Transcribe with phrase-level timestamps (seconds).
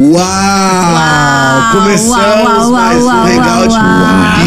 [0.00, 0.16] Uau!
[0.16, 3.74] Uau, Começamos uau, uau, mais uau, um Hangout.
[3.74, 4.39] uau, uau.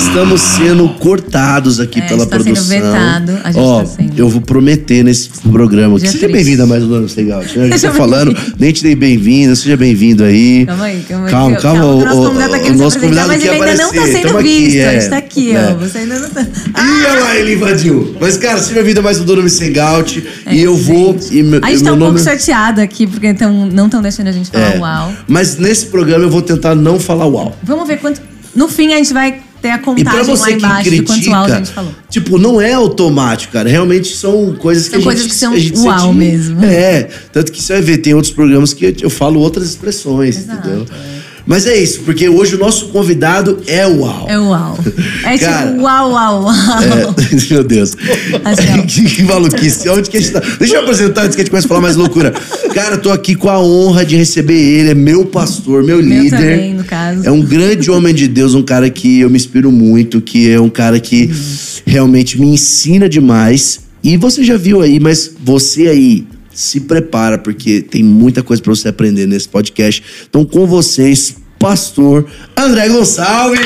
[0.00, 2.68] Estamos sendo cortados aqui É, pela está sendo produção.
[2.92, 4.18] vetado, a gente Ó, tá sendo.
[4.18, 6.32] eu vou prometer nesse programa que seja triste.
[6.32, 7.58] bem-vindo a mais um ano do Hangout.
[7.58, 7.64] Né?
[7.64, 10.64] A gente Seja tá falando, nem te dei bem-vindo, seja bem-vindo aí.
[10.66, 11.30] Calma aí, calma aí.
[11.30, 14.06] Calma, calma, O o- nosso convidado tá se nosso convidado mas ele ainda não tá
[14.06, 14.76] sendo Tamo aqui, visto.
[14.78, 14.88] é.
[14.88, 15.68] A gente tá aqui, É.
[15.70, 15.74] ó.
[15.76, 16.40] Você ainda não tá.
[16.42, 18.16] Ih, olha lá, ele invadiu.
[18.20, 20.26] Mas, cara, seja bem-vindo a mais um Dono Sem Hangout.
[20.46, 21.12] É, e eu vou.
[21.12, 21.36] gente.
[21.38, 22.14] E meu, a gente tá um nome...
[22.18, 24.78] pouco chateado aqui, porque tão, não estão deixando a gente falar É.
[24.78, 25.12] uau.
[25.28, 27.56] Mas nesse programa eu vou tentar não falar uau.
[27.62, 28.20] Vamos ver quanto.
[28.56, 31.92] No fim, a gente vai ter a E pra contagem lá você que critica, falou.
[32.08, 33.68] tipo, não é automático, cara.
[33.68, 36.64] Realmente são coisas que São a coisas gente que são a gente uau sente- mesmo.
[36.64, 40.58] É, tanto que você vai ver, tem outros programas que eu falo outras expressões, Exato,
[40.68, 40.86] entendeu?
[41.50, 44.24] Mas é isso, porque hoje o nosso convidado é uau.
[44.28, 44.78] É uau.
[45.24, 46.54] É Cara, tipo uau, uau, uau.
[46.54, 47.96] É, meu Deus.
[48.44, 48.82] Assim, ó.
[48.86, 49.88] que, que maluquice.
[49.88, 50.40] Onde que a gente tá?
[50.60, 52.32] Deixa eu apresentar antes que a gente comece a falar mais loucura.
[52.72, 54.90] Cara, tô aqui com a honra de receber ele.
[54.90, 56.38] É meu pastor, meu, Meu líder.
[56.38, 57.26] também, no caso.
[57.26, 60.60] É um grande homem de Deus, um cara que eu me inspiro muito, que é
[60.60, 61.28] um cara que
[61.84, 63.80] realmente me ensina demais.
[64.04, 68.74] E você já viu aí, mas você aí se prepara, porque tem muita coisa pra
[68.74, 70.02] você aprender nesse podcast.
[70.28, 72.26] Então, com vocês, pastor
[72.56, 73.60] André Gonçalves!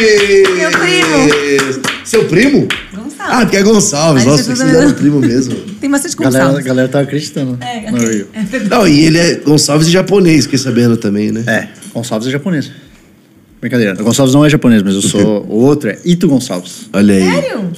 [0.56, 1.84] Meu primo!
[2.04, 2.68] Seu primo?
[2.94, 3.14] Gonçalves.
[3.18, 4.22] Ah, porque é Gonçalves.
[4.24, 4.94] Aí Nossa, tá eram vendo?
[4.96, 5.54] primo mesmo.
[5.80, 6.66] Tem bastante A galera, a Gonçalves.
[6.66, 8.28] galera tava acreditando É, Rio.
[8.34, 8.70] é verdade.
[8.70, 11.44] Não, e ele é Gonçalves e japonês, fiquei sabendo também, né?
[11.46, 12.70] É, Gonçalves é japonês.
[13.60, 13.94] Brincadeira.
[13.94, 15.44] Gonçalves não é japonês, mas eu sou.
[15.48, 17.22] o outro é Ito Gonçalves, Olha aí.
[17.42, 17.72] Sério?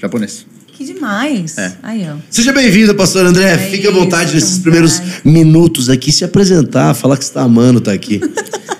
[0.00, 0.46] japonês.
[0.80, 1.58] Que demais.
[1.58, 1.72] É.
[1.82, 2.16] Aí, ó.
[2.30, 3.50] Seja bem-vindo, pastor André.
[3.52, 4.62] É Fique à vontade nesses vontade.
[4.62, 8.18] primeiros minutos aqui, se apresentar, falar que você tá amando tá aqui.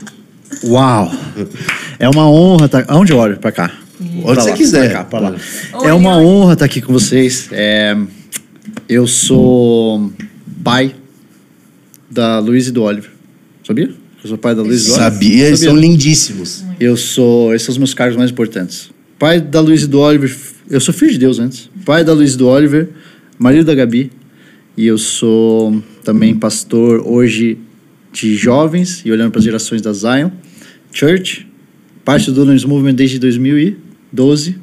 [0.64, 1.12] Uau!
[1.98, 2.86] É uma honra estar.
[2.88, 3.36] Aonde eu olho?
[3.36, 3.70] Pra cá.
[4.00, 4.88] Onde Pra você lá, quiser.
[4.88, 5.36] Pra cá, pra lá.
[5.74, 6.24] Oi, É uma oi.
[6.24, 7.48] honra estar aqui com vocês.
[7.52, 7.94] É,
[8.88, 10.10] eu sou
[10.64, 10.94] pai
[12.10, 13.10] da Luiz e do Oliver.
[13.62, 13.90] Sabia?
[14.24, 15.12] Eu sou pai da Luiz e do Oliver.
[15.12, 15.46] Sabia?
[15.48, 16.64] Eles são lindíssimos.
[16.80, 17.54] Eu sou.
[17.54, 18.88] Esses são os meus cargos mais importantes.
[19.18, 20.34] Pai da Luiz e do Oliver.
[20.70, 21.68] Eu sou filho de Deus antes.
[21.84, 22.90] Pai da Luiz do Oliver,
[23.36, 24.12] marido da Gabi.
[24.76, 27.58] E eu sou também pastor hoje
[28.12, 30.30] de jovens e olhando para as gerações da Zion
[30.92, 31.44] Church.
[32.04, 34.58] Parte do Dunamis Movement desde 2012.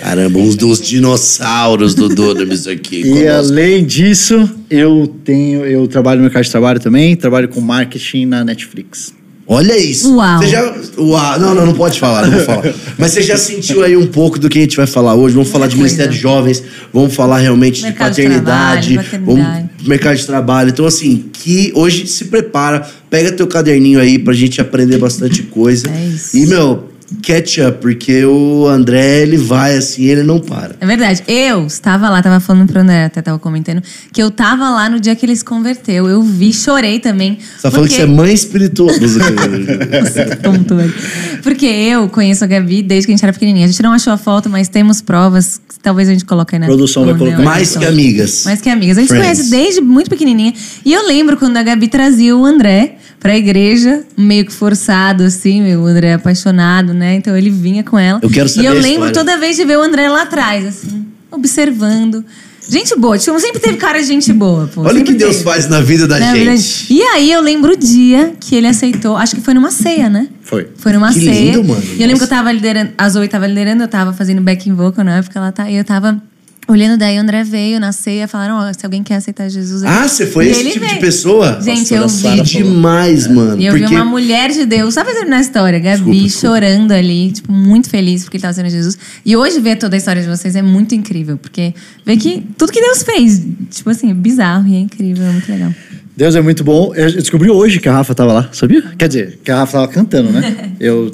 [0.00, 3.00] Caramba, uns dos dinossauros do Dunamis aqui.
[3.00, 3.28] E conosco.
[3.30, 8.44] além disso, eu tenho, eu trabalho no mercado de trabalho também, trabalho com marketing na
[8.44, 9.12] Netflix.
[9.48, 10.14] Olha isso.
[10.14, 10.38] Uau.
[10.38, 10.74] Você já.
[10.98, 11.38] Uau.
[11.40, 12.74] Não, não, não pode falar, não vou falar.
[12.98, 15.34] Mas você já sentiu aí um pouco do que a gente vai falar hoje?
[15.34, 15.76] Vamos falar de.
[15.76, 16.62] Ministério de Jovens,
[16.92, 19.66] vamos falar realmente Mercado de de paternidade, trabalho, paternidade.
[19.70, 20.70] vamos mercado de trabalho.
[20.70, 25.88] Então, assim, que hoje se prepara, pega teu caderninho aí pra gente aprender bastante coisa.
[25.88, 26.36] É isso.
[26.36, 26.88] E, meu,
[27.22, 30.74] catch up, porque o André, ele vai assim, ele não para.
[30.80, 31.22] É verdade.
[31.26, 34.98] Eu estava lá, tava falando pro André, até tava comentando, que eu tava lá no
[34.98, 36.08] dia que ele se converteu.
[36.08, 37.38] Eu vi, chorei também.
[37.40, 38.98] Você tá falando que você é mãe espirituosa.
[39.00, 40.94] Nossa, que tonto, velho.
[41.42, 43.66] Porque eu conheço a Gabi desde que a gente era pequenininha.
[43.66, 45.60] A gente não achou a foto, mas temos provas.
[45.68, 47.42] que Talvez a gente coloque aí na Produção vai na colocar.
[47.42, 48.44] Mais que amigas.
[48.44, 48.98] Mais que amigas.
[48.98, 49.26] A gente Friends.
[49.26, 50.52] conhece desde muito pequenininha.
[50.84, 55.74] E eu lembro quando a Gabi trazia o André pra igreja, meio que forçado, assim.
[55.76, 57.14] O André é apaixonado, né?
[57.14, 58.20] Então ele vinha com ela.
[58.22, 61.04] Eu quero saber E eu lembro toda vez de ver o André lá atrás, assim,
[61.30, 62.24] observando.
[62.68, 64.82] Gente boa, tipo, sempre teve cara de gente boa, pô.
[64.82, 65.44] Olha o que Deus teve.
[65.44, 66.44] faz na vida da Né, gente.
[66.44, 66.86] verdade?
[66.90, 70.26] E aí eu lembro o dia que ele aceitou, acho que foi numa ceia, né?
[70.42, 70.66] Foi.
[70.76, 71.52] Foi numa Que ceia.
[71.52, 71.80] lindo, mano.
[71.80, 72.18] E eu lembro Nossa.
[72.18, 75.38] que eu tava liderando, a Zoe tava liderando, eu tava fazendo backing vocal na época,
[75.38, 76.20] ela tá, e eu tava
[76.68, 79.82] olhando, daí o André veio na ceia, falaram, ó, se alguém quer aceitar Jesus...
[79.82, 79.92] aqui.
[79.92, 81.00] Ah, você foi E esse tipo de veio.
[81.00, 81.60] pessoa?
[81.62, 82.42] Gente, eu vi.
[82.42, 83.60] Demais, mano.
[83.60, 86.20] E eu porque vi uma mulher de Deus, só pra terminar a história, Gabi Desculpa,
[86.22, 86.54] desculpa.
[86.56, 88.98] chorando ali, tipo, muito feliz porque ele tava sendo Jesus.
[89.24, 92.72] E hoje ver toda a história de vocês é muito incrível, porque ver que tudo
[92.72, 95.72] que Deus fez, tipo assim, é bizarro e é incrível, é muito legal.
[96.16, 96.92] Deus é muito bom.
[96.94, 98.82] Eu descobri hoje que a Rafa tava lá, sabia?
[98.96, 100.72] Quer dizer, que a Rafa tava cantando, né?
[100.80, 101.10] Eu,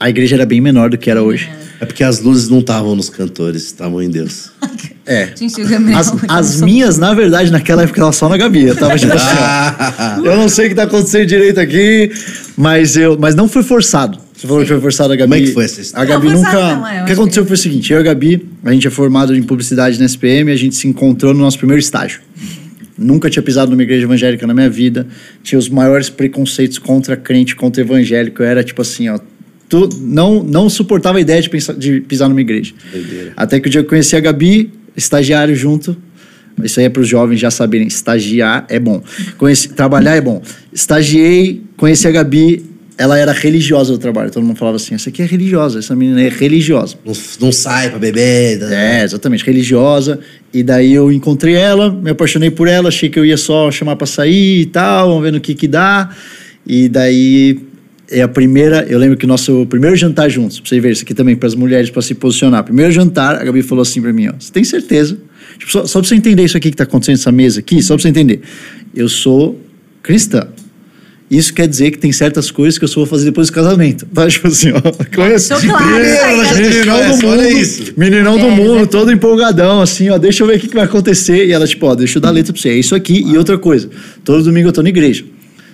[0.00, 1.48] a igreja era bem menor do que era hoje.
[1.80, 4.50] É porque as luzes não estavam nos cantores, estavam em Deus.
[5.04, 5.30] É.
[5.36, 5.60] Gente.
[5.96, 8.62] As, as minhas, na verdade, naquela época, tava só na Gabi.
[8.66, 12.12] Eu tava tipo assim, ó, Eu não sei o que tá acontecendo direito aqui,
[12.56, 13.18] mas eu.
[13.18, 14.16] Mas não foi forçado.
[14.32, 15.32] Você falou que foi forçado a Gabi.
[15.32, 16.04] Como é que foi essa história?
[16.04, 16.52] A Gabi Não, nunca.
[16.76, 18.86] não, é, o que aconteceu que- foi o seguinte: eu e a Gabi, a gente
[18.86, 22.20] é formado em publicidade na SPM, a gente se encontrou no nosso primeiro estágio.
[23.02, 25.06] Nunca tinha pisado numa igreja evangélica na minha vida.
[25.42, 28.42] Tinha os maiores preconceitos contra crente, contra evangélico.
[28.42, 29.18] Eu era tipo assim, ó.
[29.68, 32.74] Tu não, não suportava a ideia de, pensar, de pisar numa igreja.
[32.92, 33.32] Doideira.
[33.36, 35.96] Até que o dia que eu conheci a Gabi, estagiário junto.
[36.62, 37.86] Isso aí é para os jovens já saberem.
[37.86, 39.02] Estagiar é bom.
[39.38, 40.42] Conheci, trabalhar é bom.
[40.72, 42.71] Estagiei, conheci a Gabi.
[42.98, 44.30] Ela era religiosa do trabalho.
[44.30, 46.96] Todo mundo falava assim: essa aqui é religiosa, essa menina é religiosa.
[47.04, 48.60] Não, não sai pra beber.
[48.60, 48.74] tá?
[48.74, 50.20] É, exatamente, religiosa.
[50.52, 53.96] E daí eu encontrei ela, me apaixonei por ela, achei que eu ia só chamar
[53.96, 56.10] pra sair e tal, vamos ver no que que dá.
[56.66, 57.58] E daí
[58.10, 61.02] é a primeira, eu lembro que o nosso primeiro jantar juntos, pra você ver isso
[61.02, 62.62] aqui também para as mulheres para se posicionar.
[62.62, 65.16] Primeiro jantar, a Gabi falou assim para mim, ó, você tem certeza?
[65.58, 67.94] Tipo, só, só para você entender isso aqui que tá acontecendo nessa mesa aqui, só
[67.94, 68.42] para você entender.
[68.94, 69.58] Eu sou
[70.02, 70.46] cristã.
[71.34, 74.04] Isso quer dizer que tem certas coisas que eu só vou fazer depois do casamento.
[74.12, 74.26] Tá?
[74.30, 74.80] Tipo assim, ó.
[75.14, 75.48] Conhece?
[75.48, 76.52] Claro né?
[76.58, 77.92] Meninão do Olha mundo, isso.
[77.96, 80.84] meninão do É, mundo, todo empolgadão, assim, ó, deixa eu ver o que, que vai
[80.84, 81.46] acontecer.
[81.46, 82.68] E ela, tipo, ó, deixa eu dar a letra pra você.
[82.68, 83.24] É isso aqui.
[83.26, 83.88] E outra coisa,
[84.24, 85.24] todo domingo eu tô na igreja.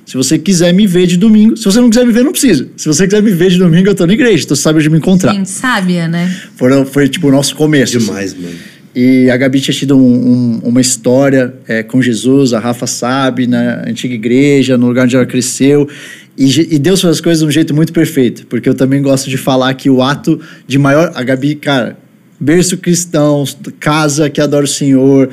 [0.07, 2.67] Se você quiser me ver de domingo, se você não quiser me ver, não precisa.
[2.77, 4.45] Se você quiser me ver de domingo, eu tô na igreja.
[4.45, 5.35] Então você sabe onde me encontrar.
[5.35, 6.35] Gente, sábia, né?
[6.57, 7.97] Foram, foi, tipo, o nosso começo.
[7.99, 8.07] assim.
[8.07, 8.55] Demais, mano.
[8.95, 13.47] E a Gabi tinha tido um- um- uma história é, com Jesus, a Rafa sabe,
[13.47, 15.89] na antiga igreja, no lugar onde ela cresceu.
[16.37, 19.29] E, e Deus faz as coisas de um jeito muito perfeito, porque eu também gosto
[19.29, 21.13] de falar que o ato de maior.
[21.15, 21.97] A Gabi, cara,
[22.41, 23.45] berço cristão,
[23.79, 25.29] casa que adora o Senhor,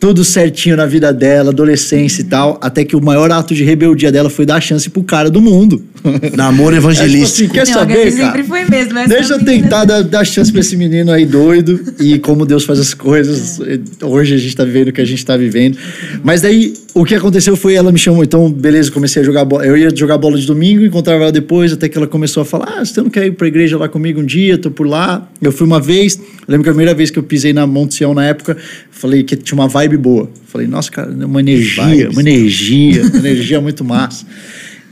[0.00, 4.10] tudo certinho na vida dela, adolescência e tal, até que o maior ato de rebeldia
[4.10, 5.84] dela foi dar a chance pro cara do mundo.
[6.34, 8.10] Namoro É, tipo assim, quer Não, saber, cara?
[8.10, 8.94] sempre foi mesmo.
[9.06, 12.80] Deixa eu tentar dar, dar chance pra esse menino aí doido e como Deus faz
[12.80, 13.60] as coisas.
[14.02, 15.76] Hoje a gente tá vivendo o que a gente tá vivendo.
[16.24, 19.66] Mas daí o que aconteceu foi ela me chamou, então beleza, comecei a jogar bola.
[19.66, 22.76] Eu ia jogar bola de domingo, encontrava ela depois, até que ela começou a falar:
[22.78, 24.56] "Ah, você não quer ir pra igreja lá comigo um dia?
[24.56, 25.28] Tô por lá".
[25.42, 26.18] Eu fui uma vez,
[26.48, 28.56] lembro que a primeira vez que eu pisei na Monte Sião na época,
[28.90, 30.30] falei que tinha uma vibe boa.
[30.46, 32.12] Falei: "Nossa, cara, uma energia, Vibes.
[32.12, 34.24] uma energia, uma energia muito massa".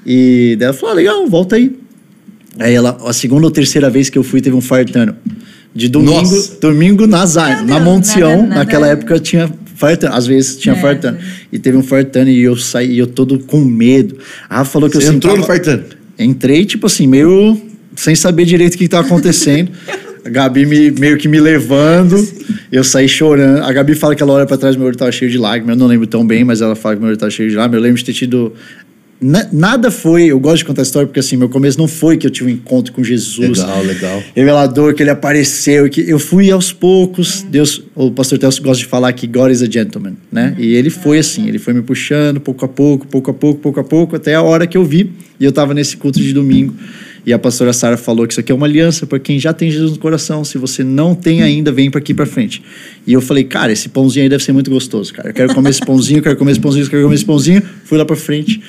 [0.06, 1.76] E daí ela falou: ah, legal, volta aí.
[2.58, 5.14] Aí ela, a segunda ou terceira vez que eu fui, teve um fartano.
[5.74, 6.58] De domingo, Nossa.
[6.60, 10.80] domingo na Zion, Meu na nada- nada- naquela época tinha fartano, às vezes tinha É,
[10.80, 11.18] fartano.
[11.52, 14.16] E teve um fartano e eu saí, e eu todo com medo.
[14.48, 15.96] A Rafa falou que Você eu entrou sentava- no fartando.
[16.18, 17.60] Entrei, tipo assim, meio
[17.94, 19.70] sem saber direito o que estava acontecendo.
[20.28, 22.16] A Gabi me, meio que me levando,
[22.70, 23.62] eu saí chorando.
[23.62, 25.74] A Gabi fala que ela olha pra trás, meu olho tava cheio de lágrimas.
[25.74, 27.78] Eu não lembro tão bem, mas ela fala que meu olho tava cheio de lágrimas.
[27.78, 28.52] Eu lembro de ter tido.
[29.20, 30.26] Na- nada foi.
[30.26, 32.50] Eu gosto de contar a história porque, assim, meu começo não foi que eu tive
[32.50, 34.22] um encontro com Jesus Legal, legal.
[34.34, 37.42] revelador, que ele apareceu, que eu fui aos poucos.
[37.42, 40.54] Deus, o pastor Telso gosta de falar que God is a gentleman, né?
[40.56, 43.80] E ele foi assim, ele foi me puxando pouco a pouco, pouco a pouco, pouco
[43.80, 45.10] a pouco, até a hora que eu vi.
[45.40, 46.74] E eu tava nesse culto de domingo.
[47.26, 49.70] E a pastora Sara falou que isso aqui é uma aliança para quem já tem
[49.70, 50.42] Jesus no coração.
[50.44, 52.62] Se você não tem ainda, vem para aqui para frente.
[53.06, 55.28] E eu falei, cara, esse pãozinho aí deve ser muito gostoso, cara.
[55.28, 57.62] Eu quero comer esse pãozinho, quero comer esse pãozinho, quero comer esse pãozinho.
[57.84, 58.62] Fui lá para frente.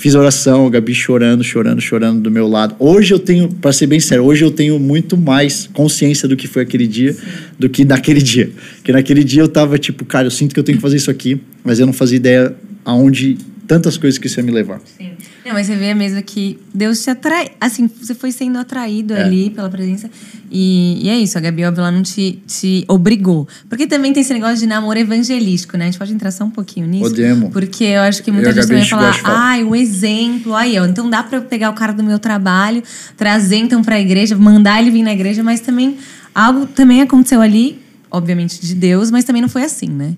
[0.00, 2.74] Fiz oração, a Gabi chorando, chorando, chorando do meu lado.
[2.78, 6.48] Hoje eu tenho, para ser bem sério, hoje eu tenho muito mais consciência do que
[6.48, 7.14] foi aquele dia
[7.58, 8.50] do que naquele dia.
[8.76, 11.10] Porque naquele dia eu tava tipo, cara, eu sinto que eu tenho que fazer isso
[11.10, 13.36] aqui, mas eu não fazia ideia aonde
[13.66, 14.80] tantas coisas que isso ia me levar.
[14.96, 15.10] Sim.
[15.44, 17.50] Não, mas você vê mesmo que Deus te atrai.
[17.60, 19.22] Assim, você foi sendo atraído É.
[19.22, 20.10] ali pela presença.
[20.50, 23.48] E, e é isso, a Gabi, óbvio, ela não te, te obrigou.
[23.68, 25.84] Porque também tem esse negócio de namoro evangelístico, né?
[25.84, 27.04] A gente pode entrar só um pouquinho nisso.
[27.04, 27.50] Podemos.
[27.52, 30.84] Porque eu acho que muita gente Gabi, também vai falar, ai, o exemplo, aí, ó.
[30.84, 32.82] Então dá pra eu pegar o cara do meu trabalho,
[33.16, 35.96] trazer então pra igreja, mandar ele vir na igreja, mas também
[36.34, 40.14] algo também aconteceu ali, obviamente, de Deus, mas também não foi assim, né?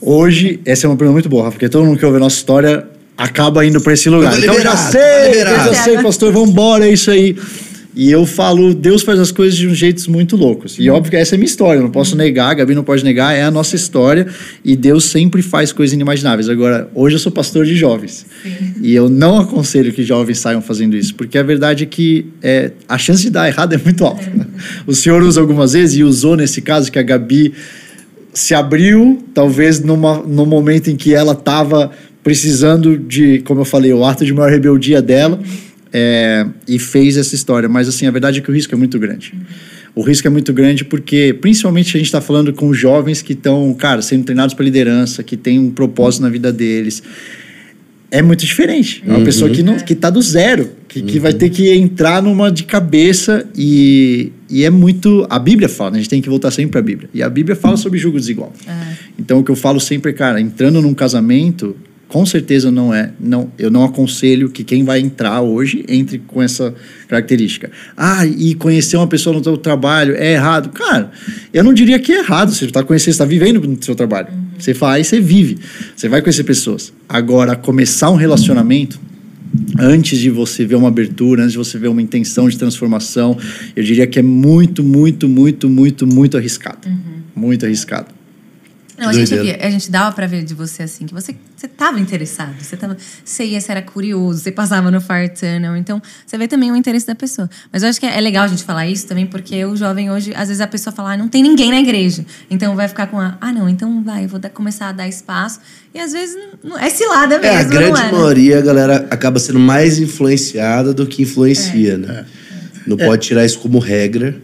[0.00, 2.86] Hoje, essa é uma pergunta muito boa, porque todo mundo que ouve a nossa história
[3.16, 4.32] acaba indo para esse lugar.
[4.32, 7.36] Tá Então eu já sei, tá eu já sei, pastor, vambora, é isso aí.
[7.94, 10.78] E eu falo, Deus faz as coisas de um jeito muito loucos.
[10.78, 12.82] E óbvio que essa é a minha história, eu não posso negar, a Gabi não
[12.82, 14.26] pode negar, é a nossa história.
[14.64, 16.48] E Deus sempre faz coisas inimagináveis.
[16.48, 18.24] Agora, hoje eu sou pastor de jovens.
[18.80, 22.70] E eu não aconselho que jovens saiam fazendo isso, porque a verdade é que é,
[22.88, 24.24] a chance de dar errado é muito alta.
[24.86, 27.52] O Senhor usa algumas vezes, e usou nesse caso que a Gabi
[28.32, 31.90] se abriu, talvez numa, no momento em que ela estava
[32.22, 35.40] precisando de, como eu falei, o ato de maior rebeldia dela,
[35.92, 37.68] é, e fez essa história.
[37.68, 39.34] Mas assim, a verdade é que o risco é muito grande.
[39.94, 43.74] O risco é muito grande porque, principalmente, a gente está falando com jovens que estão,
[43.74, 47.02] cara, sendo treinados para liderança, que tem um propósito na vida deles.
[48.10, 49.02] É muito diferente.
[49.06, 52.22] É uma pessoa que não que tá do zero, que, que vai ter que entrar
[52.22, 55.26] numa de cabeça e, e é muito.
[55.30, 55.96] A Bíblia fala, né?
[55.96, 57.08] a gente tem que voltar sempre para a Bíblia.
[57.14, 58.52] E a Bíblia fala sobre julgo desigual.
[59.18, 61.74] Então o que eu falo sempre é, cara, entrando num casamento,
[62.12, 63.10] com certeza não é.
[63.18, 66.74] Não, eu não aconselho que quem vai entrar hoje entre com essa
[67.08, 67.70] característica.
[67.96, 70.68] Ah, e conhecer uma pessoa no seu trabalho é errado.
[70.68, 71.10] Cara,
[71.54, 72.52] eu não diria que é errado.
[72.52, 74.28] Você está conhecendo, você está vivendo no seu trabalho.
[74.58, 75.56] Você faz, você vive.
[75.96, 76.92] Você vai conhecer pessoas.
[77.08, 79.00] Agora, começar um relacionamento
[79.78, 83.38] antes de você ver uma abertura, antes de você ver uma intenção de transformação,
[83.74, 86.86] eu diria que é muito, muito, muito, muito, muito arriscado.
[87.34, 88.08] Muito arriscado.
[89.02, 91.66] Não, a gente, via, a gente dava pra ver de você assim, que você, você
[91.66, 92.96] tava interessado, você tava.
[93.24, 95.76] Você ia, você era curioso, você passava no Fire Tunnel.
[95.76, 97.50] Então, você vê também o interesse da pessoa.
[97.72, 100.32] Mas eu acho que é legal a gente falar isso também, porque o jovem hoje,
[100.34, 102.24] às vezes a pessoa fala, ah, não tem ninguém na igreja.
[102.48, 105.08] Então vai ficar com a, ah, não, então vai, eu vou dar- começar a dar
[105.08, 105.58] espaço.
[105.92, 108.04] E às vezes não, é cilada mesmo, É, a grande não é?
[108.04, 108.12] né?
[108.12, 112.24] maioria, a galera acaba sendo mais influenciada do que influencia, né?
[112.86, 114.40] Não pode tirar isso como regra.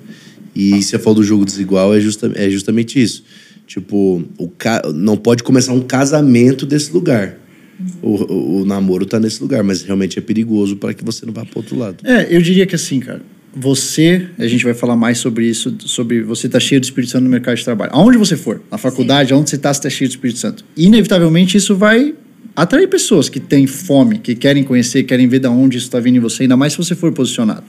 [0.55, 3.23] E você falou do jogo desigual, é, justa, é justamente isso.
[3.69, 4.83] Tipo, o ca...
[4.95, 7.37] não pode começar um casamento desse lugar.
[8.03, 11.35] O, o, o namoro tá nesse lugar, mas realmente é perigoso para que você não
[11.35, 11.99] vá pro outro lado.
[12.03, 13.21] É, eu diria que assim, cara,
[13.55, 17.25] você, a gente vai falar mais sobre isso, sobre você tá cheio do Espírito Santo
[17.25, 17.91] no mercado de trabalho.
[17.93, 20.65] Aonde você for, na faculdade, aonde você tá, você tá cheio do Espírito Santo.
[20.75, 22.15] Inevitavelmente isso vai
[22.57, 26.17] atrair pessoas que têm fome, que querem conhecer, querem ver de onde isso está vindo
[26.17, 27.65] em você, ainda mais se você for posicionado.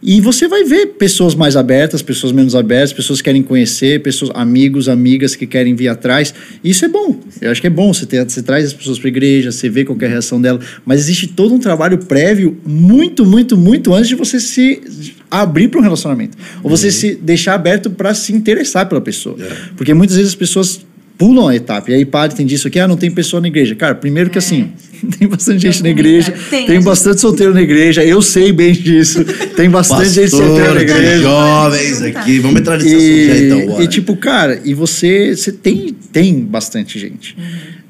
[0.00, 4.30] E você vai ver pessoas mais abertas, pessoas menos abertas, pessoas que querem conhecer, pessoas,
[4.32, 6.32] amigos, amigas que querem vir atrás.
[6.62, 7.18] Isso é bom.
[7.40, 7.92] Eu acho que é bom.
[7.92, 10.40] Você, ter, você traz as pessoas para a igreja, você vê qual é a reação
[10.40, 10.60] dela.
[10.86, 14.80] Mas existe todo um trabalho prévio, muito, muito, muito antes de você se
[15.28, 16.38] abrir para um relacionamento.
[16.62, 19.36] Ou você se deixar aberto para se interessar pela pessoa.
[19.76, 20.80] Porque muitas vezes as pessoas
[21.18, 21.90] pulam a etapa.
[21.90, 23.74] E aí, padre, tem disso aqui, ah, não tem pessoa na igreja.
[23.74, 24.70] Cara, primeiro que assim,
[25.18, 26.84] tem bastante gente na igreja, Tem, tem, gente.
[26.84, 29.24] bastante solteiro na igreja, eu sei bem disso.
[29.56, 31.22] Tem bastante gente solteira na Pastor, igreja.
[31.22, 32.38] jovens aqui.
[32.38, 33.60] Vamos entrar nesse assunto já então.
[33.60, 33.84] E, bora.
[33.84, 37.36] e tipo, cara, e você, você tem, tem bastante gente.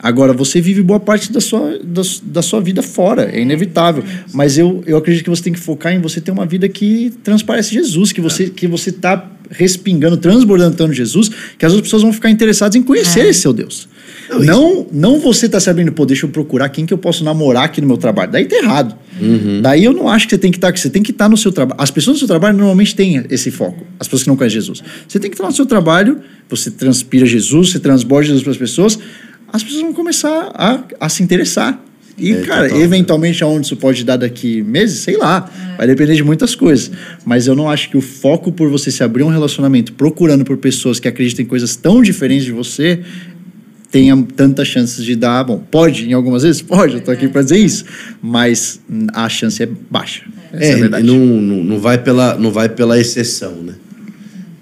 [0.01, 4.05] Agora, você vive boa parte da sua, da, da sua vida fora, é inevitável.
[4.33, 7.13] Mas eu, eu acredito que você tem que focar em você ter uma vida que
[7.25, 12.13] transparece Jesus, que você, que você tá respingando, transbordando Jesus, que as outras pessoas vão
[12.13, 13.89] ficar interessadas em conhecer esse seu Deus.
[14.29, 17.25] Não, Não, não você tá se abrindo, pô, deixa eu procurar quem que eu posso
[17.25, 18.31] namorar aqui no meu trabalho.
[18.31, 18.95] Daí tá errado.
[19.63, 21.37] Daí eu não acho que você tem que estar aqui, você tem que estar no
[21.37, 21.81] seu trabalho.
[21.81, 24.83] As pessoas do seu trabalho normalmente têm esse foco, as pessoas que não conhecem Jesus.
[25.09, 28.59] Você tem que estar no seu trabalho, você transpira Jesus, você transborda Jesus para as
[28.59, 28.99] pessoas,
[29.53, 31.83] as pessoas vão começar a, a se interessar.
[32.17, 32.83] E, É, cara, total.
[32.83, 36.91] eventualmente aonde isso pode dar daqui meses, sei lá, vai depender de muitas coisas.
[37.25, 40.57] Mas eu não acho que o foco por você se abrir um relacionamento procurando por
[40.57, 43.01] pessoas que acreditam em coisas tão diferentes de você
[43.91, 45.45] tenha tantas chances de dar.
[45.45, 46.61] Bom, pode em algumas vezes?
[46.61, 47.85] Pode, eu tô aqui para dizer isso.
[48.21, 48.81] Mas
[49.15, 50.25] a chance é baixa.
[50.53, 51.07] Essa É, é, a verdade.
[51.07, 53.75] não, não, não, vai pela, não vai pela exceção, né?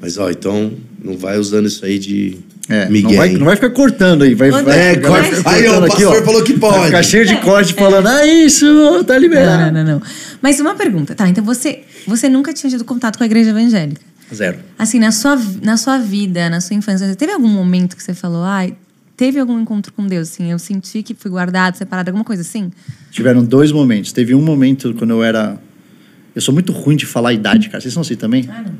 [0.00, 2.36] Mas, ó, então, não vai usando isso aí de
[2.68, 3.10] É, Miguel.
[3.10, 4.34] não, vai, não vai ficar cortando aí.
[4.34, 4.94] Vai, vai, é, é.
[4.96, 6.78] fica Aí, ó, o pastor falou que pode.
[6.78, 9.72] Vai ficar cheio de corte falando, ah, isso, tá liberado.
[9.72, 10.02] Não, não, não, não.
[10.42, 11.28] Mas uma pergunta, tá?
[11.28, 14.00] Então você, você nunca tinha tido contato com a igreja evangélica?
[14.34, 14.58] Zero.
[14.78, 18.42] Assim, na sua, na sua vida, na sua infância, teve algum momento que você falou,
[18.42, 18.74] ai,
[19.16, 20.30] teve algum encontro com Deus?
[20.30, 22.70] Assim, eu senti que fui guardado, separado, alguma coisa assim?
[23.10, 24.12] Tiveram dois momentos.
[24.12, 25.58] Teve um momento quando eu era.
[26.36, 27.80] Eu sou muito ruim de falar a idade, cara.
[27.80, 28.44] Vocês são assim também?
[28.46, 28.72] Ah, não.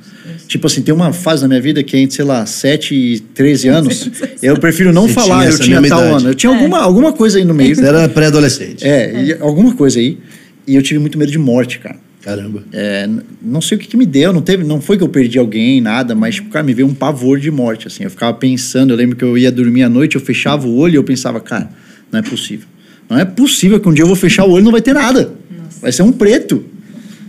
[0.47, 3.19] Tipo assim, tem uma fase na minha vida que é entre, sei lá, 7 e
[3.19, 4.11] 13 anos.
[4.43, 6.17] Eu prefiro não Você falar, tinha eu tinha tal idade.
[6.17, 6.29] ano.
[6.29, 7.75] Eu tinha alguma, alguma coisa aí no meio.
[7.75, 8.87] Você era pré-adolescente.
[8.87, 10.19] É, e alguma coisa aí.
[10.67, 11.97] E eu tive muito medo de morte, cara.
[12.21, 12.63] Caramba.
[12.75, 13.09] É,
[13.41, 15.81] não sei o que, que me deu, não teve, não foi que eu perdi alguém,
[15.81, 18.05] nada, mas, tipo, cara, me veio um pavor de morte, assim.
[18.05, 20.95] Eu ficava pensando, eu lembro que eu ia dormir à noite, eu fechava o olho
[20.95, 21.71] e eu pensava, cara,
[22.13, 22.67] não é possível.
[23.09, 24.93] Não é possível que um dia eu vou fechar o olho e não vai ter
[24.93, 25.33] nada.
[25.81, 26.65] Vai ser um preto.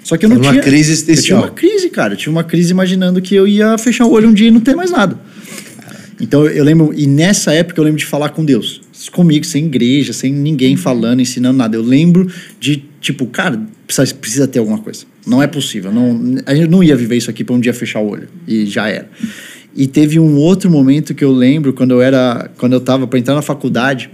[0.08, 0.64] Só que eu não Uma tinha...
[0.64, 2.14] crise Eu tinha uma crise, cara.
[2.14, 4.62] Eu tive uma crise imaginando que eu ia fechar o olho um dia e não
[4.62, 5.20] ter mais nada.
[6.22, 8.80] Então eu lembro, e nessa época eu lembro de falar com Deus.
[9.12, 11.76] Comigo, sem igreja, sem ninguém falando, ensinando nada.
[11.76, 12.26] Eu lembro
[12.58, 15.04] de, tipo, cara, precisa, precisa ter alguma coisa.
[15.26, 15.92] Não é possível.
[15.92, 18.30] Não, a gente não ia viver isso aqui para um dia fechar o olho.
[18.48, 19.10] E já era.
[19.76, 22.50] E teve um outro momento que eu lembro quando eu era.
[22.58, 24.10] Quando eu tava para entrar na faculdade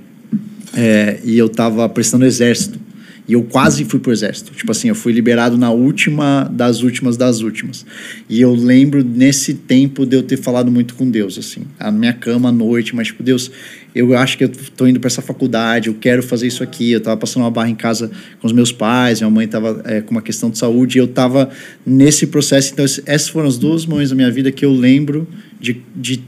[0.76, 2.80] é, e eu tava prestando exército.
[3.28, 4.52] E eu quase fui pro exército.
[4.52, 7.86] Tipo assim, eu fui liberado na última das últimas das últimas.
[8.30, 11.62] E eu lembro nesse tempo de eu ter falado muito com Deus, assim.
[11.80, 13.50] A minha cama à noite, mas tipo, Deus,
[13.96, 16.92] eu acho que eu tô indo para essa faculdade, eu quero fazer isso aqui.
[16.92, 18.12] Eu tava passando uma barra em casa
[18.42, 21.08] com os meus pais, minha mãe tava é, com uma questão de saúde, e eu
[21.08, 21.50] tava
[21.86, 22.74] nesse processo.
[22.74, 25.26] Então, esses foram os dois momentos da minha vida que eu lembro
[25.62, 26.22] de, de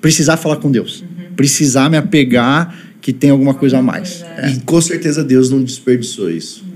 [0.00, 1.04] precisar falar com Deus.
[1.36, 4.22] Precisar me apegar que tem alguma coisa a mais.
[4.36, 4.50] É.
[4.50, 6.70] E com certeza Deus não desperdiçou isso.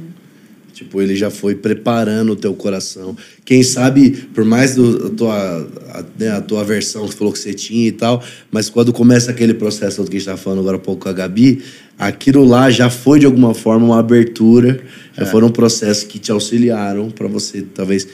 [0.75, 3.17] Tipo, ele já foi preparando o teu coração.
[3.45, 7.33] Quem sabe, por mais do, a, tua, a, né, a tua versão que você falou
[7.33, 10.59] que você tinha e tal, mas quando começa aquele processo que a gente estava falando
[10.59, 11.63] agora há pouco com a Gabi,
[11.97, 14.81] aquilo lá já foi de alguma forma uma abertura,
[15.17, 18.09] já foram processos que te auxiliaram para você talvez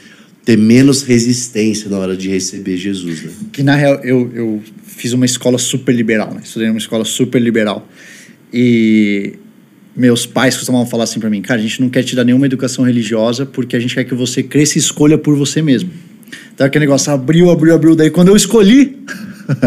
[0.45, 3.31] ter menos resistência na hora de receber Jesus, né?
[3.51, 4.61] que na real eu, eu
[4.95, 6.41] fiz uma escola super liberal, né?
[6.43, 7.87] Estudei numa escola super liberal.
[8.53, 9.33] E
[9.95, 12.45] meus pais costumavam falar assim pra mim, cara, a gente não quer te dar nenhuma
[12.45, 15.89] educação religiosa porque a gente quer que você cresça e escolha por você mesmo.
[16.53, 17.95] Então aquele negócio abriu, abriu, abriu.
[17.95, 18.97] Daí quando eu escolhi,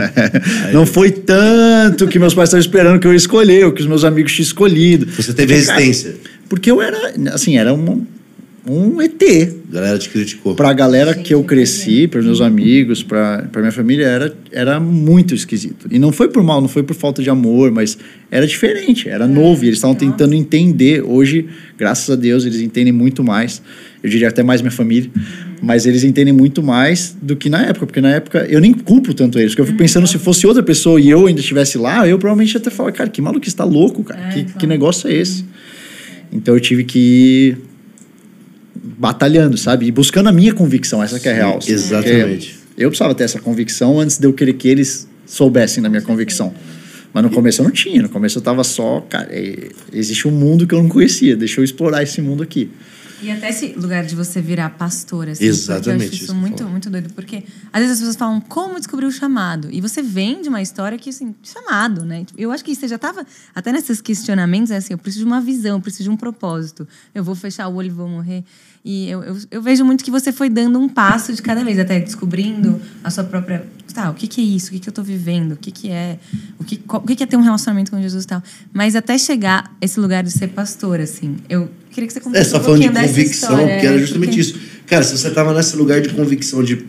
[0.72, 4.04] não foi tanto que meus pais estavam esperando que eu escolher, ou que os meus
[4.04, 5.06] amigos tinham escolhido.
[5.06, 6.16] Você teve resistência.
[6.48, 8.06] Porque eu era, assim, era um,
[8.66, 9.22] um ET.
[9.70, 10.54] A galera te criticou.
[10.54, 15.34] Pra galera que eu cresci, para meus amigos, pra, pra minha família, era, era muito
[15.34, 15.86] esquisito.
[15.90, 17.98] E não foi por mal, não foi por falta de amor, mas
[18.30, 19.64] era diferente, era novo.
[19.64, 21.02] E eles estavam tentando entender.
[21.02, 23.60] Hoje, graças a Deus, eles entendem muito mais.
[24.02, 25.10] Eu diria até mais minha família.
[25.60, 27.86] Mas eles entendem muito mais do que na época.
[27.86, 29.52] Porque na época eu nem culpo tanto eles.
[29.52, 32.56] Porque eu fico pensando, se fosse outra pessoa e eu ainda estivesse lá, eu provavelmente
[32.56, 34.20] até falar, cara, que maluco está louco, cara.
[34.20, 34.58] É, que, claro.
[34.58, 35.44] que negócio é esse?
[36.32, 37.73] Então eu tive que ir
[38.96, 39.86] batalhando, sabe?
[39.86, 41.58] E buscando a minha convicção, essa que é a real.
[41.58, 41.72] assim.
[41.72, 42.58] exatamente.
[42.76, 46.52] Eu precisava ter essa convicção antes de eu querer que eles soubessem da minha convicção.
[47.12, 50.32] Mas no começo eu não tinha, no começo eu tava só, cara, é, existe um
[50.32, 52.68] mundo que eu não conhecia, deixa eu explorar esse mundo aqui.
[53.22, 55.46] E até esse lugar de você virar pastor, assim.
[55.46, 57.12] Exatamente, Eu acho isso isso muito, muito doido.
[57.14, 59.68] Porque às vezes as pessoas falam como descobrir o chamado.
[59.72, 62.26] E você vem de uma história que, assim, chamado, né?
[62.36, 63.24] Eu acho que você já estava
[63.54, 66.86] até nesses questionamentos, é assim, eu preciso de uma visão, eu preciso de um propósito.
[67.14, 68.44] Eu vou fechar o olho e vou morrer.
[68.84, 71.78] E eu, eu, eu vejo muito que você foi dando um passo de cada vez,
[71.78, 73.64] até descobrindo a sua própria.
[73.94, 74.68] Tá, o que, que é isso?
[74.68, 75.52] O que, que eu estou vivendo?
[75.52, 76.18] O que, que é.
[76.58, 78.42] O que, qual- o que, que é ter um relacionamento com Jesus e tal.
[78.74, 82.50] Mas até chegar esse lugar de ser pastor, assim, eu queria que você É, contasse
[82.50, 84.60] só um falando de convicção, história, porque era é, justamente porque- isso.
[84.86, 86.84] Cara, se você tava nesse lugar de convicção de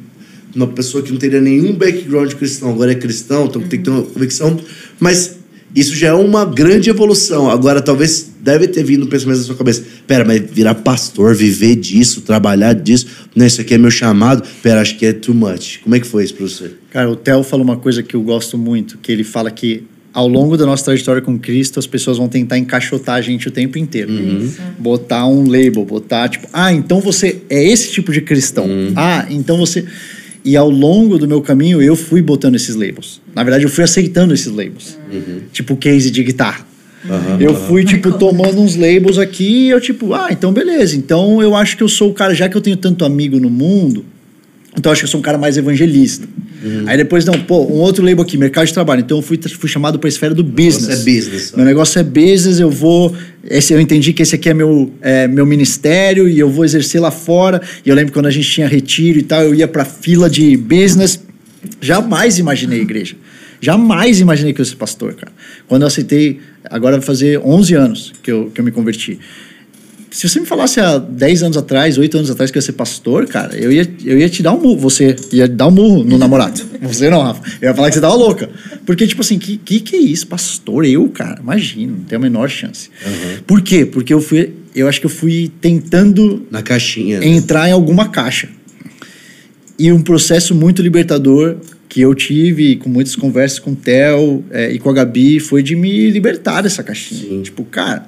[0.54, 3.90] uma pessoa que não teria nenhum background cristão, agora é cristão, então tem que ter
[3.90, 4.60] uma convicção,
[5.00, 5.38] mas
[5.76, 7.50] isso já é uma grande evolução.
[7.50, 11.76] Agora, talvez deve ter vindo um pensamento na sua cabeça: pera, mas virar pastor, viver
[11.76, 15.80] disso, trabalhar disso, não, isso aqui é meu chamado, pera, acho que é too much.
[15.84, 16.72] Como é que foi isso pra você?
[16.92, 20.30] Cara, o Theo fala uma coisa que eu gosto muito, que ele fala que ao
[20.30, 23.78] longo da nossa trajetória com Cristo, as pessoas vão tentar encaixotar a gente o tempo
[23.78, 24.14] inteiro.
[24.80, 28.66] Botar um label, botar tipo, ah, então você é esse tipo de cristão.
[28.96, 29.86] Ah, então você.
[30.46, 33.20] E ao longo do meu caminho, eu fui botando esses labels.
[33.34, 34.98] Na verdade, eu fui aceitando esses labels.
[35.52, 36.66] Tipo case de guitarra.
[37.10, 40.96] Aham, Eu fui, tipo, tomando uns labels aqui e eu, tipo, ah, então beleza.
[40.96, 43.50] Então eu acho que eu sou o cara, já que eu tenho tanto amigo no
[43.50, 44.06] mundo,
[44.78, 46.28] então acho que eu sou um cara mais evangelista.
[46.88, 49.02] Aí depois, não, pô, um outro label aqui, mercado de trabalho.
[49.02, 51.02] Então eu fui, fui chamado para a esfera do business.
[51.02, 51.54] É business.
[51.56, 53.16] Meu negócio é business, eu vou.
[53.48, 57.00] Esse, eu entendi que esse aqui é meu, é, meu ministério e eu vou exercer
[57.00, 57.62] lá fora.
[57.86, 60.58] E eu lembro quando a gente tinha retiro e tal, eu ia pra fila de
[60.58, 61.20] business.
[61.80, 63.16] Jamais imaginei igreja.
[63.62, 65.32] Jamais imaginei que eu ia ser pastor, cara.
[65.68, 69.20] Quando eu aceitei, agora vai fazer 11 anos que eu, que eu me converti.
[70.16, 72.72] Se você me falasse há 10 anos atrás, 8 anos atrás que eu ia ser
[72.72, 74.80] pastor, cara, eu ia, eu ia te dar um murro.
[74.80, 76.62] Você ia dar um murro no namorado.
[76.84, 77.42] Você não, Rafa.
[77.62, 78.50] Eu ia falar que você tava louca.
[78.86, 80.26] Porque, tipo assim, que, que que é isso?
[80.28, 80.86] Pastor?
[80.86, 81.42] Eu, cara?
[81.42, 82.90] Imagina, não tem a menor chance.
[83.46, 83.86] Por quê?
[83.86, 84.54] Porque eu fui.
[84.74, 87.20] Eu acho que eu fui tentando Na caixinha.
[87.20, 87.28] né?
[87.28, 88.48] entrar em alguma caixa.
[89.78, 91.58] E um processo muito libertador
[91.90, 95.62] que eu tive com muitas conversas com o Theo eh, e com a Gabi foi
[95.62, 97.22] de me libertar dessa caixinha.
[97.22, 97.42] Sim.
[97.42, 98.08] Tipo, cara,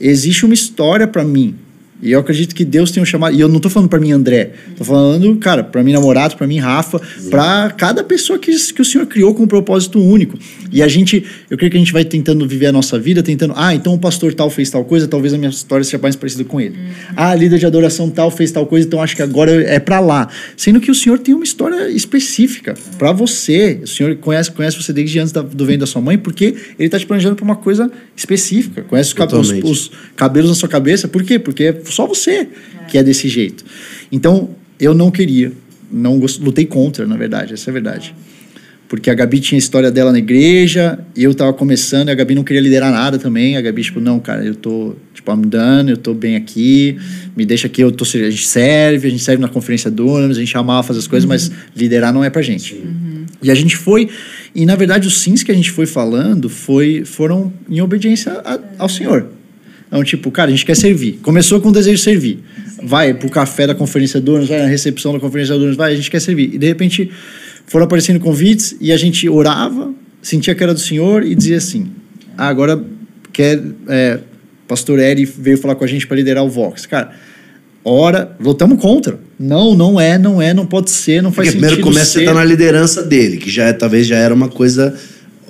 [0.00, 1.56] existe uma história pra mim.
[2.00, 3.34] E eu acredito que Deus tem um chamado.
[3.34, 4.52] E eu não tô falando pra mim, André.
[4.76, 8.84] Tô falando, cara, pra mim, namorado, pra mim, Rafa, pra cada pessoa que, que o
[8.84, 10.38] Senhor criou com um propósito único.
[10.70, 13.52] E a gente, eu creio que a gente vai tentando viver a nossa vida, tentando,
[13.56, 16.44] ah, então o pastor tal fez tal coisa, talvez a minha história seja mais parecida
[16.44, 16.76] com ele.
[17.16, 19.98] Ah, a líder de adoração tal fez tal coisa, então acho que agora é pra
[19.98, 20.28] lá.
[20.56, 23.80] Sendo que o Senhor tem uma história específica pra você.
[23.82, 26.88] O Senhor conhece, conhece você desde antes da- do ventre da sua mãe, porque ele
[26.88, 28.82] tá te planejando pra uma coisa específica.
[28.82, 31.08] Conhece os, cab- os, os cabelos na sua cabeça.
[31.08, 31.38] Por quê?
[31.38, 32.48] Porque só você
[32.88, 33.64] que é desse jeito.
[34.10, 35.52] Então, eu não queria,
[35.92, 38.14] não gost- lutei contra, na verdade, essa é a verdade.
[38.88, 42.34] Porque a Gabi tinha a história dela na igreja, eu tava começando, e a Gabi
[42.34, 43.54] não queria liderar nada também.
[43.54, 46.96] A Gabi, tipo, não, cara, eu tô, tipo, I'm done, eu tô bem aqui,
[47.36, 50.40] me deixa aqui, eu tô, a gente serve, a gente serve na conferência Dunamis, a
[50.40, 52.82] gente amava fazer as coisas, mas liderar não é pra gente.
[53.42, 54.08] E a gente foi,
[54.54, 58.58] e na verdade os sims que a gente foi falando foi, foram em obediência a-
[58.78, 59.28] ao Senhor.
[59.88, 61.18] Então, tipo, cara, a gente quer servir.
[61.22, 62.38] Começou com o desejo de servir.
[62.82, 66.10] Vai pro café da conferência Dunamis, vai na recepção da conferência Dunamis, vai, a gente
[66.10, 66.54] quer servir.
[66.54, 67.10] E de repente
[67.66, 71.88] foram aparecendo convites e a gente orava, sentia que era do Senhor e dizia assim:
[72.36, 72.82] ah, agora
[73.32, 73.60] quer.
[73.88, 74.20] É,
[74.66, 76.84] Pastor Eri veio falar com a gente para liderar o Vox.
[76.84, 77.12] Cara,
[77.82, 79.18] ora, lutamos contra.
[79.40, 81.68] Não, não é, não é, não pode ser, não faz Porque sentido.
[81.68, 82.18] primeiro começa ser.
[82.18, 84.94] a estar na liderança dele, que já é, talvez já era uma coisa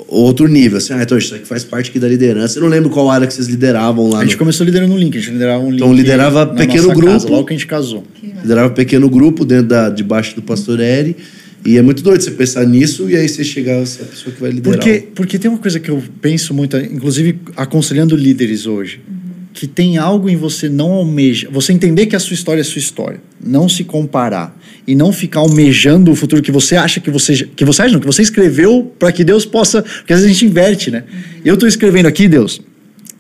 [0.09, 0.79] outro nível.
[0.79, 2.59] Assim, ah, então isso aqui faz parte aqui da liderança.
[2.59, 4.21] Eu não lembro qual área que vocês lideravam lá.
[4.21, 5.77] A gente no- começou liderando um link, a gente liderava um link.
[5.77, 7.13] Então, liderava na pequeno nossa grupo.
[7.13, 8.05] Casa, logo que a gente casou.
[8.43, 11.17] Liderava um pequeno grupo dentro da, debaixo do pastor Eri.
[11.67, 14.35] E é muito doido você pensar nisso e aí você chegar a ser a pessoa
[14.35, 14.79] que vai liderar.
[14.79, 19.01] Porque, porque tem uma coisa que eu penso muito, inclusive aconselhando líderes hoje,
[19.59, 22.79] que tem algo em você não almeja, você entender que a sua história é sua
[22.79, 27.49] história, não se comparar e não ficar almejando o futuro que você acha que você
[27.57, 30.33] que você acha, não, que você escreveu para que Deus possa, porque às vezes a
[30.33, 31.03] gente inverte, né?
[31.45, 32.61] Eu estou escrevendo aqui, Deus,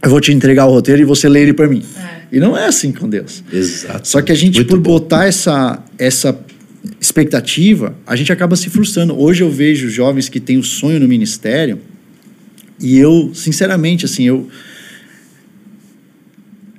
[0.01, 1.83] eu vou te entregar o roteiro e você lê ele para mim.
[2.31, 3.42] E não é assim com Deus.
[3.53, 4.07] Exato.
[4.07, 4.92] Só que a gente, Muito por bom.
[4.92, 6.38] botar essa, essa
[7.01, 9.18] expectativa, a gente acaba se frustrando.
[9.18, 11.81] Hoje eu vejo jovens que têm o sonho no ministério
[12.81, 14.48] e eu, sinceramente, assim, eu.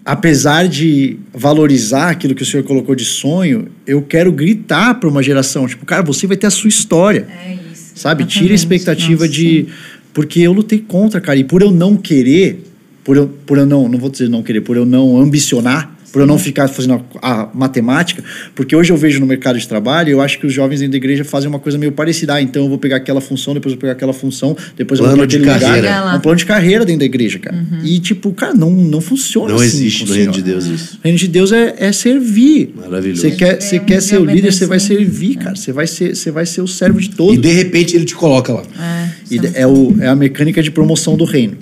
[0.10, 5.22] Apesar de valorizar aquilo que o senhor colocou de sonho, eu quero gritar para uma
[5.22, 7.28] geração: tipo, cara, você vai ter a sua história.
[7.46, 7.92] É isso.
[7.94, 8.24] Sabe?
[8.26, 8.56] Tira a Exatamente.
[8.56, 9.68] expectativa Nossa, de.
[10.12, 11.38] Porque eu lutei contra, cara.
[11.38, 12.64] E por eu não querer,
[13.04, 16.22] por eu, por eu não, não vou dizer não querer, por eu não ambicionar, por
[16.22, 18.24] eu não ficar fazendo a, a matemática,
[18.56, 20.98] porque hoje eu vejo no mercado de trabalho, eu acho que os jovens dentro da
[20.98, 22.36] igreja fazem uma coisa meio parecida.
[22.36, 25.06] Ah, então eu vou pegar aquela função, depois eu vou pegar aquela função, depois eu
[25.06, 25.88] Plano vou de para aquele carreira.
[25.90, 26.06] lugar.
[26.06, 26.16] Lá.
[26.16, 27.58] Um plano de carreira dentro da igreja, cara.
[27.84, 30.96] E tipo, cara, não, não funciona Não assim existe no o reino de Deus isso.
[30.98, 32.74] O reino de Deus é, é servir.
[32.76, 33.22] Maravilhoso.
[33.22, 35.56] Você quer, você É, quer ser o líder, você vai servir, cara.
[35.56, 37.36] Você vai ser, você vai ser o servo de todos.
[37.36, 38.64] E de repente ele te coloca lá.
[38.80, 41.58] É, E é, o, é a mecânica de promoção do reino.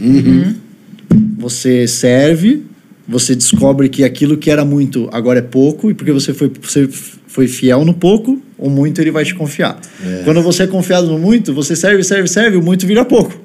[1.37, 2.63] Você serve,
[3.07, 6.87] você descobre que aquilo que era muito agora é pouco, e porque você foi, você
[7.27, 9.79] foi fiel no pouco, o muito ele vai te confiar.
[10.25, 13.39] Quando você é confiado no muito, você serve, serve, serve, o muito vira pouco.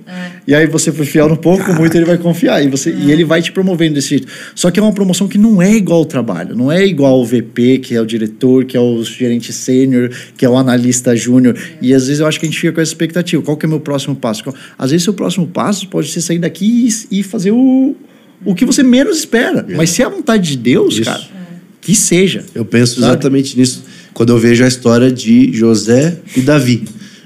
[0.47, 2.65] E aí você foi fiel no pouco, o muito ele vai confiar.
[2.65, 4.29] E, você, e ele vai te promovendo desse jeito.
[4.55, 7.25] Só que é uma promoção que não é igual ao trabalho, não é igual ao
[7.25, 11.57] VP, que é o diretor, que é o gerente sênior, que é o analista júnior.
[11.81, 13.43] E às vezes eu acho que a gente fica com essa expectativa.
[13.43, 14.43] Qual que é o meu próximo passo?
[14.79, 17.95] Às vezes seu próximo passo pode ser sair daqui e, e fazer o,
[18.45, 19.67] o que você menos espera.
[19.77, 21.05] Mas se é a vontade de Deus, Isso.
[21.05, 21.23] cara,
[21.81, 22.45] que seja.
[22.55, 23.07] Eu penso Sabe?
[23.13, 26.85] exatamente nisso quando eu vejo a história de José e Davi.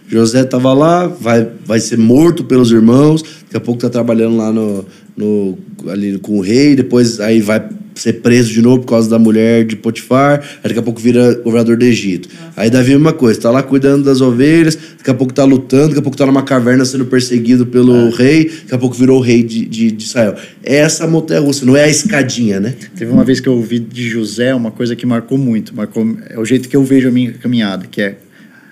[0.08, 4.52] José estava lá, vai, vai ser morto pelos irmãos, daqui a pouco tá trabalhando lá
[4.52, 4.84] no,
[5.16, 7.68] no, ali com o rei, depois aí vai
[8.00, 11.34] ser preso de novo por causa da mulher de Potifar, aí daqui a pouco vira
[11.34, 12.28] governador do Egito.
[12.56, 15.44] Aí Davi é a mesma coisa, tá lá cuidando das ovelhas, daqui a pouco tá
[15.44, 19.18] lutando, daqui a pouco tá numa caverna sendo perseguido pelo rei, daqui a pouco virou
[19.18, 20.36] o rei de, de, de Israel.
[20.62, 22.74] É essa montanha russa, não é a escadinha, né?
[22.96, 25.74] Teve uma vez que eu ouvi de José uma coisa que marcou muito.
[25.74, 28.16] Marcou, é o jeito que eu vejo a minha caminhada, que é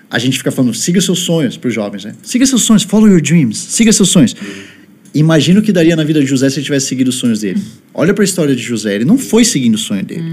[0.09, 2.13] a gente fica falando, siga seus sonhos para os jovens, né?
[2.23, 4.35] Siga seus sonhos, follow your dreams, siga seus sonhos.
[5.15, 7.61] Imagina o que daria na vida de José se ele tivesse seguido os sonhos dele.
[7.93, 10.23] Olha para a história de José, ele não foi seguindo o sonho dele.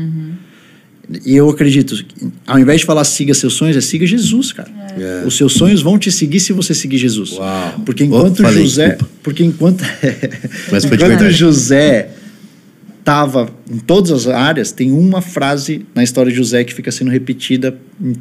[1.27, 2.05] E eu acredito,
[2.47, 4.71] ao invés de falar siga seus sonhos, é siga Jesus, cara.
[4.99, 5.25] É.
[5.27, 7.33] Os seus sonhos vão te seguir se você seguir Jesus.
[7.33, 7.81] Uau.
[7.85, 9.13] Porque Oh, enquanto falei, José, desculpa.
[9.23, 9.85] porque enquanto
[10.71, 11.33] Mas enquanto verdade.
[11.33, 12.09] José
[13.03, 17.11] estava em todas as áreas, tem uma frase na história de José que fica sendo
[17.11, 17.77] repetida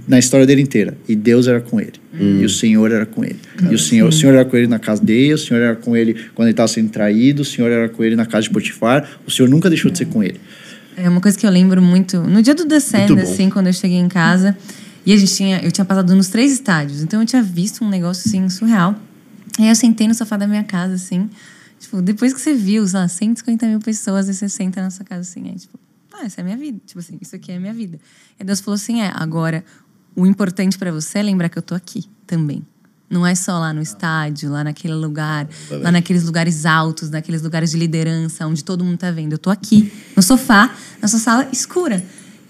[0.08, 0.98] na história dele inteira.
[1.08, 1.94] E Deus era com ele.
[2.20, 3.40] E o Senhor era com ele.
[3.70, 5.96] E o Senhor, o Senhor era com ele na casa dele, o Senhor era com
[5.96, 9.08] ele quando ele estava sendo traído, o Senhor era com ele na casa de Potifar,
[9.26, 10.40] o Senhor nunca deixou de ser com ele.
[10.98, 12.20] É uma coisa que eu lembro muito.
[12.22, 13.22] No dia do Descenda, bom.
[13.22, 14.58] assim, quando eu cheguei em casa,
[15.06, 15.60] e a gente tinha.
[15.64, 18.96] Eu tinha passado nos três estádios, então eu tinha visto um negócio assim, surreal.
[19.60, 21.30] Aí eu sentei no sofá da minha casa, assim.
[21.82, 25.04] Tipo, depois que você viu, sei lá, 150 mil pessoas, aí você senta na sua
[25.04, 25.80] casa assim, aí, tipo,
[26.14, 26.80] ah, essa é a minha vida.
[26.86, 28.00] Tipo assim, isso aqui é a minha vida.
[28.40, 29.66] E Deus falou assim: é, agora,
[30.16, 32.64] o importante pra você é lembrar que eu tô aqui também.
[33.10, 37.72] Não é só lá no estádio, lá naquele lugar, lá naqueles lugares altos, naqueles lugares
[37.72, 39.34] de liderança, onde todo mundo tá vendo.
[39.34, 42.02] Eu tô aqui, no sofá, na sua sala escura.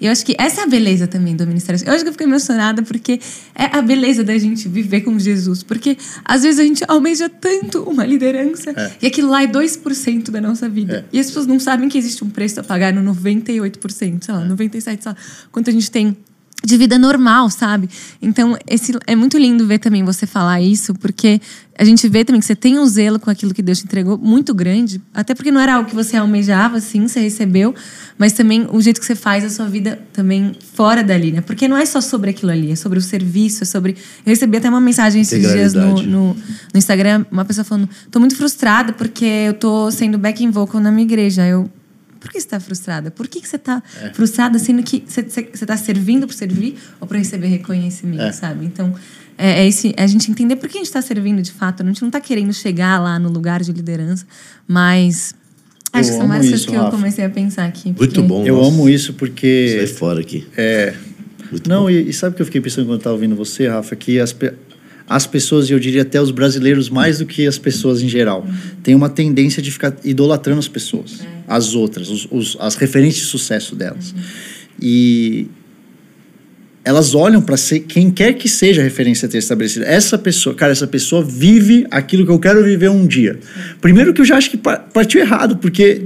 [0.02, 1.80] E eu acho que essa é a beleza também do ministério.
[1.86, 3.20] Eu acho que eu fiquei emocionada porque
[3.54, 5.62] é a beleza da gente viver com Jesus.
[5.62, 10.42] Porque às vezes a gente almeja tanto uma liderança e aquilo lá é 2% da
[10.42, 11.06] nossa vida.
[11.14, 14.44] E as pessoas não sabem que existe um preço a pagar no 98%, sei lá,
[14.48, 15.16] 97%, sei lá,
[15.52, 16.18] quanto a gente tem
[16.64, 17.90] de vida normal, sabe?
[18.22, 21.42] Então, esse é muito lindo ver também você falar isso, porque
[21.82, 24.15] a gente vê também que você tem um zelo com aquilo que Deus te entregou
[24.15, 27.74] muito grande, até porque não era algo que você almejava, assim, você recebeu,
[28.20, 31.41] mas também o jeito que você faz a sua vida também fora dali, né?
[31.41, 33.94] Porque não é só sobre aquilo ali, é sobre o serviço, é sobre.
[34.24, 38.20] Eu recebi até uma mensagem esses dias no, no, no Instagram, uma pessoa falando: tô
[38.20, 41.48] muito frustrada porque eu tô sendo backing vocal na minha igreja.
[41.48, 41.67] Eu,
[42.20, 43.10] por que você está frustrada?
[43.10, 43.82] Por que, que você está
[44.13, 48.32] frustrada, sendo que você está servindo por servir ou para receber reconhecimento, É.
[48.32, 48.67] sabe?
[48.67, 48.94] Então,
[49.38, 51.84] é, é esse, é a gente entender por que a gente está servindo de fato.
[51.84, 54.26] A gente não está querendo chegar lá no lugar de liderança,
[54.67, 55.34] mas
[55.94, 56.96] Eu acho que são várias coisas que eu Rafa.
[56.98, 57.88] comecei a pensar aqui.
[57.88, 58.46] Muito porque- bom.
[58.46, 58.67] Eu nossa.
[58.70, 60.48] amo isso Sai porque fora aqui.
[60.58, 60.94] É.
[61.52, 63.94] Muito não, e, e sabe o que eu fiquei pensando quando estava ouvindo você, Rafa?
[63.96, 64.54] Que as, pe-
[65.10, 68.48] as pessoas, e eu diria até os brasileiros, mais do que as pessoas em geral,
[68.82, 73.26] têm uma tendência de ficar idolatrando as pessoas, as outras, os, os- as referentes de
[73.26, 74.15] sucesso delas.
[74.82, 75.48] E
[76.84, 77.56] elas olham para
[77.88, 79.86] quem quer que seja a referência a ter estabelecida.
[79.86, 83.39] Essa pessoa, cara, essa pessoa vive aquilo que eu quero viver um dia.
[83.80, 86.02] Primeiro que eu já acho que pa- partiu errado, porque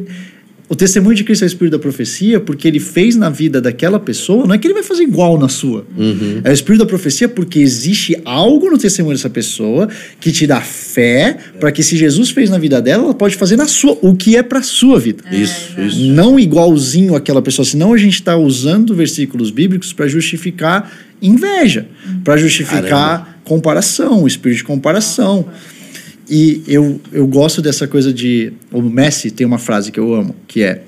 [0.67, 3.99] o testemunho de Cristo é o espírito da profecia porque ele fez na vida daquela
[3.99, 5.85] pessoa, não é que ele vai fazer igual na sua.
[5.95, 6.41] Uhum.
[6.43, 9.87] É o espírito da profecia porque existe algo no testemunho dessa pessoa
[10.19, 13.55] que te dá fé para que se Jesus fez na vida dela, ela pode fazer
[13.55, 15.23] na sua, o que é para sua vida.
[15.31, 15.99] Isso, isso.
[15.99, 21.87] Não igualzinho àquela pessoa, senão a gente está usando versículos bíblicos para justificar inveja,
[22.23, 23.27] para justificar Caramba.
[23.43, 25.45] comparação, o espírito de comparação.
[26.29, 28.51] E eu, eu gosto dessa coisa de.
[28.71, 30.81] O Messi tem uma frase que eu amo, que é.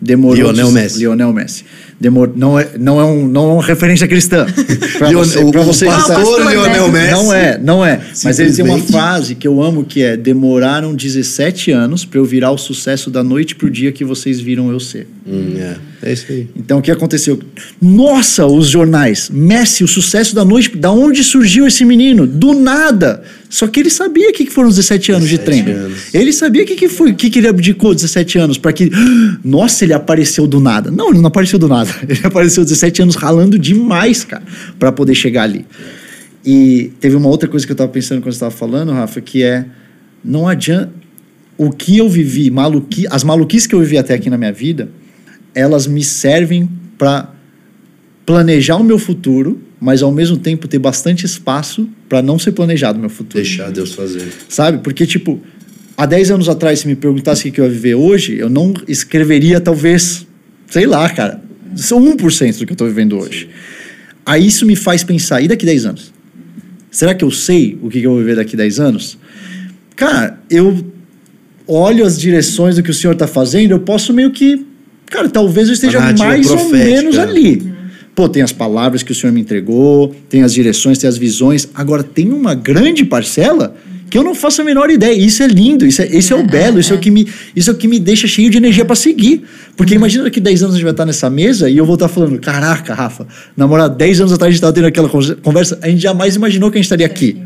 [0.00, 0.36] Demorou.
[0.52, 0.98] Lionel Messi.
[0.98, 1.64] Lionel Messi.
[1.98, 4.44] Demor, não, é, não, é um, não é uma referência cristã.
[4.98, 7.10] Pra Leon- você, o- pra o você pastor estar- Lionel Messi.
[7.12, 8.00] Não é, não é.
[8.24, 12.24] Mas ele tem uma frase que eu amo que é: Demoraram 17 anos para eu
[12.24, 15.06] virar o sucesso da noite pro dia que vocês viram eu ser.
[15.26, 15.76] Hum, é.
[16.04, 16.48] É isso aí.
[16.54, 17.40] Então o que aconteceu?
[17.80, 22.26] Nossa, os jornais, Messi, o sucesso da noite, da onde surgiu esse menino?
[22.26, 23.22] Do nada.
[23.48, 25.80] Só que ele sabia o que foram os 17 anos de 17 treino.
[25.86, 25.98] anos.
[26.12, 28.90] Ele sabia o que, que foi, o que, que ele abdicou 17 anos para que.
[29.42, 30.90] Nossa, ele apareceu do nada.
[30.90, 31.90] Não, ele não apareceu do nada.
[32.08, 34.42] Ele apareceu 17 anos ralando demais, cara,
[34.78, 35.64] para poder chegar ali.
[36.44, 39.42] E teve uma outra coisa que eu tava pensando quando você estava falando, Rafa, que
[39.42, 39.64] é
[40.24, 40.92] não adianta
[41.56, 44.88] o que eu vivi, maluqui, as maluquices que eu vivi até aqui na minha vida,
[45.54, 47.32] elas me servem para
[48.26, 52.98] planejar o meu futuro, mas ao mesmo tempo ter bastante espaço para não ser planejado
[52.98, 53.42] o meu futuro.
[53.42, 54.26] Deixar Deus fazer.
[54.48, 54.78] Sabe?
[54.78, 55.40] Porque, tipo,
[55.96, 58.72] há 10 anos atrás, se me perguntasse o que eu ia viver hoje, eu não
[58.88, 60.26] escreveria, talvez,
[60.68, 61.42] sei lá, cara,
[61.76, 63.48] são 1% do que eu tô vivendo hoje.
[64.24, 66.12] Aí isso me faz pensar, e daqui 10 anos?
[66.90, 69.18] Será que eu sei o que que eu vou viver daqui 10 anos?
[69.96, 70.92] Cara, eu
[71.66, 74.64] olho as direções do que o senhor está fazendo, eu posso meio que.
[75.14, 77.72] Cara, talvez eu esteja narrativa mais ou menos ali.
[78.16, 81.68] Pô, tem as palavras que o senhor me entregou, tem as direções, tem as visões.
[81.72, 83.76] Agora, tem uma grande parcela
[84.10, 85.14] que eu não faço a menor ideia.
[85.14, 87.70] Isso é lindo, isso é, isso é o belo, isso é o que me, isso
[87.70, 89.44] é o que me deixa cheio de energia para seguir.
[89.76, 92.08] Porque imagina daqui 10 anos a gente vai estar nessa mesa e eu vou estar
[92.08, 93.24] falando: caraca, Rafa,
[93.56, 96.72] na moral, 10 anos atrás a gente estava tendo aquela conversa, a gente jamais imaginou
[96.72, 97.36] que a gente estaria aqui.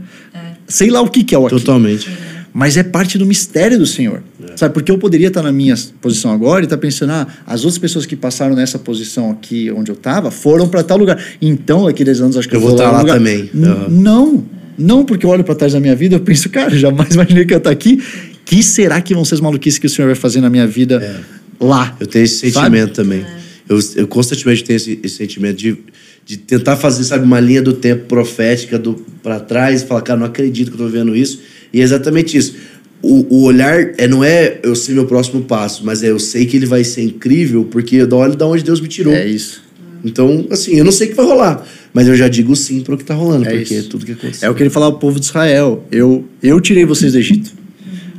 [0.66, 1.54] Sei lá o que, que é o aqui.
[1.54, 2.09] Totalmente.
[2.52, 4.22] Mas é parte do mistério do Senhor.
[4.56, 4.74] Sabe?
[4.74, 8.06] Porque eu poderia estar na minha posição agora e estar pensando, ah, as outras pessoas
[8.06, 11.22] que passaram nessa posição aqui onde eu estava foram para tal lugar.
[11.40, 13.16] Então, daqui a 10 anos, acho que Eu eu, vou vou estar lá lugar.
[13.18, 13.50] também.
[13.54, 13.87] Aham.
[13.88, 14.44] Não,
[14.76, 17.52] não, porque eu olho para trás da minha vida eu penso, cara, jamais imaginei que
[17.52, 18.02] eu ia estar aqui.
[18.44, 21.22] Que será que vão ser as maluquices que o Senhor vai fazer na minha vida
[21.61, 21.94] lá?
[22.00, 22.52] Eu tenho esse Sabe?
[22.52, 23.24] sentimento também.
[23.68, 25.76] Eu, eu constantemente tenho esse, esse sentimento de,
[26.24, 30.18] de tentar fazer, sabe, uma linha do tempo profética do para trás e falar, cara,
[30.18, 31.40] não acredito que eu tô vendo isso.
[31.72, 32.54] E é exatamente isso.
[33.00, 36.46] O, o olhar é, não é eu sei meu próximo passo, mas é eu sei
[36.46, 39.12] que ele vai ser incrível porque eu olho da onde Deus me tirou.
[39.14, 39.62] É isso.
[40.04, 42.94] Então, assim, eu não sei o que vai rolar, mas eu já digo sim para
[42.94, 43.87] o que tá rolando, É porque isso.
[43.87, 44.46] é tudo que aconteceu.
[44.48, 45.85] É o que ele falava ao povo de Israel.
[45.90, 47.52] Eu, eu tirei vocês do Egito.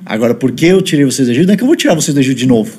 [0.06, 1.48] Agora, por que eu tirei vocês do Egito?
[1.48, 2.72] Não é que eu vou tirar vocês do Egito de novo.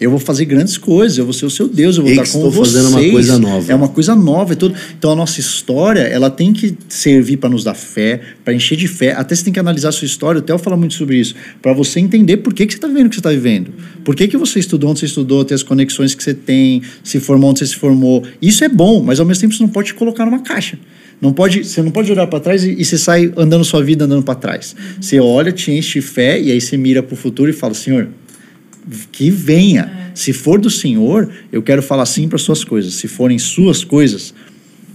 [0.00, 2.28] Eu vou fazer grandes coisas, eu vou ser o seu Deus, eu vou estar com
[2.28, 2.74] estou vocês.
[2.74, 3.70] fazendo uma coisa nova.
[3.72, 4.74] É uma coisa nova, é tudo.
[4.98, 8.88] Então a nossa história, ela tem que servir para nos dar fé, para encher de
[8.88, 9.12] fé.
[9.12, 11.74] Até você tem que analisar a sua história, o Theo fala muito sobre isso, para
[11.74, 13.72] você entender por que, que você está vivendo o que você está vivendo.
[14.02, 17.20] Por que, que você estudou onde você estudou, ter as conexões que você tem, se
[17.20, 18.24] formou onde você se formou.
[18.40, 20.78] Isso é bom, mas ao mesmo tempo você não pode te colocar numa caixa.
[21.20, 24.06] Não pode, você não pode olhar para trás e, e você sai andando sua vida
[24.06, 24.74] andando para trás.
[24.98, 27.74] Você olha, te enche de fé e aí você mira para o futuro e fala:
[27.74, 28.08] Senhor,
[29.12, 30.10] que venha.
[30.14, 32.94] Se for do Senhor, eu quero falar sim para suas coisas.
[32.94, 34.34] Se forem suas coisas,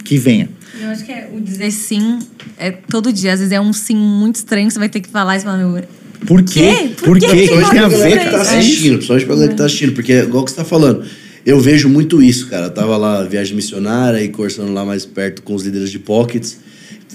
[0.04, 0.50] que venha.
[0.82, 2.19] Eu acho que é, o dizer sim
[2.58, 3.34] é todo dia.
[3.34, 5.58] Às vezes é um sim muito estranho, você vai ter que falar e você fala,
[5.58, 5.84] meu,
[6.26, 6.91] Por quê?
[7.04, 7.26] Por quê?
[7.28, 8.38] que tem a Principalmente pra ver, galera que tá?
[8.38, 8.52] É isso.
[8.52, 11.04] assistindo, principalmente pra galera que tá assistindo, porque é igual que você tá falando.
[11.45, 12.65] Eu vejo muito isso, cara.
[12.65, 16.60] Eu tava lá, viagem missionária, e conversando lá mais perto com os líderes de Pockets.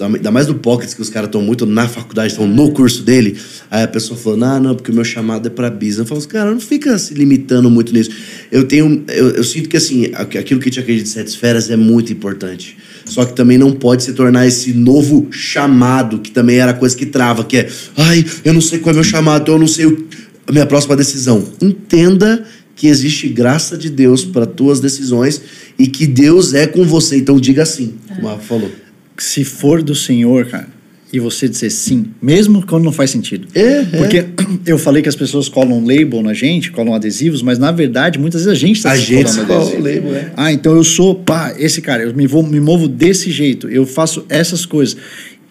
[0.01, 3.37] Ainda mais do Pockets, que os caras estão muito na faculdade, estão no curso dele.
[3.69, 5.97] Aí a pessoa falando, ah, não, porque o meu chamado é pra bis.
[5.97, 8.09] Eu falo, cara, não fica se limitando muito nisso.
[8.51, 11.69] Eu tenho, eu, eu sinto que assim, aqu- aquilo que te acredita de sete esferas
[11.69, 12.77] é muito importante.
[13.05, 16.95] Só que também não pode se tornar esse novo chamado, que também era a coisa
[16.95, 19.85] que trava, que é, ai, eu não sei qual é meu chamado, eu não sei
[19.85, 20.07] o,
[20.47, 21.43] a minha próxima decisão.
[21.61, 22.43] Entenda
[22.75, 25.41] que existe graça de Deus para tuas decisões
[25.77, 27.17] e que Deus é com você.
[27.17, 28.71] Então diga sim, como a falou.
[29.17, 30.67] Se for do Senhor, cara,
[31.13, 33.47] e você dizer sim, mesmo quando não faz sentido.
[33.53, 33.83] É, é.
[33.83, 34.25] Porque
[34.65, 38.45] eu falei que as pessoas colam label na gente, colam adesivos, mas na verdade, muitas
[38.45, 40.31] vezes a gente está gente colando se cola label, é.
[40.37, 43.85] Ah, então eu sou, pá, esse cara, eu me, vou, me movo desse jeito, eu
[43.85, 44.95] faço essas coisas.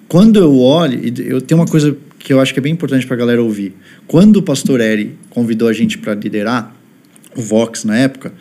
[0.08, 3.14] Quando eu olho, eu tenho uma coisa que eu acho que é bem importante para
[3.14, 3.74] a galera ouvir.
[4.06, 6.74] Quando o pastor Eri convidou a gente para liderar,
[7.36, 8.32] o Vox na época,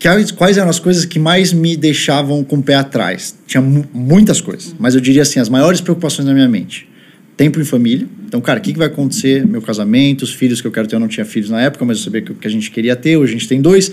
[0.00, 3.34] quais, quais eram as coisas que mais me deixavam com o pé atrás?
[3.46, 6.88] Tinha mu- muitas coisas, mas eu diria assim, as maiores preocupações na minha mente.
[7.36, 8.06] tempo em família.
[8.26, 9.46] Então, cara, o que, que vai acontecer?
[9.46, 11.98] Meu casamento, os filhos que eu quero ter, eu não tinha filhos na época, mas
[11.98, 13.92] eu sabia que o que a gente queria ter, hoje a gente tem dois.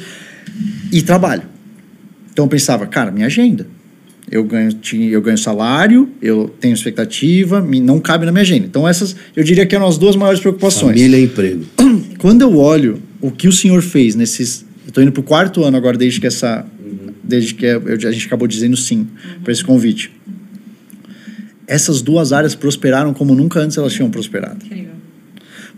[0.92, 1.44] E trabalho.
[2.32, 3.68] Então eu pensava, cara, minha agenda.
[4.32, 4.70] Eu ganho,
[5.12, 8.66] eu ganho salário, eu tenho expectativa, não cabe na minha agenda.
[8.66, 10.96] Então essas, eu diria que eram as duas maiores preocupações.
[10.96, 11.66] Família e emprego.
[12.18, 14.66] Quando eu olho o que o senhor fez nesses.
[14.94, 16.66] Tô indo pro quarto ano agora, desde que essa.
[17.24, 19.08] Desde que eu- a gente acabou dizendo sim
[19.44, 20.12] para esse convite.
[21.66, 24.64] Essas duas áreas prosperaram como nunca antes elas tinham prosperado.
[24.66, 24.94] Incrível.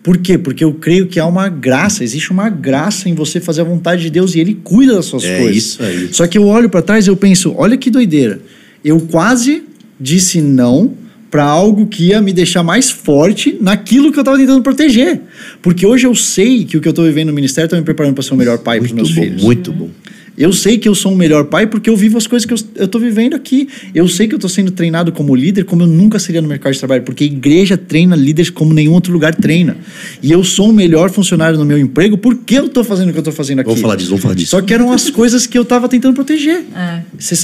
[0.04, 0.38] Por quê?
[0.38, 4.02] Porque eu creio que há uma graça, existe uma graça em você fazer a vontade
[4.04, 5.58] de Deus e Ele cuida das suas É coisas.
[5.58, 6.10] isso aí.
[6.14, 8.40] Só que eu olho para trás e eu penso, olha que doideira.
[8.84, 9.64] Eu quase
[10.00, 10.94] disse não
[11.30, 15.22] para algo que ia me deixar mais forte naquilo que eu estava tentando proteger.
[15.62, 18.14] Porque hoje eu sei que o que eu estou vivendo no ministério está me preparando
[18.14, 19.44] para ser o melhor pai para meus bom, filhos.
[19.44, 19.90] muito bom.
[20.38, 22.88] Eu sei que eu sou um melhor pai porque eu vivo as coisas que eu,
[22.88, 23.68] tô vivendo aqui.
[23.94, 26.74] Eu sei que eu tô sendo treinado como líder como eu nunca seria no mercado
[26.74, 29.78] de trabalho, porque a igreja treina líderes como nenhum outro lugar treina.
[30.22, 33.20] E eu sou um melhor funcionário no meu emprego porque eu tô fazendo o que
[33.20, 33.68] eu tô fazendo aqui.
[33.68, 34.52] Vamos falar disso, vamos falar disso.
[34.52, 36.64] Só que eram as coisas que eu tava tentando proteger.
[36.76, 37.02] É.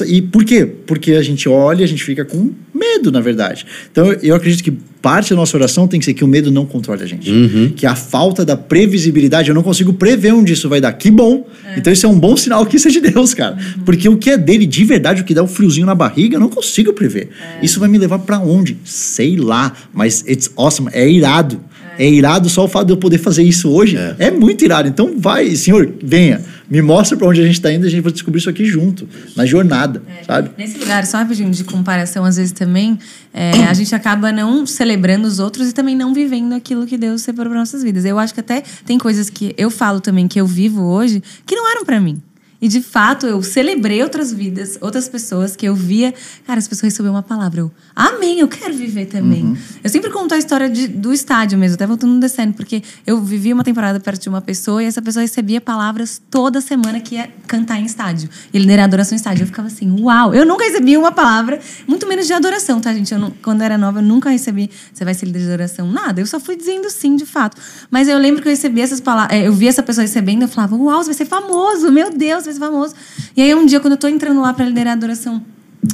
[0.08, 0.66] E por quê?
[0.66, 3.66] Porque a gente olha, a gente fica com medo, na verdade.
[3.92, 6.66] Então eu acredito que parte da nossa oração tem que ser que o medo não
[6.66, 7.30] controle a gente.
[7.30, 7.74] Uhum.
[7.76, 10.94] Que a falta da previsibilidade, eu não consigo prever onde isso vai dar.
[10.94, 11.48] Que bom!
[11.76, 13.58] Então isso é um bom sinal que isso é de Deus, cara.
[13.84, 16.40] Porque o que é dele de verdade, o que dá o friozinho na barriga, eu
[16.40, 17.30] não consigo prever.
[17.62, 18.78] Isso vai me levar pra onde?
[18.84, 19.74] Sei lá.
[19.94, 20.90] Mas it's awesome.
[20.94, 21.60] É irado.
[21.98, 22.10] É.
[22.10, 23.98] irado só o fato de eu poder fazer isso hoje.
[23.98, 24.16] É.
[24.20, 24.88] É, muito irado.
[24.88, 26.42] Então vai, senhor, venha.
[26.72, 28.64] Me mostra pra onde a gente tá indo e a gente vai descobrir isso aqui
[28.64, 29.08] junto.
[29.36, 30.52] Na jornada, sabe?
[30.58, 32.98] Nesse lugar, só rapidinho de comparação, às vezes também,
[33.34, 37.24] é, a gente acaba não celebrando os outros e também não vivendo aquilo que Deus
[37.24, 38.06] separou para nossas vidas.
[38.06, 41.56] Eu acho que até tem coisas que eu falo também que eu vivo hoje que
[41.56, 42.22] não eram para mim.
[42.62, 46.14] E de fato, eu celebrei outras vidas, outras pessoas que eu via.
[46.46, 47.62] Cara, as pessoas receberam uma palavra.
[47.62, 49.58] Eu, amém, eu quero viver também.
[49.84, 53.20] Eu sempre conto a história de- do estádio mesmo, até voltando no Descendo, porque eu
[53.22, 57.16] vivi uma temporada perto de uma pessoa e essa pessoa recebia palavras toda semana que
[57.16, 58.30] ia cantar em estádio.
[58.54, 59.44] E liderar adoração em estádio.
[59.44, 60.34] Eu ficava assim, uau!
[60.36, 63.12] Eu nunca recebi uma palavra, muito menos de adoração, tá, gente?
[63.12, 65.92] Eu não- quando eu era nova, eu nunca recebi, você vai ser líder de adoração,
[65.92, 66.22] nada.
[66.22, 67.58] Eu só fui dizendo sim, de fato.
[67.90, 70.76] Mas eu lembro que eu recebi essas palavras, eu vi essa pessoa recebendo, eu falava,
[70.76, 72.94] uau, você vai ser famoso, meu Deus, ser famoso.
[73.36, 75.44] E aí um dia, quando eu tô entrando lá para liderar a adoração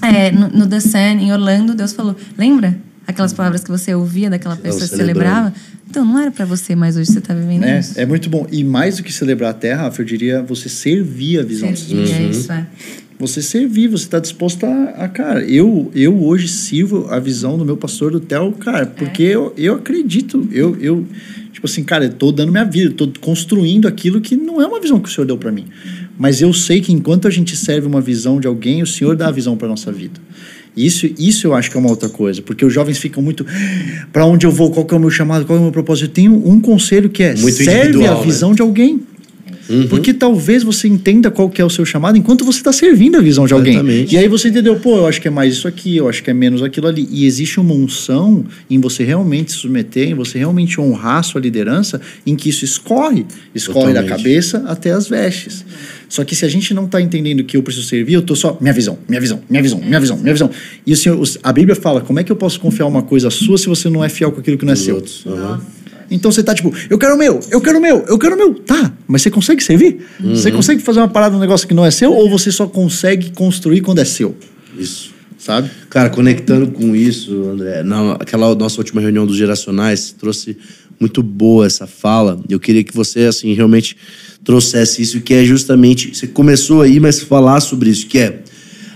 [0.01, 2.77] é, no, no The Sun, em Orlando, Deus falou, lembra?
[3.05, 5.53] Aquelas palavras que você ouvia daquela pessoa que celebrava?
[5.89, 7.97] Então, não era para você, mas hoje você tá vivendo É, isso.
[7.97, 8.45] é muito bom.
[8.51, 12.01] E mais do que celebrar a terra, Rafa, eu diria você servir a visão Servir,
[12.01, 12.19] pessoas.
[12.19, 12.67] é isso, é.
[13.17, 17.63] Você servir, você está disposto a, a, cara, eu, eu hoje sirvo a visão do
[17.65, 21.03] meu pastor do Theo, cara, porque eu, eu acredito, eu, eu,
[21.51, 24.67] tipo assim, cara, eu tô dando minha vida, eu tô construindo aquilo que não é
[24.67, 25.65] uma visão que o Senhor deu para mim.
[26.17, 29.27] Mas eu sei que enquanto a gente serve uma visão de alguém, o Senhor dá
[29.27, 30.19] a visão para nossa vida.
[30.75, 33.45] Isso, isso eu acho que é uma outra coisa, porque os jovens ficam muito
[34.13, 36.05] para onde eu vou, qual que é o meu chamado, qual é o meu propósito.
[36.05, 38.21] Eu tenho um conselho que é Muito serve a né?
[38.23, 39.01] visão de alguém.
[39.89, 43.21] Porque talvez você entenda qual que é o seu chamado enquanto você está servindo a
[43.21, 43.73] visão de alguém.
[43.73, 44.15] Exatamente.
[44.15, 46.29] E aí você entendeu, pô, eu acho que é mais isso aqui, eu acho que
[46.29, 47.07] é menos aquilo ali.
[47.11, 51.41] E existe uma unção em você realmente se submeter, em você realmente honrar a sua
[51.41, 53.25] liderança, em que isso escorre.
[53.53, 54.23] Escorre da Totalmente.
[54.23, 55.65] cabeça até as vestes.
[56.09, 58.57] Só que se a gente não está entendendo que eu preciso servir, eu tô só,
[58.61, 60.49] minha visão, minha visão, minha visão, minha visão, minha visão.
[60.85, 63.57] E o Senhor, a Bíblia fala, como é que eu posso confiar uma coisa sua
[63.57, 64.95] se você não é fiel com aquilo que não é Os seu?
[64.95, 65.25] outros.
[65.27, 65.61] aham.
[66.09, 68.37] Então você tá tipo, eu quero o meu, eu quero o meu, eu quero o
[68.37, 68.53] meu.
[68.53, 70.05] Tá, mas você consegue servir?
[70.19, 72.13] Você consegue fazer uma parada, um negócio que não é seu?
[72.13, 74.35] Ou você só consegue construir quando é seu?
[74.77, 75.15] Isso.
[75.37, 75.69] Sabe?
[75.89, 80.57] Cara, conectando com isso, André, na, aquela nossa última reunião dos geracionais trouxe
[80.99, 82.41] muito boa essa fala.
[82.49, 83.95] Eu queria que você, assim, realmente
[84.43, 86.15] trouxesse isso, que é justamente.
[86.15, 88.39] Você começou aí, mas falar sobre isso, que é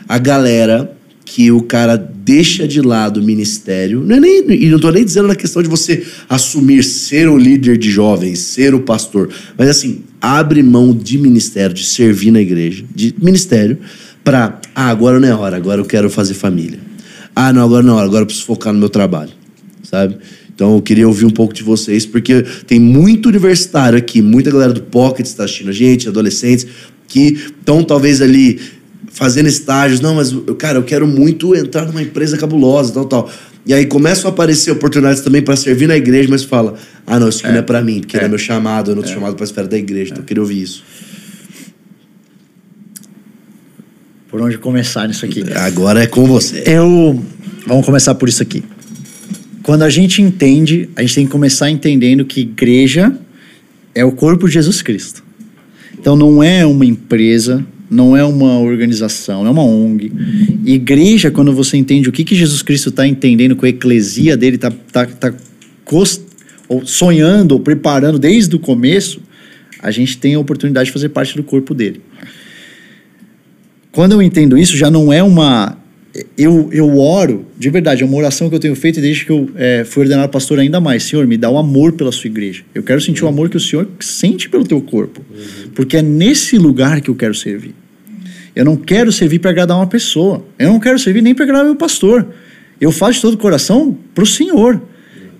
[0.07, 0.91] a galera
[1.33, 4.03] que o cara deixa de lado o ministério.
[4.05, 7.37] Não é nem, e não tô nem dizendo na questão de você assumir ser o
[7.37, 9.29] líder de jovens, ser o pastor.
[9.57, 13.77] Mas assim, abre mão de ministério, de servir na igreja, de ministério,
[14.25, 14.59] pra.
[14.75, 16.79] Ah, agora não é hora, agora eu quero fazer família.
[17.33, 19.31] Ah, não, agora não é hora, agora eu preciso focar no meu trabalho.
[19.83, 20.17] Sabe?
[20.53, 24.73] Então eu queria ouvir um pouco de vocês, porque tem muito universitário aqui, muita galera
[24.73, 26.67] do Pocket está assistindo a gente, adolescentes,
[27.07, 28.59] que estão talvez ali
[29.13, 29.99] fazendo estágios.
[29.99, 33.31] Não, mas, eu- cara, eu quero muito entrar numa empresa cabulosa, tal, tal.
[33.65, 37.29] E aí começam a aparecer oportunidades também para servir na igreja, mas fala: ah, não,
[37.29, 39.35] isso aqui não é para mim, porque não é meu chamado, eu não tô chamado
[39.35, 40.11] para a esfera da igreja.
[40.11, 40.83] Então eu queria ouvir isso.
[44.29, 45.43] Por onde começar nisso aqui?
[45.55, 46.63] Agora é com você.
[46.65, 47.23] Eu.
[47.67, 48.63] Vamos começar por isso aqui.
[49.61, 53.15] Quando a gente entende, a gente tem que começar entendendo que igreja
[53.93, 55.23] é o corpo de Jesus Cristo.
[55.99, 60.13] Então não é uma empresa, não é uma organização, é uma ONG.
[60.65, 64.55] Igreja, quando você entende o que, que Jesus Cristo está entendendo com a eclesia dele,
[64.55, 65.33] está tá, tá,
[66.69, 69.19] ou sonhando, ou preparando desde o começo,
[69.77, 71.99] a gente tem a oportunidade de fazer parte do corpo dele.
[73.91, 75.77] Quando eu entendo isso, já não é uma.
[76.37, 79.49] Eu, eu oro, de verdade, é uma oração que eu tenho feito desde que eu
[79.55, 81.03] eh, fui ordenado pastor ainda mais.
[81.03, 82.63] Senhor, me dá o amor pela sua igreja.
[82.75, 85.21] Eu quero sentir o amor que o Senhor sente pelo teu corpo.
[85.73, 87.73] Porque é nesse lugar que eu quero servir.
[88.53, 90.43] Eu não quero servir para agradar uma pessoa.
[90.59, 92.27] Eu não quero servir nem para agradar meu pastor.
[92.79, 94.81] Eu faço de todo o coração para o Senhor.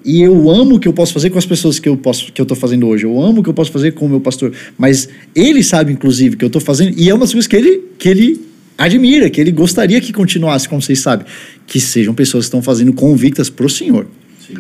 [0.06, 2.42] E eu amo o que eu posso fazer com as pessoas que eu posso que
[2.42, 3.04] eu tô fazendo hoje.
[3.04, 4.54] Eu amo o que eu posso fazer com o meu pastor.
[4.78, 6.98] Mas ele sabe, inclusive, que eu estou fazendo.
[6.98, 10.68] E é uma das coisas que ele, que ele admira, que ele gostaria que continuasse,
[10.68, 11.26] como vocês sabem.
[11.68, 14.08] Que sejam pessoas que estão fazendo convictas para o Senhor.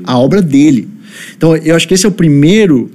[0.03, 0.87] A obra dele.
[1.35, 2.89] Então, eu acho que esse é o primeiro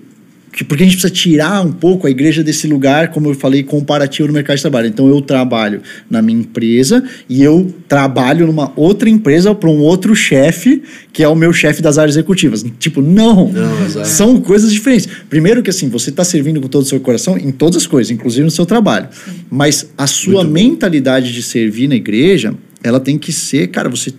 [0.64, 4.28] porque a gente precisa tirar um pouco a igreja desse lugar, como eu falei, comparativo
[4.28, 4.88] no mercado de trabalho.
[4.88, 5.80] Então eu trabalho
[6.10, 10.82] na minha empresa e eu trabalho numa outra empresa para um outro chefe,
[11.12, 12.64] que é o meu chefe das áreas executivas.
[12.78, 14.08] Tipo, não, Não, exato.
[14.08, 15.08] são coisas diferentes.
[15.28, 18.10] Primeiro que assim, você está servindo com todo o seu coração em todas as coisas,
[18.10, 19.08] inclusive no seu trabalho.
[19.50, 20.52] Mas a sua Muito bom.
[20.54, 24.12] mentalidade de servir na igreja, ela tem que ser, cara, você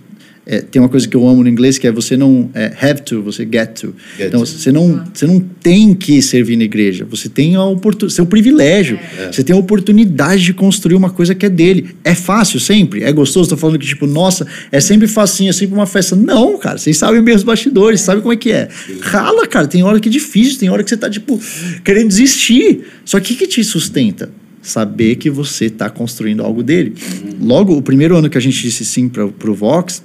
[0.50, 3.02] é, tem uma coisa que eu amo no inglês que é você não é, have
[3.02, 3.94] to, você get to.
[4.16, 4.46] Get então to.
[4.46, 7.06] você não, você não tem que servir na igreja.
[7.10, 8.98] Você tem a oportunidade, seu privilégio.
[9.30, 11.90] Você tem a oportunidade de construir uma coisa que é dele.
[12.02, 13.02] É fácil sempre?
[13.02, 13.44] É gostoso?
[13.44, 16.16] Estou falando que, tipo, nossa, é sempre facinho, é sempre uma festa.
[16.16, 16.78] Não, cara.
[16.78, 18.68] Vocês sabem bem os bastidores, sabem como é que é.
[19.02, 19.66] Rala, cara.
[19.66, 21.38] Tem hora que é difícil, tem hora que você tá, tipo,
[21.84, 22.86] querendo desistir.
[23.04, 24.30] Só que o que te sustenta?
[24.62, 26.94] Saber que você está construindo algo dele.
[27.38, 30.02] Logo, o primeiro ano que a gente disse sim para o Vox,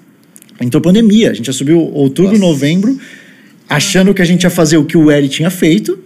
[0.60, 1.32] entrou pandemia.
[1.32, 2.44] A gente já subiu outubro, Nossa.
[2.44, 2.98] novembro,
[3.70, 5.98] achando que a gente ia fazer o que o Eri tinha feito.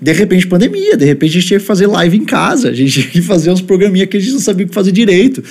[0.00, 0.96] De repente, pandemia.
[0.96, 2.68] De repente, a gente tinha que fazer live em casa.
[2.68, 4.92] A gente tinha que fazer uns programinha que a gente não sabia o que fazer
[4.92, 5.42] direito.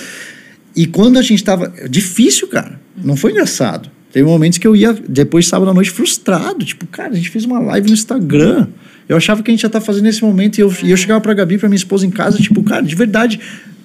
[0.74, 1.72] E quando a gente tava.
[1.88, 2.80] Difícil, cara.
[3.02, 3.90] Não foi engraçado.
[4.12, 6.64] Teve momentos que eu ia, depois, sábado à noite, frustrado.
[6.64, 8.68] Tipo, cara, a gente fez uma live no Instagram.
[9.08, 10.58] Eu achava que a gente ia estar fazendo nesse momento.
[10.58, 12.94] E eu, e eu chegava pra Gabi, pra minha esposa em casa, tipo, cara, de
[12.94, 13.40] verdade,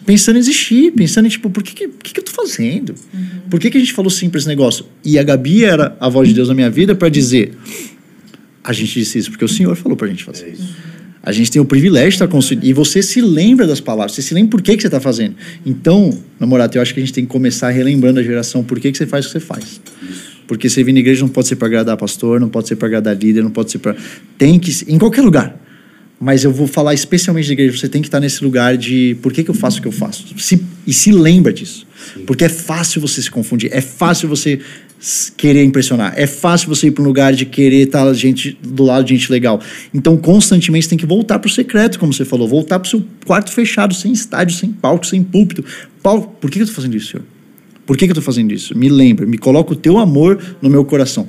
[0.05, 2.95] pensando em existir, pensando em, tipo, por que, que, que, que eu tô fazendo?
[3.49, 4.85] Por que, que a gente falou sim pra esse negócio?
[5.03, 7.51] E a Gabi era a voz de Deus na minha vida pra dizer:
[8.63, 10.45] a gente disse isso porque o Senhor falou pra gente fazer.
[10.45, 10.75] É isso.
[11.23, 12.63] A gente tem o privilégio de estar construindo.
[12.63, 15.35] E você se lembra das palavras, você se lembra por que, que você está fazendo.
[15.63, 18.91] Então, namorado, eu acho que a gente tem que começar relembrando a geração por que,
[18.91, 19.79] que você faz o que você faz.
[20.47, 23.15] Porque servir na igreja não pode ser para agradar pastor, não pode ser para agradar
[23.15, 23.95] líder, não pode ser para.
[24.37, 24.71] Tem que.
[24.87, 25.55] Em qualquer lugar.
[26.21, 29.33] Mas eu vou falar especialmente da igreja, você tem que estar nesse lugar de por
[29.33, 30.27] que, que eu faço o que eu faço.
[30.37, 31.87] Se, e se lembra disso.
[32.27, 34.59] Porque é fácil você se confundir, é fácil você
[35.35, 39.03] querer impressionar, é fácil você ir para um lugar de querer estar gente, do lado
[39.03, 39.59] de gente legal.
[39.91, 42.89] Então, constantemente, você tem que voltar para o secreto, como você falou, voltar para o
[42.89, 45.65] seu quarto fechado, sem estádio, sem palco, sem púlpito.
[46.03, 47.25] Por que que eu estou fazendo isso, senhor?
[47.83, 48.77] Por que, que eu estou fazendo isso?
[48.77, 51.27] Me lembra, me coloca o teu amor no meu coração.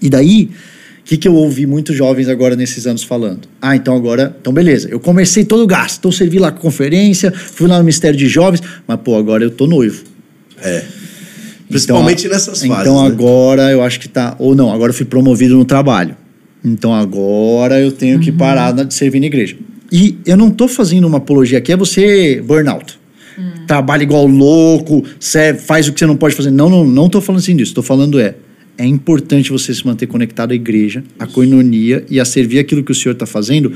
[0.00, 0.50] E daí,
[1.10, 3.48] que, que eu ouvi muitos jovens agora nesses anos falando?
[3.60, 7.32] Ah, então agora, então beleza, eu comecei todo o gasto, então servi lá com conferência,
[7.32, 10.04] fui lá no Ministério de Jovens, mas pô, agora eu tô noivo.
[10.62, 10.84] É.
[11.68, 12.64] Principalmente nessas fases.
[12.64, 13.08] Então né?
[13.08, 14.36] agora eu acho que tá.
[14.38, 16.16] Ou não, agora eu fui promovido no trabalho.
[16.64, 19.56] Então agora eu tenho que parar de servir na igreja.
[19.90, 23.00] E eu não tô fazendo uma apologia aqui, é você burnout.
[23.66, 25.04] Trabalha igual louco,
[25.66, 26.52] faz o que você não pode fazer.
[26.52, 27.74] Não, não, não tô falando assim disso.
[27.74, 28.36] Tô falando é.
[28.80, 32.90] É importante você se manter conectado à igreja, à coinonia e a servir aquilo que
[32.90, 33.70] o Senhor está fazendo,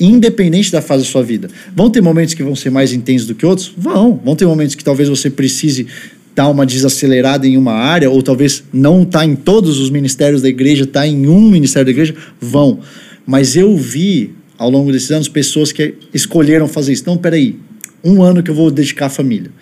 [0.00, 1.48] independente da fase da sua vida.
[1.76, 3.72] Vão ter momentos que vão ser mais intensos do que outros?
[3.78, 4.20] Vão.
[4.24, 5.86] Vão ter momentos que talvez você precise
[6.34, 10.48] dar uma desacelerada em uma área, ou talvez não tá em todos os ministérios da
[10.48, 12.80] igreja, tá em um ministério da igreja, vão.
[13.24, 17.04] Mas eu vi, ao longo desses anos, pessoas que escolheram fazer isso.
[17.06, 17.54] Não, peraí,
[18.02, 19.52] um ano que eu vou dedicar à família.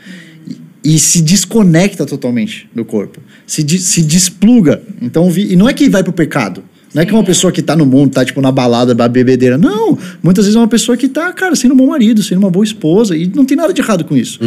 [0.95, 3.21] E, se desconecta totalmente do corpo.
[3.47, 4.83] Se, de- se despluga.
[5.03, 6.63] Então, vi, e não é que vai pro pecado.
[6.95, 9.59] Não é que uma pessoa que tá no mundo, tá tipo na balada, na bebedeira.
[9.59, 9.99] Não.
[10.23, 12.65] Muitas vezes é uma pessoa que tá, cara, sendo um bom marido, sendo uma boa
[12.65, 13.17] esposa.
[13.17, 14.39] E não tem nada de errado com isso.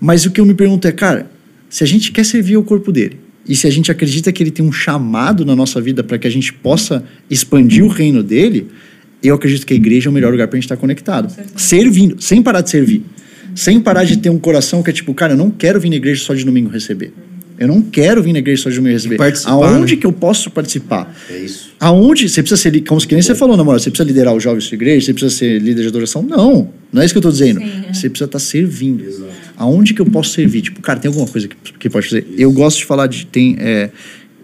[0.00, 1.30] Mas o que eu me pergunto é, cara,
[1.68, 4.50] se a gente quer servir ao corpo dele, e se a gente acredita que ele
[4.50, 8.68] tem um chamado na nossa vida para que a gente possa expandir o reino dele,
[9.22, 11.30] eu acredito que a igreja é o melhor lugar para a gente estar conectado.
[11.56, 13.02] Servindo, sem parar de servir.
[13.54, 15.96] Sem parar de ter um coração que é tipo, cara, eu não quero vir na
[15.96, 17.12] igreja só de domingo receber.
[17.58, 19.16] Eu não quero vir na igreja só de domingo receber.
[19.18, 20.00] participar, Aonde né?
[20.00, 21.14] que eu posso participar?
[21.28, 21.72] É isso.
[21.78, 24.64] Aonde você precisa ser, como que nem você falou, namorado, você precisa liderar os jovens
[24.64, 26.22] da sua igreja, você precisa ser líder de adoração?
[26.22, 27.60] Não, não é isso que eu estou dizendo.
[27.60, 27.92] Sim, é.
[27.92, 29.04] Você precisa estar servindo.
[29.58, 30.62] Aonde que eu posso servir?
[30.62, 32.26] Tipo, cara, tem alguma coisa que, que pode fazer?
[32.38, 33.90] Eu gosto de falar de, tem é,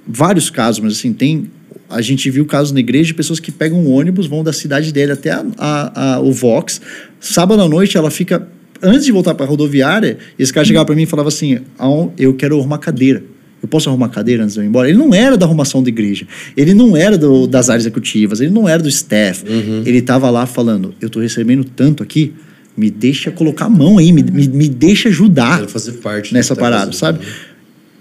[0.07, 1.50] vários casos, mas assim, tem,
[1.88, 4.92] a gente viu casos na igreja de pessoas que pegam um ônibus, vão da cidade
[4.92, 6.82] dele até a, a- a- o Vox,
[7.18, 8.46] sábado à noite ela fica
[8.83, 12.11] antes de voltar para a rodoviária, esse cara chegava para mim e falava assim: "Aon-
[12.18, 13.22] eu quero arrumar cadeira.
[13.62, 14.89] Eu posso arrumar cadeira antes de eu ir embora?
[14.89, 16.27] Ele não era da arrumação da igreja.
[16.57, 18.41] Ele não era do- das áreas executivas.
[18.41, 19.45] Ele não era do staff.
[19.87, 22.33] Ele estava lá falando: eu estou recebendo tanto aqui,
[22.77, 26.55] me deixa colocar a mão aí, me, me, me deixa ajudar Quero fazer parte nessa
[26.55, 27.20] tá parada, sabe?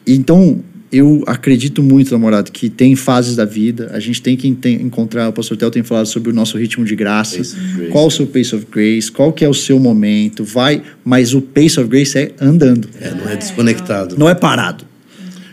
[0.06, 0.60] Então,
[0.96, 3.90] eu acredito muito, namorado, que tem fases da vida.
[3.94, 5.30] A gente tem que encontrar.
[5.30, 7.36] O pastor Tel tem falado sobre o nosso ritmo de graça.
[7.38, 7.56] Grace.
[7.92, 9.12] Qual o seu pace of grace?
[9.12, 10.44] Qual que é o seu momento?
[10.44, 12.88] Vai, mas o pace of grace é andando.
[13.02, 14.16] É, não é desconectado.
[14.18, 14.86] Não é parado.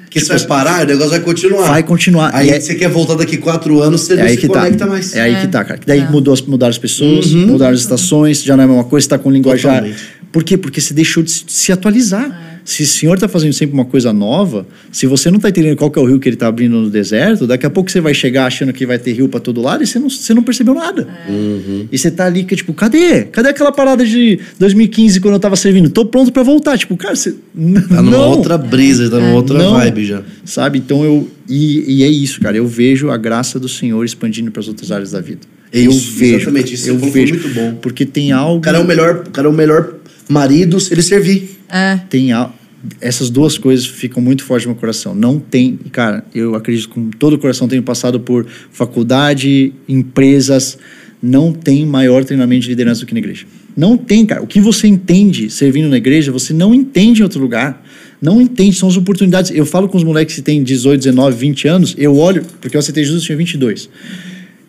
[0.04, 1.68] Porque você vai parar, o negócio vai continuar.
[1.68, 2.30] Vai continuar.
[2.34, 4.60] Aí é- você quer voltar daqui quatro anos, você É não se que tá.
[4.60, 5.14] conecta mais.
[5.16, 5.78] É aí que tá, cara.
[5.80, 7.46] Que daí mudou as, mudaram as pessoas, Uhum.
[7.46, 9.76] mudaram as estações, já não é a mesma coisa, você tá com linguajar.
[9.76, 10.02] Totalmente.
[10.30, 10.58] Por quê?
[10.58, 12.51] Porque você deixou de se, se atualizar.
[12.64, 15.90] Se o senhor tá fazendo sempre uma coisa nova, se você não tá entendendo qual
[15.90, 18.14] que é o rio que ele tá abrindo no deserto, daqui a pouco você vai
[18.14, 20.74] chegar achando que vai ter rio para todo lado e você não, você não percebeu
[20.74, 21.08] nada.
[21.28, 21.88] Uhum.
[21.90, 23.24] E você tá ali que, tipo, cadê?
[23.24, 25.90] Cadê aquela parada de 2015 quando eu tava servindo?
[25.90, 26.78] Tô pronto para voltar.
[26.78, 27.32] Tipo, cara, você.
[27.32, 28.30] Tá numa não.
[28.30, 29.72] outra brisa, tá numa outra Não.
[29.74, 30.22] vibe já.
[30.44, 30.78] Sabe?
[30.78, 31.28] Então eu.
[31.48, 32.56] E, e é isso, cara.
[32.56, 35.40] Eu vejo a graça do Senhor expandindo para as outras áreas da vida.
[35.72, 36.36] É eu isso, vejo.
[36.36, 36.74] exatamente.
[36.74, 37.34] Isso eu vejo.
[37.34, 37.74] muito bom.
[37.80, 38.58] Porque tem algo.
[38.58, 39.94] O cara é o melhor, o cara é o melhor
[40.28, 41.58] marido se ele servir.
[41.68, 41.98] É.
[42.08, 42.54] Tem al-
[43.00, 45.14] essas duas coisas ficam muito fortes no meu coração.
[45.14, 45.78] Não tem.
[45.92, 50.78] Cara, eu acredito com todo o coração, tenho passado por faculdade, empresas.
[51.22, 53.46] Não tem maior treinamento de liderança do que na igreja.
[53.76, 54.42] Não tem, cara.
[54.42, 57.82] O que você entende servindo na igreja, você não entende em outro lugar.
[58.20, 59.50] Não entende, são as oportunidades.
[59.54, 62.80] Eu falo com os moleques que têm 18, 19, 20 anos, eu olho, porque eu
[62.80, 63.88] aceitei Jesus, eu tinha 22.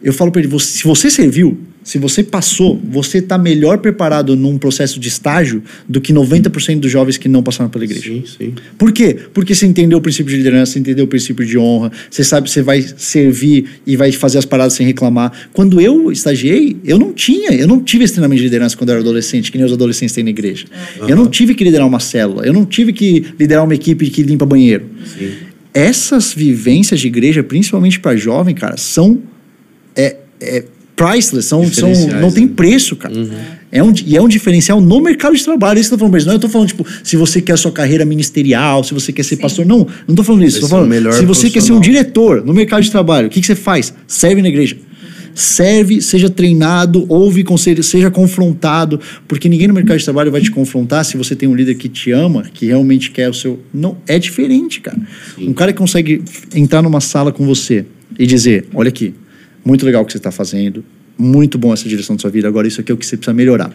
[0.01, 4.35] Eu falo para ele, você- se você serviu, se você passou, você está melhor preparado
[4.35, 8.09] num processo de estágio do que 90% dos jovens que não passaram pela igreja.
[8.09, 8.53] Sim, sim.
[8.77, 9.17] Por quê?
[9.33, 12.47] Porque você entendeu o princípio de liderança, você entendeu o princípio de honra, você sabe
[12.47, 15.49] que você vai servir e vai fazer as paradas sem reclamar.
[15.51, 18.93] Quando eu estagiei, eu não tinha, eu não tive esse treinamento de liderança quando eu
[18.93, 20.65] era adolescente, que nem os adolescentes têm na igreja.
[21.07, 24.23] Eu não tive que liderar uma célula, eu não tive que liderar uma equipe que
[24.23, 24.85] limpa banheiro.
[25.05, 25.31] Sim.
[25.73, 29.19] Essas vivências de igreja, principalmente para jovem, cara, são
[29.95, 30.63] é, é
[30.95, 32.53] priceless, são, são, não tem né?
[32.55, 33.13] preço, cara.
[33.71, 35.77] É um, e é um diferencial no mercado de trabalho.
[35.77, 37.53] É isso que eu tô falando, mas não eu tô falando, tipo, se você quer
[37.53, 39.65] a sua carreira ministerial, se você quer ser pastor.
[39.65, 40.59] Não, não tô falando isso.
[40.59, 43.29] Tô o falando, melhor se você quer ser um diretor no mercado de trabalho, o
[43.29, 43.93] que, que você faz?
[44.07, 44.77] Serve na igreja.
[45.33, 50.51] Serve, seja treinado, ouve conselho, seja confrontado, porque ninguém no mercado de trabalho vai te
[50.51, 53.59] confrontar se você tem um líder que te ama, que realmente quer o seu.
[53.73, 54.97] Não, é diferente, cara.
[55.39, 56.23] Um cara que consegue
[56.53, 57.83] entrar numa sala com você
[58.19, 59.15] e dizer: olha aqui,
[59.63, 60.83] muito legal o que você está fazendo,
[61.17, 63.33] muito bom essa direção da sua vida, agora isso aqui é o que você precisa
[63.33, 63.71] melhorar.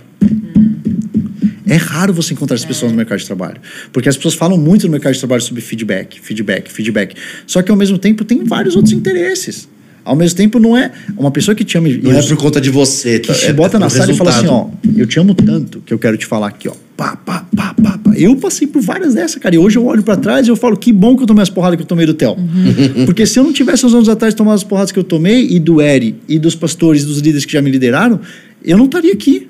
[1.67, 3.61] É raro você encontrar as pessoas no mercado de trabalho.
[3.93, 7.15] Porque as pessoas falam muito no mercado de trabalho sobre feedback, feedback, feedback.
[7.47, 9.69] Só que ao mesmo tempo tem vários outros interesses.
[10.03, 12.59] Ao mesmo tempo não é uma pessoa que te ama e Não é por conta
[12.59, 13.35] de você, que tá?
[13.35, 14.73] te é bota é na sala e fala assim, resultado.
[14.83, 16.73] ó, eu te amo tanto que eu quero te falar aqui, ó.
[16.99, 18.13] Pá, pá, pá, pá, pá.
[18.17, 19.55] Eu passei por várias dessas, cara.
[19.55, 21.49] E hoje eu olho pra trás e eu falo, que bom que eu tomei as
[21.49, 22.37] porradas que eu tomei do Theo.
[23.07, 25.61] Porque se eu não tivesse uns anos atrás tomado as porradas que eu tomei, e
[25.61, 28.19] do Eri, e dos pastores, dos líderes que já me lideraram,
[28.65, 29.47] eu não estaria aqui.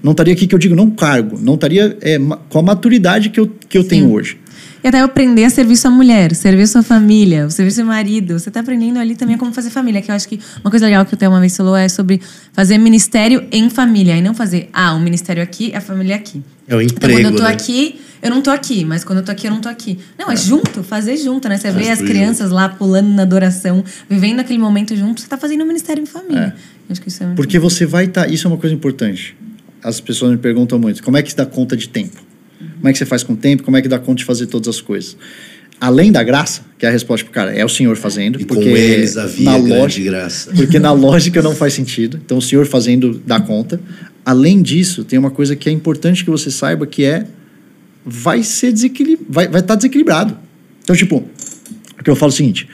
[0.00, 1.40] Não estaria aqui que eu digo, não cargo.
[1.42, 4.36] Não estaria é, com a maturidade que eu, que eu tenho hoje.
[4.84, 8.38] E até aprender a servir sua mulher, servir sua família, servir seu marido.
[8.38, 10.02] Você tá aprendendo ali também como fazer família.
[10.02, 12.20] Que eu acho que uma coisa legal que o Theo uma vez falou é sobre
[12.52, 14.16] fazer ministério em família.
[14.16, 16.42] E não fazer, ah, um ministério aqui, a família aqui.
[16.66, 17.50] É o Então, emprego, quando eu tô né?
[17.50, 18.84] aqui, eu não tô aqui.
[18.84, 19.98] Mas quando eu tô aqui, eu não tô aqui.
[20.18, 21.58] Não, é, junto, fazer junto, né?
[21.58, 25.20] Você vê as crianças lá pulando na adoração, vivendo aquele momento junto.
[25.20, 26.56] Você tá fazendo um ministério em família.
[26.88, 28.28] Eu acho que isso é muito Porque você vai estar.
[28.28, 29.36] isso é uma coisa importante.
[29.80, 32.31] As pessoas me perguntam muito: como é que se dá conta de tempo?
[32.82, 33.62] Como é que você faz com o tempo?
[33.62, 35.16] Como é que dá conta de fazer todas as coisas?
[35.80, 38.40] Além da graça, que é a resposta pro cara, é o Senhor fazendo.
[38.40, 40.50] E com porque eles havia na grande lógica, graça.
[40.50, 42.20] Porque na lógica não faz sentido.
[42.24, 43.80] Então o Senhor fazendo dá conta.
[44.26, 47.24] Além disso, tem uma coisa que é importante que você saiba que é
[48.04, 50.36] vai ser desequilibrado, vai estar desequilibrado.
[50.82, 51.22] Então, tipo,
[52.00, 52.68] o que eu falo é o seguinte: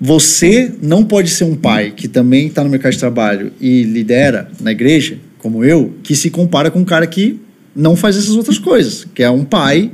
[0.00, 4.50] você não pode ser um pai que também está no mercado de trabalho e lidera
[4.58, 7.38] na igreja, como eu, que se compara com um cara que
[7.78, 9.90] não faz essas outras coisas, que é um pai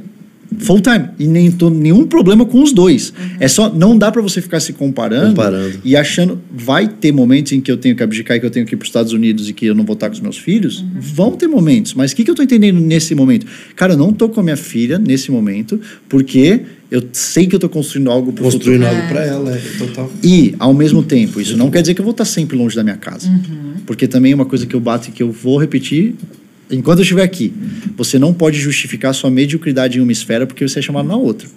[0.59, 3.13] full time e nem tô, nenhum problema com os dois.
[3.41, 5.81] É só não dá para você ficar se comparando, Comparando.
[5.85, 8.65] e achando vai ter momentos em que eu tenho que abdicar e que eu tenho
[8.65, 10.39] que ir para os Estados Unidos e que eu não vou estar com os meus
[10.39, 10.85] filhos.
[10.95, 13.47] Vão ter momentos, mas o que, que eu tô entendendo nesse momento?
[13.75, 16.61] Cara, eu não tô com a minha filha nesse momento porque
[16.91, 18.59] eu sei que eu tô construindo algo pro futuro.
[18.79, 20.11] Construindo algo pra ela, é total.
[20.23, 22.85] E, ao mesmo tempo, isso não quer dizer que eu vou estar sempre longe da
[22.85, 23.29] minha casa.
[23.85, 26.15] Porque também é uma coisa que eu bato e que eu vou repetir
[26.71, 27.53] enquanto eu estiver aqui.
[27.97, 31.49] Você não pode justificar sua mediocridade em uma esfera porque você é chamado na outra.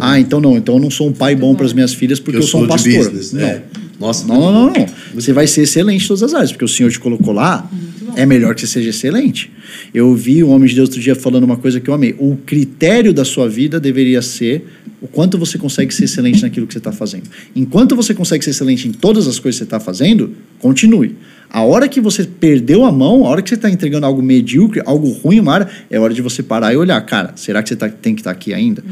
[0.00, 0.56] Ah, então não.
[0.56, 2.64] Então eu não sou um pai bom para as minhas filhas porque eu, sou um
[2.64, 2.92] de pastor.
[2.92, 3.32] business.
[3.32, 3.42] Não.
[3.42, 3.62] É.
[3.98, 4.86] Nossa, Não, não, não, não.
[5.14, 7.68] Você vai ser excelente em todas as áreas, porque o Senhor te colocou lá
[8.16, 9.50] é melhor que você seja excelente.
[9.94, 12.14] Eu ouvi um homem de Deus outro dia falando uma coisa que eu amei.
[12.18, 14.66] O critério da sua vida deveria ser
[15.00, 17.24] o quanto você consegue ser excelente naquilo que você está fazendo.
[17.54, 21.16] Enquanto você consegue ser excelente em todas as coisas que você está fazendo, continue.
[21.52, 24.80] A hora que você perdeu a mão, a hora que você está entregando algo medíocre,
[24.84, 27.76] algo ruim, uma área, é hora de você parar e olhar, cara, será que você
[27.76, 28.84] tá, tem que estar tá aqui ainda?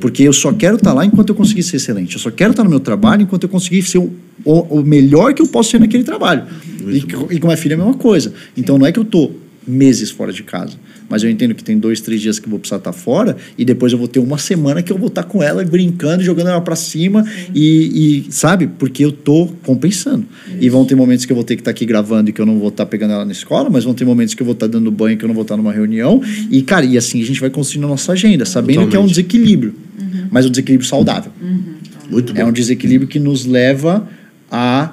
[0.00, 2.14] Porque eu só quero estar tá lá enquanto eu conseguir ser excelente.
[2.14, 4.12] Eu só quero estar tá no meu trabalho enquanto eu conseguir ser o,
[4.44, 6.44] o, o melhor que eu posso ser naquele trabalho.
[6.86, 8.32] E, e, com a minha filha é a mesma coisa.
[8.56, 10.76] Então não é que eu estou meses fora de casa
[11.08, 13.64] mas eu entendo que tem dois, três dias que eu vou precisar estar fora e
[13.64, 16.60] depois eu vou ter uma semana que eu vou estar com ela brincando, jogando ela
[16.60, 20.26] para cima e, e, sabe, porque eu tô compensando.
[20.46, 20.56] Isso.
[20.60, 22.46] E vão ter momentos que eu vou ter que estar aqui gravando e que eu
[22.46, 24.66] não vou estar pegando ela na escola, mas vão ter momentos que eu vou estar
[24.66, 26.48] dando banho que eu não vou estar numa reunião uhum.
[26.50, 28.90] e cara, e assim a gente vai construindo a nossa agenda, sabendo Totalmente.
[28.90, 30.28] que é um desequilíbrio, uhum.
[30.30, 31.32] mas um desequilíbrio saudável.
[31.40, 31.74] Uhum.
[32.10, 32.40] Muito bom.
[32.40, 34.08] É um desequilíbrio que nos leva
[34.50, 34.92] a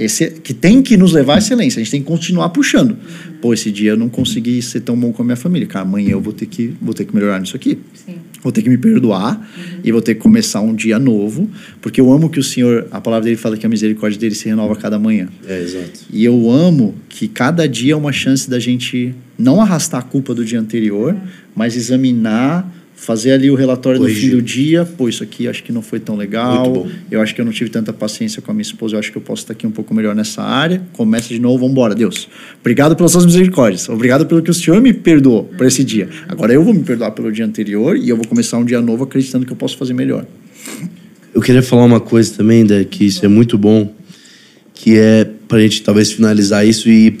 [0.00, 1.78] esse, que tem que nos levar à excelência.
[1.78, 2.96] A gente tem que continuar puxando.
[3.42, 5.68] Pô, esse dia eu não consegui ser tão bom com a minha família.
[5.68, 7.78] Cara, amanhã eu vou ter que, vou ter que melhorar nisso aqui.
[7.94, 8.16] Sim.
[8.42, 9.80] Vou ter que me perdoar uhum.
[9.84, 11.50] e vou ter que começar um dia novo.
[11.82, 14.48] Porque eu amo que o Senhor, a palavra dele fala que a misericórdia dele se
[14.48, 15.28] renova a cada manhã.
[15.46, 16.00] É, exato.
[16.10, 20.34] E eu amo que cada dia é uma chance da gente não arrastar a culpa
[20.34, 21.20] do dia anterior, uhum.
[21.54, 24.24] mas examinar fazer ali o relatório Corrigir.
[24.24, 27.34] no fim do dia, pô, isso aqui acho que não foi tão legal, eu acho
[27.34, 29.42] que eu não tive tanta paciência com a minha esposa, eu acho que eu posso
[29.42, 32.28] estar aqui um pouco melhor nessa área, começa de novo, vamos embora, Deus.
[32.60, 36.10] Obrigado pelas suas misericórdias, obrigado pelo que o Senhor me perdoou por esse dia.
[36.28, 39.04] Agora eu vou me perdoar pelo dia anterior e eu vou começar um dia novo
[39.04, 40.26] acreditando que eu posso fazer melhor.
[41.34, 43.94] Eu queria falar uma coisa também, Dé, que isso é muito bom,
[44.74, 47.12] que é para a gente talvez finalizar isso e ir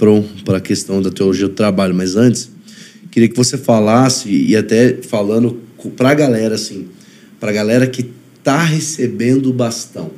[0.44, 2.50] para a questão da teologia do trabalho, mas antes,
[3.10, 6.88] queria que você falasse, e até falando pra galera, assim,
[7.38, 8.10] pra galera que
[8.42, 10.10] tá recebendo o bastão.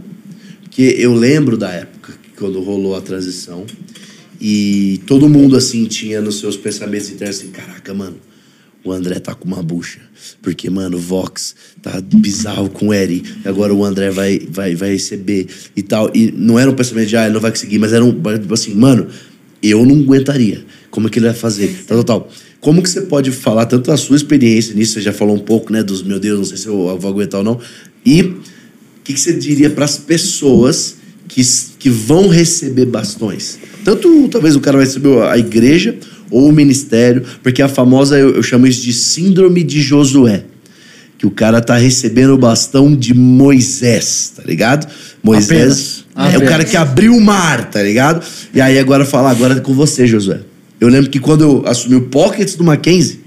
[0.63, 3.67] Porque eu lembro da época, quando rolou a transição,
[4.41, 8.17] e todo mundo, assim, tinha nos seus pensamentos internos assim, caraca, mano,
[8.85, 10.01] o André tá com uma bucha.
[10.41, 13.23] Porque, mano, o Vox tá bizarro com o Eri.
[13.45, 15.47] Agora o André vai, vai, vai receber
[15.77, 16.11] e tal.
[16.15, 18.55] E não era um pensamento de, ah, ele não vai conseguir, mas era um, tipo
[18.55, 19.07] assim, mano,
[19.63, 20.65] eu não aguentaria.
[20.91, 21.85] Como é que ele vai fazer?
[21.87, 22.33] Tal, tal, tal.
[22.63, 24.93] Como que você pode falar tanto a sua experiência nisso?
[24.93, 27.41] Você já falou um pouco, né, dos meu Deus, não sei se eu vou aguentar
[27.41, 27.59] ou não.
[28.07, 28.41] E o
[29.03, 30.95] que, que você diria para as pessoas
[31.27, 31.43] que,
[31.81, 33.59] que vão receber bastões?
[33.85, 35.99] Tanto talvez o cara vai receber a igreja
[36.31, 40.45] ou o ministério, porque a famosa, eu, eu chamo isso de síndrome de Josué
[41.19, 44.89] que o cara tá recebendo o bastão de Moisés, tá ligado?
[45.21, 46.05] Moisés Apenas.
[46.15, 46.43] é Apenas.
[46.43, 48.25] o cara que abriu o mar, tá ligado?
[48.55, 50.52] E aí agora fala, agora é com você, Josué.
[50.83, 53.21] Eu lembro que quando eu assumi o Pockets do Mackenzie,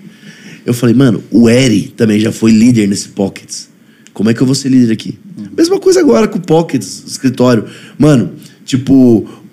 [0.65, 3.69] eu falei, mano, o Eri também já foi líder nesse Pockets.
[4.13, 5.17] Como é que eu vou ser líder aqui?
[5.37, 5.45] Uhum.
[5.55, 7.63] Mesma coisa agora com o Pockets, escritório.
[7.97, 8.33] Mano,
[8.65, 8.93] tipo,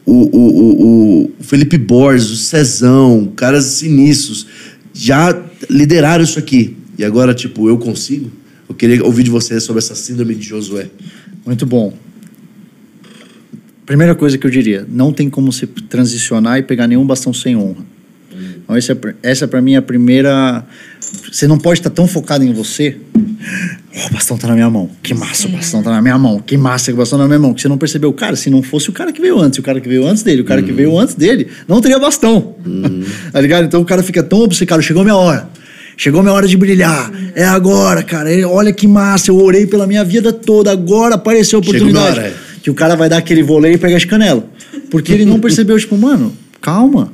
[0.04, 4.48] o, o, o, o Felipe Borges, o Cezão, caras sinistros,
[4.92, 5.40] já
[5.70, 6.76] lideraram isso aqui.
[6.98, 8.32] E agora, tipo, eu consigo?
[8.68, 10.90] Eu queria ouvir de você sobre essa síndrome de Josué.
[11.46, 11.96] Muito bom.
[13.86, 17.54] Primeira coisa que eu diria, não tem como se transicionar e pegar nenhum bastão sem
[17.54, 17.91] honra.
[18.72, 20.64] Então, essa, essa para mim é a primeira.
[21.30, 22.96] Você não pode estar tão focado em você.
[23.14, 24.88] Oh, o bastão tá na minha mão.
[25.02, 26.40] Que massa, o bastão tá na minha mão.
[26.40, 27.52] Que massa, o bastão tá na minha mão.
[27.52, 29.80] Que você não percebeu, cara, se não fosse o cara que veio antes, o cara
[29.80, 30.66] que veio antes dele, o cara uhum.
[30.66, 32.54] que veio antes dele, não teria bastão.
[32.64, 33.04] Uhum.
[33.30, 33.64] tá ligado?
[33.64, 35.48] Então o cara fica tão obcecado, chegou a minha hora.
[35.96, 37.12] Chegou a minha hora de brilhar.
[37.34, 38.30] É agora, cara.
[38.48, 39.30] Olha que massa.
[39.30, 40.72] Eu orei pela minha vida toda.
[40.72, 42.18] Agora apareceu a oportunidade.
[42.18, 42.34] É.
[42.62, 44.44] Que o cara vai dar aquele voleio e pegar as canelas.
[44.90, 47.12] Porque ele não percebeu, tipo, mano, calma.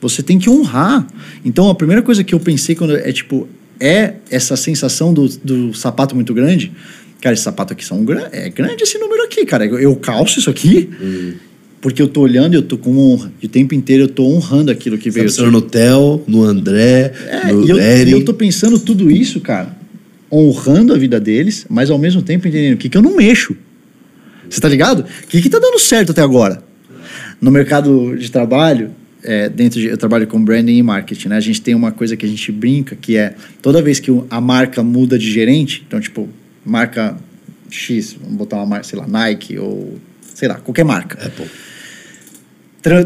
[0.00, 1.06] Você tem que honrar.
[1.44, 3.48] Então, a primeira coisa que eu pensei quando é tipo,
[3.80, 6.72] é essa sensação do, do sapato muito grande.
[7.20, 9.66] Cara, esse sapato aqui são é grande esse número aqui, cara.
[9.66, 10.88] Eu calço isso aqui.
[11.00, 11.32] Hum.
[11.80, 13.32] Porque eu tô olhando e eu tô com honra.
[13.40, 15.32] E o tempo inteiro eu tô honrando aquilo que Você veio.
[15.32, 19.40] Tá no Theo, no André, é, no e eu, E eu tô pensando tudo isso,
[19.40, 19.76] cara,
[20.30, 23.56] honrando a vida deles, mas ao mesmo tempo entendendo o que, que eu não mexo.
[24.48, 25.00] Você tá ligado?
[25.00, 26.62] O que, que tá dando certo até agora?
[27.40, 28.90] No mercado de trabalho,
[29.22, 31.36] é, dentro de, eu trabalho com branding e marketing, né?
[31.36, 34.40] A gente tem uma coisa que a gente brinca, que é toda vez que a
[34.40, 36.28] marca muda de gerente, então, tipo,
[36.64, 37.16] marca
[37.70, 39.98] X, vamos botar uma marca, sei lá, Nike ou
[40.34, 41.26] sei lá, qualquer marca.
[41.26, 41.46] Apple.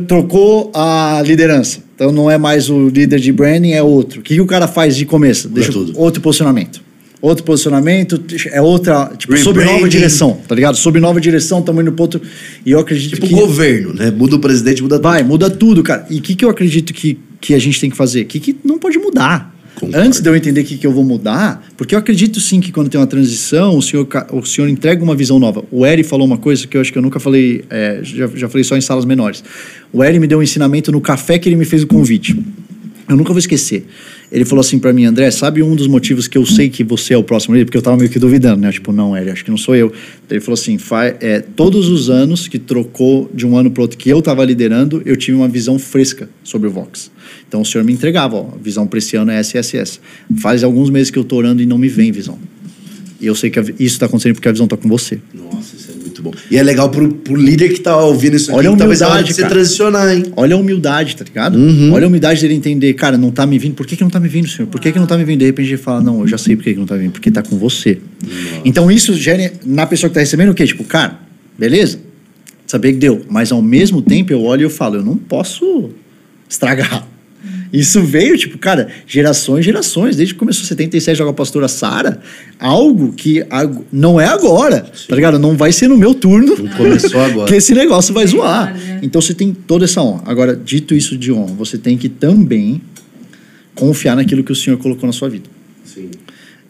[0.06, 1.82] Trocou a liderança.
[1.94, 4.20] Então não é mais o líder de branding, é outro.
[4.20, 5.48] O que, que o cara faz de começo?
[5.48, 5.98] Deixa tudo.
[5.98, 6.81] outro posicionamento
[7.22, 8.20] outro posicionamento,
[8.50, 10.76] é outra, tipo, sob nova direção, tá ligado?
[10.76, 12.20] Sob nova direção, estamos indo pro outro.
[12.66, 13.34] E eu acredito tipo que.
[13.34, 14.10] Tipo governo, né?
[14.10, 15.02] Muda o presidente, muda tudo.
[15.04, 16.04] Vai, muda tudo, cara.
[16.10, 18.22] E o que, que eu acredito que, que a gente tem que fazer?
[18.22, 19.52] O que, que não pode mudar?
[19.76, 19.96] Concordo.
[19.96, 22.72] Antes de eu entender o que, que eu vou mudar, porque eu acredito sim que
[22.72, 25.64] quando tem uma transição, o senhor, o senhor entrega uma visão nova.
[25.70, 28.48] O Eri falou uma coisa que eu acho que eu nunca falei, é, já, já
[28.48, 29.42] falei só em salas menores.
[29.92, 32.36] O Eri me deu um ensinamento no café que ele me fez o convite.
[33.08, 33.86] Eu nunca vou esquecer.
[34.32, 37.12] Ele falou assim pra mim, André, sabe um dos motivos que eu sei que você
[37.12, 37.66] é o próximo líder?
[37.66, 38.72] Porque eu tava meio que duvidando, né?
[38.72, 39.92] Tipo, não, Eri, acho que não sou eu.
[40.30, 40.78] Ele falou assim,
[41.20, 45.02] é, todos os anos que trocou de um ano pro outro que eu tava liderando,
[45.04, 47.10] eu tive uma visão fresca sobre o Vox.
[47.46, 50.00] Então o senhor me entregava, ó, a visão pra esse ano é essa.
[50.38, 52.38] Faz alguns meses que eu tô orando e não me vem visão.
[53.20, 55.20] E eu sei que a isso tá acontecendo porque a visão tá com você.
[55.34, 56.32] Nossa, isso é muito bom.
[56.50, 59.04] E é legal pro, pro líder que tá ouvindo isso Olha aqui, a talvez é
[59.04, 60.24] hora humildade, de você transicionar, hein?
[60.36, 61.56] Olha a humildade, tá ligado?
[61.56, 61.92] Uhum.
[61.92, 64.20] Olha a humildade dele entender, cara, não tá me vindo, por que, que não tá
[64.20, 64.68] me vindo, senhor?
[64.68, 65.40] Por que, que não tá me vindo?
[65.40, 67.30] De repente ele fala, não, eu já sei por que, que não tá vindo, porque
[67.30, 67.98] tá com você.
[68.64, 70.66] Então isso gera na pessoa que tá recebendo o quê?
[70.66, 71.18] Tipo, cara,
[71.58, 71.98] beleza,
[72.66, 75.90] saber que deu, mas ao mesmo tempo eu olho e eu falo, eu não posso
[76.48, 77.11] estragar.
[77.72, 82.20] Isso veio, tipo, cara, gerações, gerações, desde que começou 77 joga a pastora Sara,
[82.58, 85.38] algo que ag- não é agora, tá ligado?
[85.38, 86.54] Não vai ser no meu turno.
[86.56, 87.48] Não começou agora.
[87.48, 88.74] que esse negócio vai zoar.
[88.76, 89.00] Né?
[89.02, 90.22] Então você tem toda essa honra.
[90.26, 92.82] Agora, dito isso de honra, você tem que também
[93.74, 95.48] confiar naquilo que o Senhor colocou na sua vida.
[95.84, 96.10] Sim.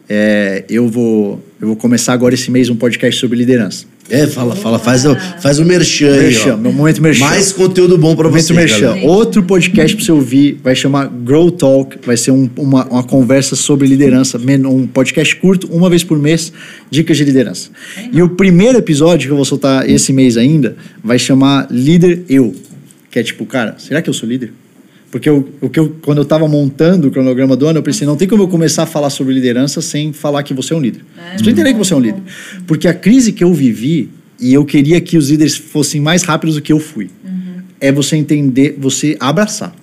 [0.09, 3.87] É, eu, vou, eu vou começar agora esse mês um podcast sobre liderança.
[4.11, 6.57] É, fala, fala, faz o, faz o merchan aí, Merchan, ó.
[6.59, 7.25] meu momento merchan.
[7.25, 8.81] Mais conteúdo bom pra Momento você, merchan.
[8.95, 9.07] galera.
[9.07, 11.97] Outro podcast pra você ouvir vai chamar Grow Talk.
[12.05, 14.39] Vai ser um- uma, uma conversa sobre liderança.
[14.69, 16.53] Um podcast curto, uma vez por mês,
[16.91, 17.71] dicas de liderança.
[18.13, 22.55] E o primeiro episódio que eu vou soltar esse mês ainda vai chamar Líder Eu.
[23.11, 24.53] Que é tipo, cara, será que eu sou líder?
[25.13, 28.07] Porque eu, o que eu, quando eu estava montando o cronograma do ano, eu pensei,
[28.07, 30.81] não tem como eu começar a falar sobre liderança sem falar que você é um
[30.81, 31.03] líder.
[31.15, 32.23] Você precisa entender que você é um líder.
[32.67, 34.09] Porque a crise que eu vivi,
[34.41, 37.11] e eu queria que os líderes fossem mais rápidos do que eu fui,
[37.79, 39.75] é você entender, você abraçar.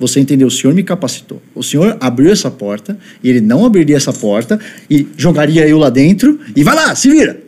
[0.00, 1.40] Você entender, o Senhor me capacitou.
[1.54, 4.58] O Senhor abriu essa porta, e Ele não abriria essa porta,
[4.90, 7.40] e jogaria eu lá dentro, e vai lá, se vira.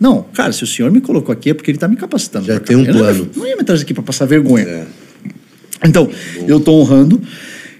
[0.00, 2.46] Não, cara, se o Senhor me colocou aqui é porque Ele está me capacitando.
[2.46, 2.66] Já pra cá.
[2.66, 3.30] tem um Eu não ia- plano.
[3.36, 4.64] Não ia me trazer aqui para passar vergonha.
[4.64, 4.86] É.
[5.84, 6.08] Então,
[6.46, 7.20] eu tô honrando,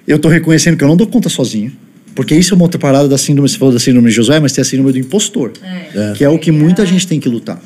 [0.07, 1.73] eu tô reconhecendo que eu não dou conta sozinho.
[2.15, 4.53] Porque isso é uma outra parada da síndrome, você falou da síndrome de Josué, mas
[4.53, 5.53] tem a síndrome do impostor.
[5.63, 6.15] É.
[6.17, 7.61] Que é o que muita gente tem que lutar.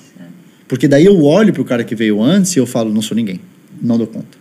[0.68, 3.40] Porque daí eu olho pro cara que veio antes e eu falo, não sou ninguém.
[3.80, 4.38] Não dou conta.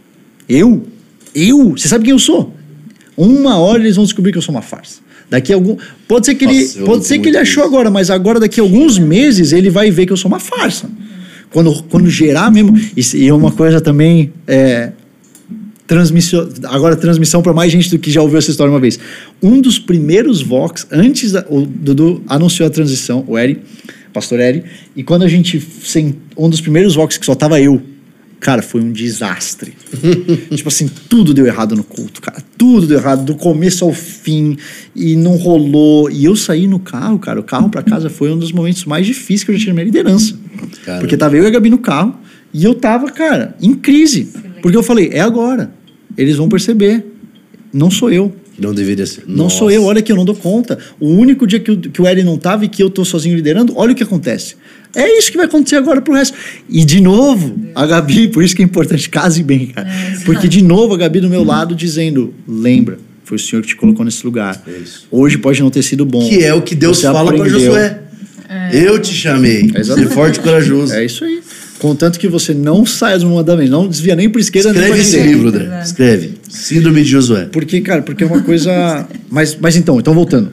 [0.48, 0.86] Eu?
[1.34, 1.72] Eu?
[1.72, 2.54] Você sabe quem eu sou?
[3.16, 5.00] Uma hora eles vão descobrir que eu sou uma farsa.
[5.30, 5.78] Daqui a algum.
[6.08, 7.74] Pode ser que ele, Nossa, eu pode ser que ele achou isso.
[7.74, 10.90] agora, mas agora daqui a alguns meses ele vai ver que eu sou uma farsa.
[11.52, 12.78] Quando, quando gerar mesmo.
[12.78, 14.34] E, e é uma coisa também.
[14.48, 14.92] É,
[15.92, 18.98] transmissão, agora transmissão para mais gente do que já ouviu essa história uma vez.
[19.44, 23.60] Um dos primeiros Vox, antes da, o Dudu anunciou a transição, o Eri,
[24.14, 24.64] pastor Eri,
[24.96, 27.82] e quando a gente, sem, um dos primeiros Vox que só tava eu,
[28.40, 29.74] cara, foi um desastre.
[30.56, 34.56] tipo assim, tudo deu errado no culto, cara, tudo deu errado, do começo ao fim,
[34.96, 38.38] e não rolou, e eu saí no carro, cara, o carro para casa foi um
[38.38, 40.40] dos momentos mais difíceis que eu já tive na minha liderança.
[40.86, 41.02] Caramba.
[41.02, 42.18] Porque tava eu e a Gabi no carro,
[42.54, 44.30] e eu tava, cara, em crise.
[44.62, 45.81] Porque eu falei, é agora.
[46.18, 47.06] Eles vão perceber.
[47.74, 48.34] Não sou eu.
[48.60, 49.24] Não deveria ser.
[49.26, 49.58] Não Nossa.
[49.58, 50.78] sou eu, olha que eu não dou conta.
[51.00, 53.74] O único dia que o, que o não tava e que eu tô sozinho liderando,
[53.76, 54.56] olha o que acontece.
[54.96, 56.38] É isso que vai acontecer agora pro resto.
[56.70, 59.90] E de novo, a Gabi, por isso que é importante, case bem, cara.
[60.26, 63.76] Porque de novo a Gabi do meu lado dizendo: lembra, foi o Senhor que te
[63.76, 64.62] colocou nesse lugar.
[64.68, 64.82] É.
[65.10, 66.28] Hoje pode não ter sido bom.
[66.28, 67.48] Que é o que Deus Você fala para.
[67.48, 68.00] Josué.
[68.74, 69.70] Eu te chamei.
[69.70, 70.14] Ser Exatamente.
[70.14, 70.94] forte e corajoso.
[70.94, 71.42] É isso aí.
[71.82, 75.02] Contanto que você não saia do mandamento, não desvia nem para esquerda nem Escreve para
[75.02, 75.32] esse direita.
[75.32, 75.82] livro, André.
[75.84, 76.34] Escreve.
[76.48, 77.46] Síndrome de Josué.
[77.52, 79.08] Porque, cara, porque é uma coisa.
[79.32, 80.52] mas, mas então, então voltando.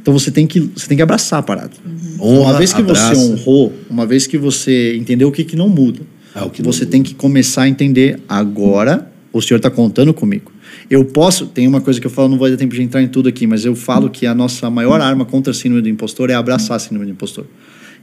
[0.00, 1.72] Então você tem que, você tem que abraçar a parada.
[2.18, 3.14] Honra, uma vez que abraça.
[3.14, 6.00] você honrou, uma vez que você entendeu o que, que não muda,
[6.34, 6.92] Ah, o que não você muda.
[6.92, 9.12] tem que começar a entender agora.
[9.34, 10.50] O senhor está contando comigo.
[10.88, 11.44] Eu posso.
[11.44, 13.46] Tem uma coisa que eu falo, não vai dar tempo de entrar em tudo aqui,
[13.46, 16.78] mas eu falo que a nossa maior arma contra a síndrome do impostor é abraçar
[16.78, 17.44] a síndrome do impostor.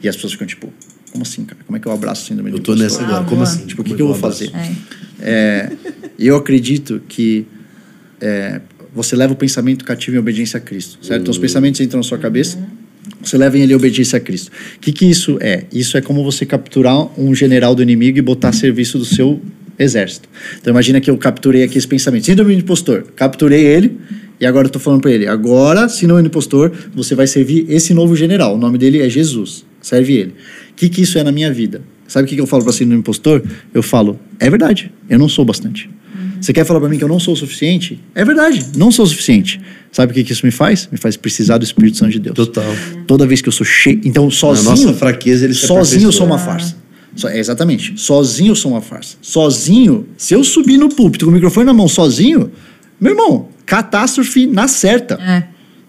[0.03, 0.71] E as pessoas ficam tipo,
[1.17, 1.59] como assim, cara?
[1.65, 2.91] Como é que eu abraço a síndrome do Eu tô impostor?
[2.99, 3.25] nessa agora.
[3.25, 3.65] Ah, Como assim?
[3.65, 4.45] Tipo, o que, que eu vou abraço?
[4.45, 4.51] fazer?
[4.55, 4.71] É.
[5.19, 5.71] É,
[6.19, 7.45] eu acredito que
[8.21, 8.61] é,
[8.93, 11.21] você leva o pensamento cativo em obediência a Cristo, certo?
[11.21, 12.57] Então, os pensamentos entram na sua cabeça,
[13.21, 14.51] você leva ele em obediência a Cristo.
[14.75, 15.63] O que, que isso é?
[15.73, 19.41] Isso é como você capturar um general do inimigo e botar a serviço do seu
[19.79, 20.29] exército.
[20.59, 22.25] Então, imagina que eu capturei aqui esse pensamento.
[22.25, 23.03] Síndrome do impostor.
[23.15, 23.97] Capturei ele
[24.39, 25.27] e agora eu tô falando para ele.
[25.27, 28.55] Agora, síndrome do impostor, você vai servir esse novo general.
[28.55, 29.65] O nome dele é Jesus.
[29.87, 30.31] Serve ele.
[30.71, 31.81] O que, que isso é na minha vida?
[32.07, 33.41] Sabe o que que eu falo para síndrome do impostor?
[33.73, 35.89] Eu falo, é verdade, eu não sou bastante.
[36.41, 37.97] Você quer falar para mim que eu não sou o suficiente?
[38.13, 39.61] É verdade, não sou o suficiente.
[39.91, 40.89] Sabe o que, que isso me faz?
[40.91, 42.35] Me faz precisar do Espírito Santo de Deus.
[42.35, 42.65] Total.
[43.07, 44.01] Toda vez que eu sou cheio.
[44.03, 44.69] Então, sozinho.
[44.69, 46.75] nossa fraqueza, ele se Sozinho eu sou uma farsa.
[47.15, 47.93] So- é, exatamente.
[47.99, 49.15] Sozinho eu sou uma farsa.
[49.21, 52.51] Sozinho, se eu subir no púlpito com o microfone na mão sozinho,
[52.99, 55.15] meu irmão, catástrofe na certa.
[55.15, 55.43] É.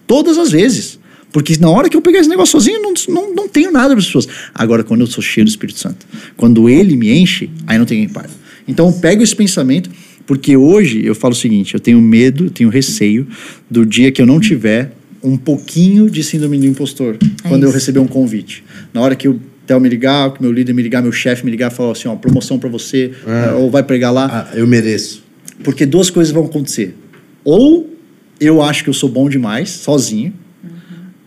[0.07, 0.98] Todas as vezes.
[1.31, 3.99] Porque na hora que eu pegar esse negócio sozinho, não, não, não tenho nada para
[3.99, 4.27] as pessoas.
[4.53, 6.05] Agora, quando eu sou cheio do Espírito Santo,
[6.35, 8.29] quando ele me enche, aí não tem quem pare.
[8.67, 9.89] Então, eu pego esse pensamento,
[10.25, 13.27] porque hoje eu falo o seguinte: eu tenho medo, eu tenho receio
[13.69, 14.91] do dia que eu não tiver
[15.23, 17.17] um pouquinho de síndrome do impostor
[17.47, 18.63] quando eu receber um convite.
[18.93, 21.51] Na hora que o Theo me ligar, que meu líder me ligar, meu chefe me
[21.51, 23.51] ligar, falar assim: ó, promoção para você, É.
[23.53, 24.49] ou vai pregar lá.
[24.51, 25.23] Ah, eu mereço.
[25.63, 26.95] Porque duas coisas vão acontecer.
[27.43, 27.93] Ou
[28.39, 30.33] eu acho que eu sou bom demais, sozinho.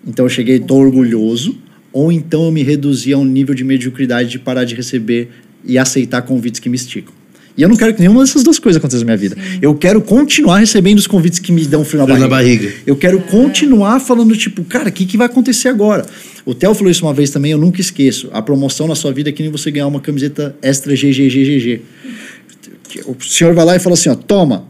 [0.07, 1.57] Então eu cheguei, tô orgulhoso.
[1.93, 5.29] Ou então eu me reduzi a um nível de mediocridade de parar de receber
[5.65, 7.13] e aceitar convites que me esticam.
[7.57, 9.37] E eu não quero que nenhuma dessas duas coisas aconteça na minha vida.
[9.61, 12.65] Eu quero continuar recebendo os convites que me dão frio na Frio na barriga.
[12.65, 12.83] barriga.
[12.87, 16.07] Eu quero continuar falando, tipo, cara, o que, que vai acontecer agora?
[16.47, 18.31] O Theo falou isso uma vez também, eu nunca esqueço.
[18.33, 21.83] A promoção na sua vida é que nem você ganhar uma camiseta extra GGGGG.
[23.07, 24.67] O senhor vai lá e fala assim, ó, toma,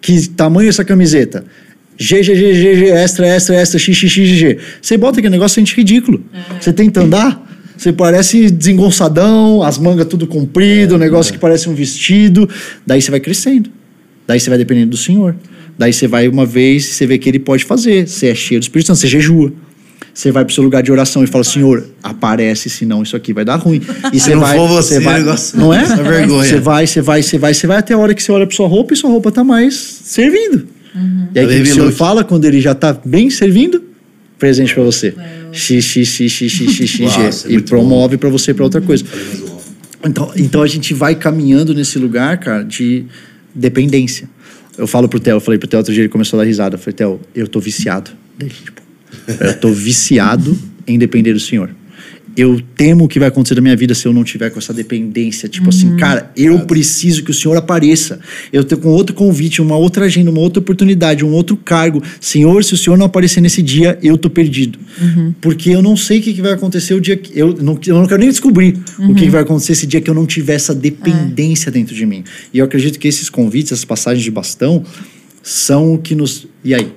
[0.00, 1.44] que tamanho é essa camiseta?
[1.98, 4.58] GGGGG, extra, extra, extra, XXXG.
[4.80, 6.22] Você bota aquele negócio, sente ridículo.
[6.60, 7.44] Você tenta andar,
[7.76, 12.48] você parece desengonçadão, as mangas tudo comprido, um negócio que parece um vestido.
[12.86, 13.70] Daí você vai crescendo.
[14.26, 15.34] Daí você vai dependendo do Senhor.
[15.76, 18.06] Daí você vai uma vez, você vê que ele pode fazer.
[18.08, 19.52] Você é cheio do Espírito Santo, você jejua.
[20.14, 23.44] Você vai pro seu lugar de oração e fala, Senhor, aparece, senão isso aqui vai
[23.44, 23.80] dar ruim.
[24.12, 25.84] E você não vai, você, vai, negócio- não é?
[25.84, 26.48] Vergonha.
[26.48, 28.56] Você vai, você vai, você vai, você vai até a hora que você olha pra
[28.56, 29.74] sua roupa e sua roupa tá mais
[30.04, 30.66] servindo.
[31.34, 33.82] E aí o que, o senhor fala quando ele já tá bem servindo?
[34.38, 35.14] Presente pra você.
[35.52, 37.52] X, X, X, X, X, X, X, Uau, isso é.
[37.52, 39.04] E promove pra você pra outra coisa.
[40.04, 43.04] Então, então a gente vai caminhando nesse lugar, cara, de
[43.54, 44.28] dependência.
[44.76, 46.76] Eu falo pro Theo, eu falei pro Theo outro dia, ele começou a dar risada.
[46.76, 48.12] Eu falei, Theo, eu tô viciado.
[48.38, 48.80] Daí, tipo,
[49.40, 51.70] eu tô viciado em depender do Senhor.
[52.40, 54.74] Eu temo o que vai acontecer na minha vida se eu não tiver com essa
[54.74, 55.48] dependência.
[55.48, 58.20] Tipo assim, cara, eu preciso que o Senhor apareça.
[58.52, 62.02] Eu tenho com outro convite, uma outra agenda, uma outra oportunidade, um outro cargo.
[62.20, 64.78] Senhor, se o Senhor não aparecer nesse dia, eu tô perdido.
[65.40, 67.38] Porque eu não sei o que vai acontecer o dia que.
[67.38, 70.10] Eu não, eu não quero nem descobrir o que que vai acontecer esse dia que
[70.10, 72.24] eu não tiver essa dependência dentro de mim.
[72.52, 74.82] E eu acredito que esses convites, essas passagens de bastão,
[75.42, 76.46] são o que nos.
[76.64, 76.92] E aí?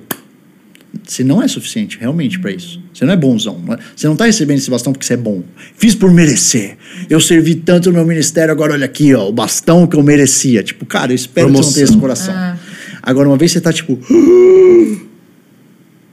[1.06, 2.80] Você não é suficiente realmente para isso.
[2.92, 3.58] Você não é bonzão.
[3.64, 5.42] não é- Você não tá recebendo esse bastão porque você é bom.
[5.76, 6.76] Fiz por merecer.
[7.08, 10.62] Eu servi tanto no meu ministério, agora olha aqui, ó, o bastão que eu merecia.
[10.62, 12.34] Tipo, cara, eu espero que você não tenha esse Promoção.
[12.34, 12.58] coração.
[13.02, 13.98] Agora, uma vez você tá tipo.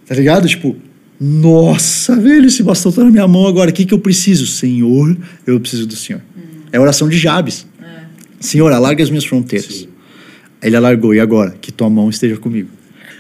[0.08, 0.48] Tá ligado?
[0.48, 0.76] Tipo,
[1.22, 3.70] nossa, velho, esse bastão tá na minha mão agora.
[3.70, 4.48] O que, que eu preciso?
[4.48, 5.16] Senhor,
[5.46, 6.22] eu preciso do Senhor.
[6.72, 7.68] É a oração de Jabes.
[8.40, 9.88] Senhor, alarga as minhas fronteiras.
[10.64, 11.56] Ele alargou, e agora?
[11.62, 12.70] Que tua mão esteja comigo.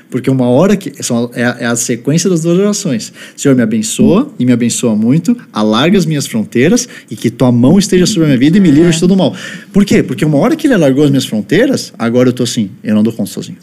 [0.09, 1.03] Porque uma hora que.
[1.03, 3.13] são- É a, é a sequência das duas orações.
[3.35, 7.77] Senhor, me abençoa e me abençoa muito, alarga as minhas fronteiras e que tua mão
[7.77, 9.35] esteja sobre a minha vida e me livre de todo mal.
[9.71, 10.01] Por quê?
[10.01, 13.03] Porque uma hora que ele alargou as minhas fronteiras, agora eu tô assim, eu não
[13.03, 13.57] dou conta sozinho.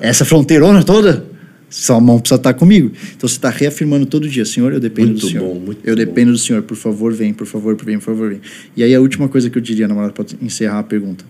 [0.00, 1.24] Essa fronteirona toda,
[1.68, 2.92] sua mão precisa estar comigo.
[3.16, 5.44] Então você está reafirmando todo dia, Senhor, eu dependo Muito do Senhor.
[5.54, 8.40] bom, muito eu dependo do Senhor, por favor, vem, por favor, vem, por favor, vem.
[8.76, 11.24] E aí a última coisa que eu diria, namorado, para encerrar a pergunta.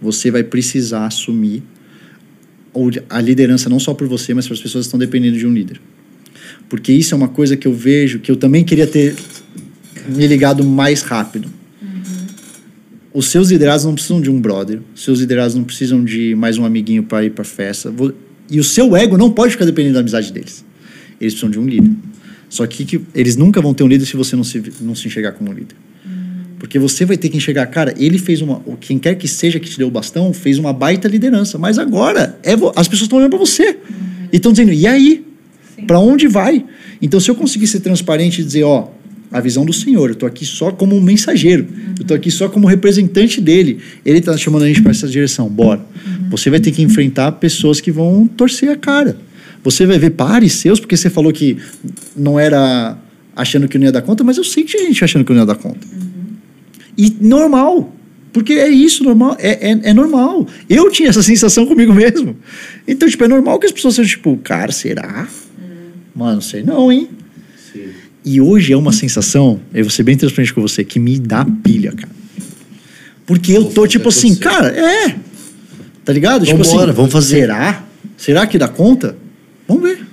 [0.00, 1.62] Você vai precisar assumir
[3.08, 5.52] a liderança não só por você, mas para as pessoas que estão dependendo de um
[5.52, 5.80] líder.
[6.68, 9.14] Porque isso é uma coisa que eu vejo que eu também queria ter
[10.08, 11.48] me ligado mais rápido.
[13.12, 16.56] Os seus liderados não precisam de um brother, os seus liderados não precisam de mais
[16.56, 17.92] um amiguinho para ir para festa.
[18.50, 20.64] E o seu ego não pode ficar dependendo da amizade deles.
[21.20, 21.90] Eles precisam de um líder.
[22.48, 25.06] Só que, que eles nunca vão ter um líder se você não se, não se
[25.08, 25.76] enxergar como um líder.
[26.62, 28.62] Porque você vai ter que enxergar, cara, ele fez uma.
[28.78, 31.58] Quem quer que seja que te deu o bastão, fez uma baita liderança.
[31.58, 33.78] Mas agora, é, as pessoas estão olhando para você.
[34.32, 35.26] E estão dizendo, e aí?
[35.88, 36.64] Para onde vai?
[37.02, 38.90] Então, se eu conseguir ser transparente e dizer, ó,
[39.32, 41.66] a visão do Senhor, eu tô aqui só como um mensageiro,
[41.98, 43.80] eu tô aqui só como representante dele.
[44.06, 45.84] Ele tá chamando a gente para essa direção, bora.
[46.30, 49.16] Você vai ter que enfrentar pessoas que vão torcer a cara.
[49.64, 51.56] Você vai ver pares seus, porque você falou que
[52.16, 52.96] não era
[53.34, 55.40] achando que não ia dar conta, mas eu sei que tinha gente achando que não
[55.40, 55.80] ia dar conta.
[56.96, 57.94] E normal.
[58.32, 59.36] Porque é isso, normal.
[59.38, 60.46] É, é, é normal.
[60.68, 62.36] Eu tinha essa sensação comigo mesmo.
[62.88, 65.28] Então, tipo, é normal que as pessoas sejam, tipo, cara, será?
[66.14, 67.08] Mano, sei não, hein?
[68.24, 71.44] E hoje é uma sensação, eu vou ser bem transparente com você, que me dá
[71.44, 72.12] pilha, cara.
[73.26, 74.50] Porque eu Vou tô tipo assim, acontecer.
[74.50, 75.16] cara, é.
[76.04, 76.44] Tá ligado?
[76.44, 77.40] tipo Vambora, assim, vamos fazer.
[77.40, 77.84] Será?
[78.16, 79.16] Será que dá conta?
[79.66, 80.06] Vamos ver.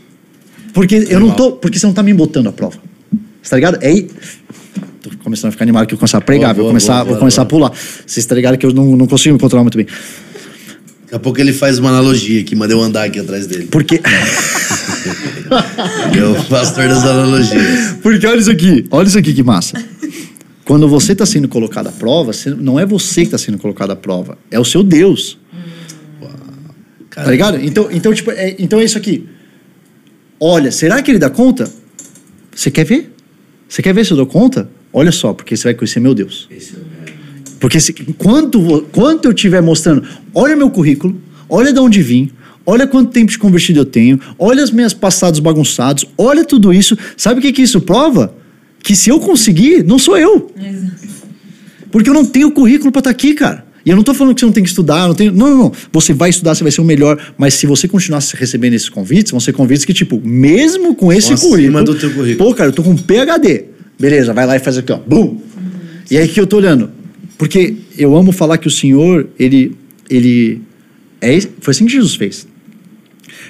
[0.73, 1.53] Porque eu não tô.
[1.53, 2.77] Porque você não tá me botando à prova.
[3.41, 3.77] Você tá ligado?
[3.81, 4.09] É aí.
[5.09, 6.93] Tô começando a ficar animado que eu vou começar a pregar, Boa, vou boa, começar,
[6.95, 7.71] boa, vou começar a pular.
[8.05, 9.85] Vocês tá ligado que eu não, não consigo me controlar muito bem.
[9.85, 13.67] Daqui a pouco ele faz uma analogia aqui, mandei eu andar aqui atrás dele.
[13.71, 14.01] Porque.
[15.49, 17.93] É o pastor das analogias.
[18.03, 19.81] Porque olha isso aqui, olha isso aqui que massa.
[20.65, 23.95] Quando você está sendo colocado à prova, não é você que está sendo colocado à
[23.95, 25.37] prova, é o seu Deus.
[27.09, 27.57] Tá ligado?
[27.63, 29.27] Então, então, tipo, é, então é isso aqui.
[30.39, 31.71] Olha, será que ele dá conta?
[32.55, 33.13] Você quer ver?
[33.67, 34.69] Você quer ver se eu dou conta?
[34.91, 36.47] Olha só, porque você vai conhecer meu Deus.
[37.59, 42.31] Porque se, quanto, quanto eu estiver mostrando, olha meu currículo, olha de onde vim,
[42.65, 46.97] olha quanto tempo de convertido eu tenho, olha os meus passados bagunçados, olha tudo isso.
[47.17, 48.33] Sabe o que, que isso prova?
[48.81, 50.51] Que se eu conseguir, não sou eu.
[51.91, 53.65] Porque eu não tenho currículo para estar aqui, cara.
[53.85, 55.57] E eu não tô falando que você não tem que estudar, não, tem, não, não,
[55.57, 55.71] não.
[55.91, 57.17] Você vai estudar, você vai ser o melhor.
[57.37, 61.33] Mas se você continuar recebendo esses convites, vão ser convites que, tipo, mesmo com esse
[61.33, 61.83] Acima currículo.
[61.83, 62.49] do teu currículo.
[62.49, 63.65] Pô, cara, eu tô com PHD.
[63.99, 64.97] Beleza, vai lá e faz aqui, ó.
[64.97, 65.41] Bum!
[66.09, 66.89] E aí que eu tô olhando.
[67.37, 69.75] Porque eu amo falar que o Senhor, ele.
[70.09, 70.61] ele
[71.21, 72.47] é, foi assim que Jesus fez.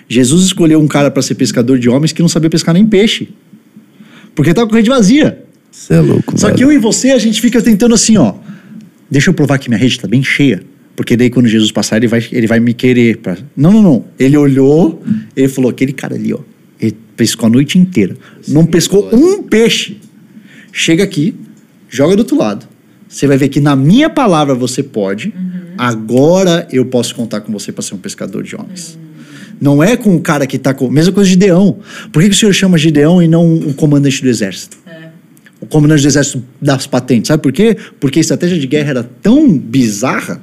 [0.08, 3.30] Jesus escolheu um cara para ser pescador de homens que não sabia pescar nem peixe.
[4.34, 5.44] Porque tava com a rede vazia.
[5.72, 8.34] Você é louco, Só que eu e você, a gente fica tentando assim, ó.
[9.10, 10.64] Deixa eu provar que minha rede está bem cheia.
[10.96, 13.18] Porque daí quando Jesus passar, ele vai, ele vai me querer.
[13.18, 13.38] Pra...
[13.56, 14.06] Não, não, não.
[14.20, 15.02] Ele olhou,
[15.36, 16.40] ele falou: aquele cara ali, ó.
[16.82, 18.16] Ele pescou a noite inteira.
[18.48, 19.98] não pescou um peixe.
[20.72, 21.36] Chega aqui,
[21.90, 22.68] joga do outro lado.
[23.08, 25.34] Você vai ver que na minha palavra você pode.
[25.78, 28.98] Agora eu posso contar com você para ser um pescador de homens.
[29.60, 30.90] Não é com o cara que tá com.
[30.90, 31.80] Mesma coisa de Gideão.
[32.12, 34.78] Por que, que o senhor chama Gideão e não o comandante do exército?
[35.62, 37.28] o comandante do exército das patentes.
[37.28, 37.76] Sabe por quê?
[38.00, 40.42] Porque a estratégia de guerra era tão bizarra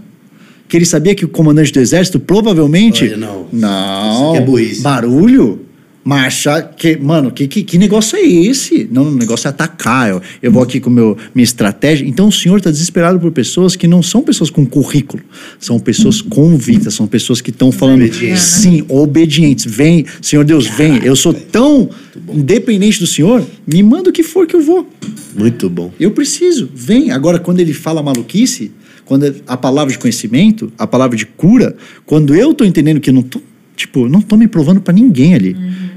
[0.69, 3.05] que ele sabia que o comandante do exército provavelmente.
[3.05, 3.47] Olha, não.
[3.53, 4.13] Não.
[4.13, 4.83] Isso aqui é burrice.
[4.83, 5.66] Barulho.
[6.07, 8.89] Marcha, que, mano, que, que, que negócio é esse?
[8.93, 10.09] Não, o negócio é atacar.
[10.09, 12.07] Eu, eu vou aqui com meu, minha estratégia.
[12.07, 15.21] Então o senhor está desesperado por pessoas que não são pessoas com currículo,
[15.59, 18.41] são pessoas convictas, são pessoas que estão falando, Obedientes.
[18.41, 19.65] sim, obedientes.
[19.65, 21.03] Vem, Senhor Deus, vem.
[21.03, 21.91] Eu sou tão
[22.33, 24.89] independente do senhor, me manda o que for que eu vou.
[25.37, 25.93] Muito bom.
[25.99, 27.11] Eu preciso, vem.
[27.11, 28.71] Agora, quando ele fala maluquice,
[29.05, 33.15] quando a palavra de conhecimento, a palavra de cura, quando eu tô entendendo que eu
[33.15, 33.41] não tô,
[33.75, 35.57] tipo, não tô me provando para ninguém ali.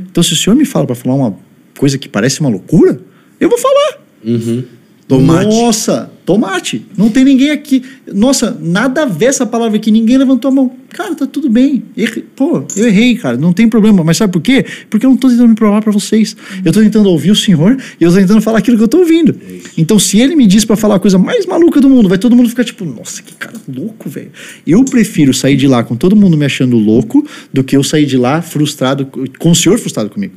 [0.10, 1.38] Então, se o senhor me fala para falar uma
[1.78, 3.00] coisa que parece uma loucura,
[3.40, 4.04] eu vou falar.
[4.24, 4.64] Uhum.
[5.10, 5.48] Tomate.
[5.48, 6.86] Nossa, tomate.
[6.96, 7.82] Não tem ninguém aqui.
[8.14, 9.90] Nossa, nada a ver essa palavra aqui.
[9.90, 10.72] Ninguém levantou a mão.
[10.90, 11.84] Cara, tá tudo bem.
[11.98, 12.24] Errei.
[12.36, 13.36] Pô, eu errei, cara.
[13.36, 14.04] Não tem problema.
[14.04, 14.64] Mas sabe por quê?
[14.88, 16.38] Porque eu não tô tentando me provar para vocês.
[16.64, 19.00] Eu tô tentando ouvir o Senhor e eu tô tentando falar aquilo que eu tô
[19.00, 19.36] ouvindo.
[19.76, 22.36] Então, se ele me diz para falar a coisa mais maluca do mundo, vai todo
[22.36, 24.30] mundo ficar tipo, nossa, que cara louco, velho.
[24.68, 28.06] Eu prefiro sair de lá com todo mundo me achando louco do que eu sair
[28.06, 29.08] de lá frustrado,
[29.40, 30.36] com o Senhor frustrado comigo.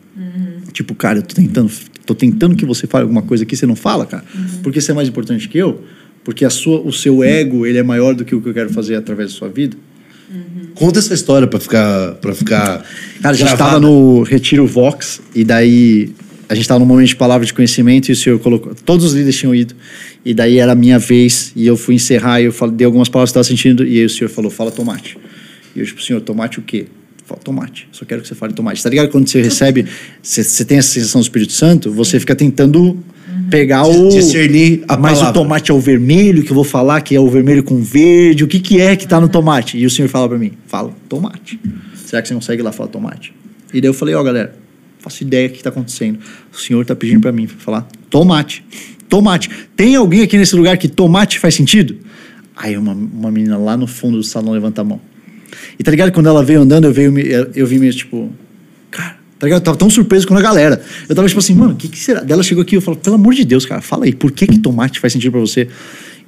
[0.72, 1.70] Tipo, cara, eu tô tentando,
[2.06, 4.24] tô tentando que você fale alguma coisa aqui, você não fala, cara.
[4.62, 5.82] Porque você é mais importante que eu?
[6.24, 8.70] Porque a sua, o seu ego, ele é maior do que o que eu quero
[8.70, 9.76] fazer através da sua vida?
[10.74, 12.14] Conta essa história pra ficar.
[12.14, 12.84] Pra ficar
[13.20, 16.10] Cara, a gente estava no Retiro Vox e daí
[16.48, 18.74] a gente estava num momento de palavra de conhecimento e o senhor colocou.
[18.74, 19.74] Todos os líderes tinham ido.
[20.24, 23.08] E daí era a minha vez e eu fui encerrar e eu falei, dei algumas
[23.08, 25.18] palavras que eu estava sentindo e aí o senhor falou, fala tomate.
[25.74, 26.86] E eu, tipo, senhor, tomate o quê?
[27.32, 27.88] Fala, tomate.
[27.92, 28.82] Só quero que você fale tomate.
[28.82, 29.08] Tá ligado?
[29.08, 29.86] Quando você recebe,
[30.22, 32.98] você, você tem essa sensação do Espírito Santo, você fica tentando
[33.50, 34.08] pegar o.
[34.10, 35.40] Discernir a Mas o palavra.
[35.40, 38.44] tomate é o vermelho, que eu vou falar que é o vermelho com verde.
[38.44, 39.78] O que, que é que tá no tomate?
[39.78, 41.58] E o senhor fala para mim: fala, tomate.
[42.04, 43.32] Será que você consegue ir lá falar tomate?
[43.72, 44.54] E daí eu falei: ó, galera,
[44.98, 46.18] faço ideia do que tá acontecendo.
[46.52, 48.64] O senhor tá pedindo para mim falar tomate.
[49.08, 49.50] Tomate.
[49.76, 51.96] Tem alguém aqui nesse lugar que tomate faz sentido?
[52.56, 55.00] Aí uma, uma menina lá no fundo do salão levanta a mão.
[55.78, 56.12] E tá ligado?
[56.12, 57.12] Quando ela veio andando, eu, veio,
[57.54, 58.30] eu vi meio tipo,
[58.90, 59.60] cara, tá ligado?
[59.60, 60.82] Eu tava tão surpreso com a galera.
[61.08, 62.20] Eu tava tipo assim, mano, o que, que será?
[62.20, 64.32] Daí ela chegou aqui e eu falei, pelo amor de Deus, cara, fala aí, por
[64.32, 65.68] que, que tomate faz sentido pra você?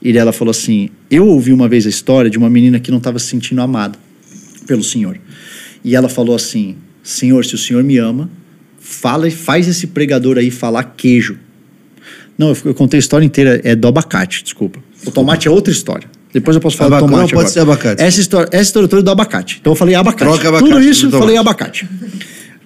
[0.04, 3.00] E ela falou assim: eu ouvi uma vez a história de uma menina que não
[3.00, 3.98] tava se sentindo amada
[4.66, 5.18] pelo Senhor.
[5.82, 8.30] E ela falou assim: Senhor, se o Senhor me ama,
[8.78, 11.38] fala e faz esse pregador aí falar queijo.
[12.36, 14.78] Não, eu, eu contei a história inteira, é do abacate, desculpa.
[15.06, 16.08] O tomate é outra história.
[16.34, 17.48] Depois eu posso falar Abaca- do tomate não, pode agora.
[17.48, 18.02] ser abacate.
[18.02, 19.58] Essa história, essa história toda é do abacate.
[19.60, 20.30] Então eu falei abacate.
[20.30, 21.88] Troca abacate Tudo isso, eu falei abacate.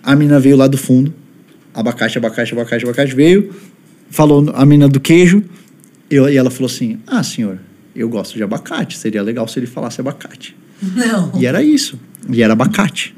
[0.02, 1.12] A menina veio lá do fundo,
[1.74, 3.54] abacate, abacate, abacate, abacate, veio,
[4.10, 5.44] falou a menina do queijo,
[6.10, 7.58] eu, e ela falou assim, ah, senhor,
[7.94, 10.56] eu gosto de abacate, seria legal se ele falasse abacate.
[10.94, 11.32] Não.
[11.38, 11.98] E era isso.
[12.30, 13.14] E era abacate.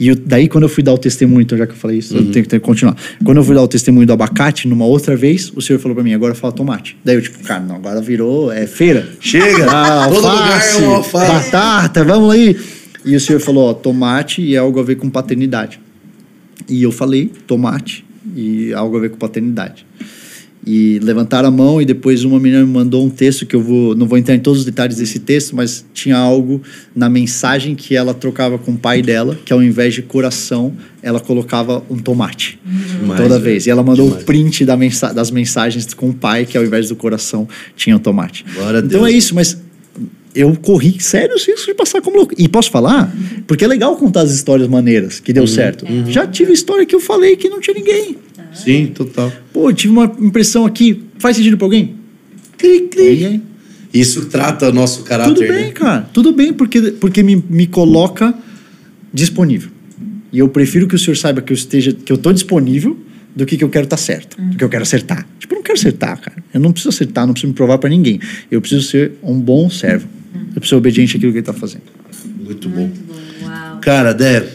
[0.00, 2.16] E eu- daí, quando eu fui dar o testemunho, então já que eu falei isso,
[2.16, 2.96] eu tenho que, continuar.
[3.22, 6.02] Quando eu fui dar o testemunho do abacate, numa outra vez, o senhor falou pra
[6.02, 6.96] mim, agora fala tomate.
[7.04, 9.08] Daí eu, tipo, cara, não, agora virou é, feira.
[9.20, 9.66] Chega!
[9.70, 11.32] Ah, Todo alface, lugar é um alface.
[11.32, 12.56] batata, vamos aí.
[13.04, 15.78] E o senhor falou, ó, tomate e é algo a ver com paternidade.
[16.68, 18.04] E eu falei, tomate
[18.34, 19.86] e algo a ver com paternidade.
[20.68, 23.94] E levantaram a mão e depois uma menina me mandou um texto que eu vou,
[23.94, 26.60] não vou entrar em todos os detalhes desse texto, mas tinha algo
[26.94, 31.20] na mensagem que ela trocava com o pai dela, que ao invés de coração, ela
[31.20, 32.58] colocava um tomate.
[32.98, 33.66] Demais, toda vez.
[33.66, 34.22] E ela mandou Demais.
[34.24, 37.94] o print da mensa das mensagens com o pai, que ao invés do coração tinha
[37.94, 38.44] um tomate.
[38.52, 39.56] Glória então é isso, mas
[40.34, 42.34] eu corri sério risco de passar como louco.
[42.36, 43.14] E posso falar?
[43.46, 45.46] Porque é legal contar as histórias maneiras que deu Uhum.
[45.46, 45.86] certo.
[46.08, 48.16] Já tive história que eu falei que não tinha ninguém.
[48.56, 49.32] Sim, total.
[49.52, 51.04] Pô, eu tive uma impressão aqui.
[51.18, 51.96] Faz sentido pra alguém?
[52.56, 53.42] Cri, cri.
[53.92, 55.34] Isso trata o nosso caráter.
[55.34, 55.70] Tudo bem, né?
[55.70, 56.08] cara.
[56.12, 58.34] Tudo bem, porque, porque me, me coloca
[59.12, 59.70] disponível.
[60.32, 62.98] E eu prefiro que o senhor saiba que eu esteja, que eu tô disponível
[63.34, 64.36] do que que eu quero estar certo.
[64.40, 65.26] Do que eu quero acertar.
[65.38, 66.42] Tipo, eu não quero acertar, cara.
[66.52, 68.20] Eu não preciso acertar, não preciso me provar pra ninguém.
[68.50, 70.08] Eu preciso ser um bom servo.
[70.34, 71.84] Eu preciso ser obediente àquilo que ele tá fazendo.
[72.44, 72.90] Muito bom.
[73.42, 73.78] Uau.
[73.80, 74.46] Cara, Dé,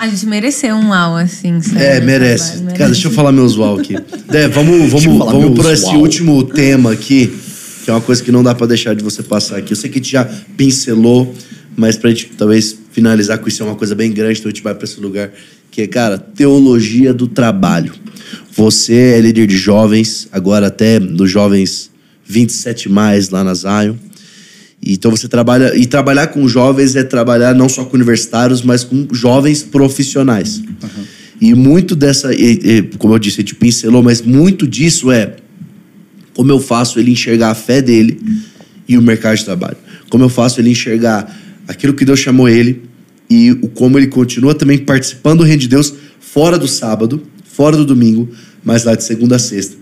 [0.00, 1.60] A gente mereceu um uau assim.
[1.60, 1.78] sabe?
[1.78, 2.52] é, merece.
[2.52, 3.94] Trabalho, Cara, deixa eu falar meus uau aqui.
[4.30, 5.98] Dé, vamos, vamos, vamos por esse uau.
[5.98, 7.30] último tema aqui,
[7.84, 9.72] que é uma coisa que não dá pra deixar de você passar aqui.
[9.72, 10.24] Eu sei que a gente já
[10.56, 11.34] pincelou,
[11.76, 14.62] mas pra gente talvez finalizar com isso é uma coisa bem grande, então a gente
[14.62, 15.30] vai pra esse lugar,
[15.70, 17.92] que é, cara, teologia do trabalho.
[18.56, 21.90] Você é líder de jovens, agora até dos jovens
[22.24, 23.96] 27 mais lá na Zion.
[24.84, 25.76] Então você trabalha.
[25.76, 30.62] E trabalhar com jovens é trabalhar não só com universitários, mas com jovens profissionais.
[31.40, 32.32] E muito dessa.
[32.34, 35.36] e- e, como eu disse, a gente pincelou, mas muito disso é
[36.34, 38.18] como eu faço ele enxergar a fé dele
[38.88, 39.76] e o mercado de trabalho.
[40.08, 42.82] Como eu faço ele enxergar aquilo que Deus chamou ele
[43.28, 47.76] e o como ele continua também participando do reino de Deus fora do sábado, fora
[47.76, 48.28] do domingo,
[48.64, 49.76] mas lá de segunda a sexta.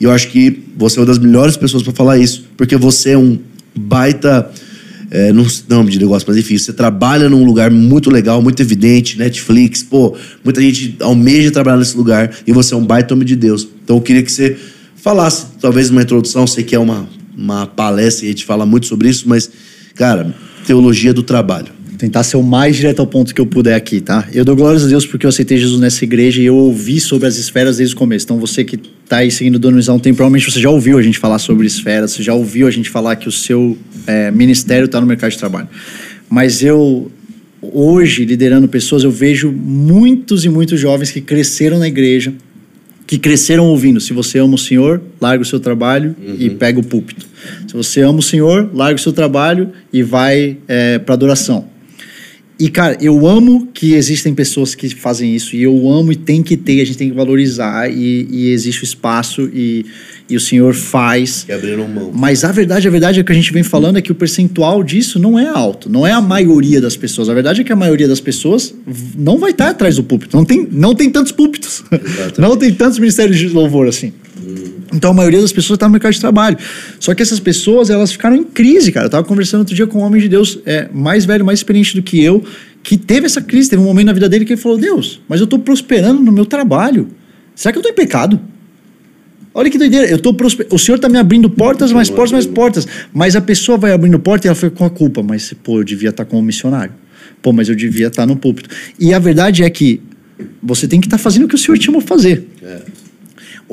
[0.00, 3.10] E eu acho que você é uma das melhores pessoas para falar isso, porque você
[3.10, 3.38] é um
[3.74, 4.50] baita.
[5.14, 9.18] É, não nome de negócio, mas enfim, você trabalha num lugar muito legal, muito evidente,
[9.18, 13.36] Netflix, pô, muita gente almeja trabalhar nesse lugar e você é um baita homem de
[13.36, 13.68] Deus.
[13.84, 14.56] Então eu queria que você
[14.96, 17.06] falasse, talvez uma introdução, sei que é uma,
[17.36, 19.50] uma palestra e a gente fala muito sobre isso, mas,
[19.94, 20.34] cara,
[20.66, 21.72] teologia do trabalho.
[21.98, 24.26] Tentar ser o mais direto ao ponto que eu puder aqui, tá?
[24.32, 27.28] Eu dou glórias a Deus porque eu aceitei Jesus nessa igreja e eu ouvi sobre
[27.28, 28.24] as esferas desde o começo.
[28.24, 28.80] Então você que
[29.12, 31.38] tá aí seguindo o Dono há um tempo, provavelmente você já ouviu a gente falar
[31.38, 35.06] sobre esferas, você já ouviu a gente falar que o seu é, ministério está no
[35.06, 35.68] mercado de trabalho.
[36.30, 37.12] Mas eu,
[37.60, 42.32] hoje, liderando pessoas, eu vejo muitos e muitos jovens que cresceram na igreja,
[43.06, 44.00] que cresceram ouvindo.
[44.00, 47.26] Se você ama o Senhor, larga o seu trabalho e pega o púlpito.
[47.68, 51.68] Se você ama o Senhor, larga o seu trabalho e vai é, para adoração.
[52.62, 56.44] E, cara, eu amo que existem pessoas que fazem isso, e eu amo e tem
[56.44, 59.84] que ter, a gente tem que valorizar, e, e existe o espaço, e,
[60.30, 61.42] e o Senhor faz.
[61.42, 62.12] Que abriram mão.
[62.14, 64.84] Mas a verdade, a verdade é que a gente vem falando é que o percentual
[64.84, 67.28] disso não é alto, não é a maioria das pessoas.
[67.28, 68.72] A verdade é que a maioria das pessoas
[69.18, 70.36] não vai estar atrás do púlpito.
[70.36, 71.82] Não tem, não tem tantos púlpitos.
[71.90, 72.40] Exatamente.
[72.40, 74.12] Não tem tantos ministérios de louvor assim.
[74.92, 76.58] Então a maioria das pessoas está no mercado de trabalho.
[77.00, 79.06] Só que essas pessoas, elas ficaram em crise, cara.
[79.06, 81.94] Eu tava conversando outro dia com um homem de Deus é, mais velho, mais experiente
[81.94, 82.44] do que eu,
[82.82, 85.40] que teve essa crise, teve um momento na vida dele que ele falou: Deus, mas
[85.40, 87.08] eu tô prosperando no meu trabalho.
[87.54, 88.40] Será que eu tô em pecado?
[89.54, 90.66] Olha que doideira, eu tô prosper...
[90.70, 92.88] o senhor tá me abrindo portas, mais portas, mais portas.
[93.12, 95.22] Mas a pessoa vai abrindo porta e ela fica com a culpa.
[95.22, 96.94] Mas, pô, eu devia estar como missionário.
[97.42, 98.70] Pô, mas eu devia estar no púlpito.
[98.98, 100.00] E a verdade é que
[100.62, 102.48] você tem que estar fazendo o que o senhor te chamou a fazer.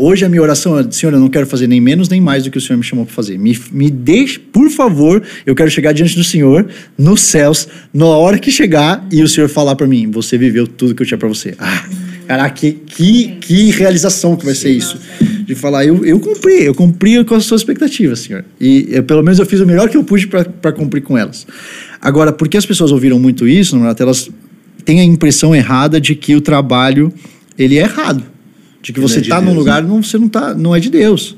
[0.01, 2.49] Hoje a minha oração é, Senhor, eu não quero fazer nem menos nem mais do
[2.49, 3.37] que o Senhor me chamou para fazer.
[3.37, 6.65] Me, me deixe, por favor, eu quero chegar diante do Senhor,
[6.97, 10.95] nos céus, na hora que chegar e o Senhor falar para mim, você viveu tudo
[10.95, 11.53] que eu tinha para você.
[11.59, 11.85] Ah,
[12.25, 14.97] caraca, que, que, que realização que vai ser isso.
[15.45, 18.45] De falar, eu, eu cumpri, eu cumpri com as suas expectativas, Senhor.
[18.57, 21.45] E eu, pelo menos eu fiz o melhor que eu pude para cumprir com elas.
[21.99, 24.29] Agora, porque as pessoas ouviram muito isso, Renato, elas
[24.85, 27.11] têm a impressão errada de que o trabalho,
[27.57, 28.38] ele é errado.
[28.91, 30.79] De que você é de está num Deus, lugar não, você não tá, não é
[30.79, 31.35] de Deus.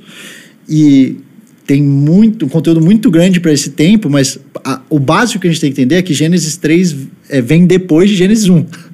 [0.68, 1.18] E
[1.66, 5.52] tem muito, um conteúdo muito grande para esse tempo, mas a- o básico que a
[5.52, 6.96] gente tem que entender é que Gênesis 3
[7.30, 8.66] é, vem depois de Gênesis 1.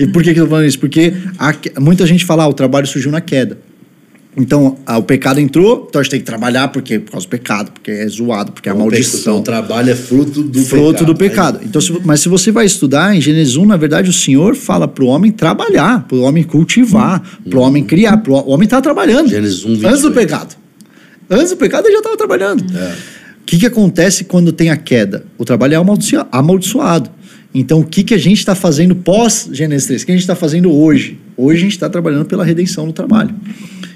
[0.00, 0.80] E por que, que eu tô falando isso?
[0.80, 3.56] Porque a muita gente fala, ah, o trabalho surgiu na queda.
[4.36, 7.30] Então, ah, o pecado entrou, então a gente tem que trabalhar porque, por causa do
[7.30, 9.42] pecado, porque é zoado, porque é a O maldição.
[9.42, 11.06] trabalho é fruto do fruto pecado.
[11.06, 11.60] do pecado.
[11.64, 14.86] Então, se- mas se você vai estudar em Gênesis 1, na verdade, o Senhor fala
[14.86, 18.18] para o homem trabalhar, para o homem cultivar, para o homem criar.
[18.18, 19.28] Pro, o homem estava trabalhando.
[19.28, 20.14] Gênesis 1, Antes do 28.
[20.14, 20.56] pecado.
[21.28, 22.64] Antes do pecado, ele já estava trabalhando.
[22.76, 22.92] É.
[23.42, 25.24] O que, que acontece quando tem a queda?
[25.36, 27.10] O trabalho é amaldiçoa- amaldiçoado.
[27.52, 30.02] Então, o que, que a gente está fazendo pós Gênesis 3?
[30.02, 31.18] O que a gente está fazendo hoje?
[31.36, 33.34] Hoje a gente está trabalhando pela redenção no trabalho.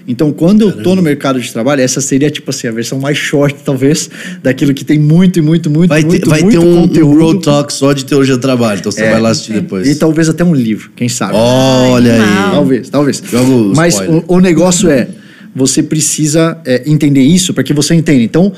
[0.07, 3.17] Então, quando eu estou no mercado de trabalho, essa seria, tipo assim, a versão mais
[3.17, 4.11] short, talvez,
[4.43, 6.81] daquilo que tem muito, e muito, muito, Vai ter, muito, vai muito ter um, um
[6.89, 7.19] conteúdo.
[7.21, 9.11] Road Talk só de teologia do trabalho, então você É.
[9.13, 9.89] vai lá assistir depois.
[9.89, 11.33] E talvez até um livro, quem sabe.
[11.35, 12.51] Olha aí.
[12.53, 13.23] Talvez, talvez.
[13.31, 15.09] Joga o Mas o, o negócio é,
[15.57, 18.23] você precisa é, entender isso para que você entenda.
[18.23, 18.53] Então,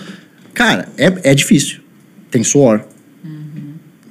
[0.52, 1.78] cara, é, é difícil.
[2.28, 2.80] Tem suor.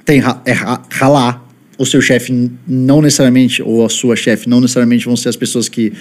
[0.04, 1.44] Tem ra, é ra- ralar.
[1.78, 5.68] O seu chefe não necessariamente, ou a sua chefe não necessariamente vão ser as pessoas
[5.68, 5.92] que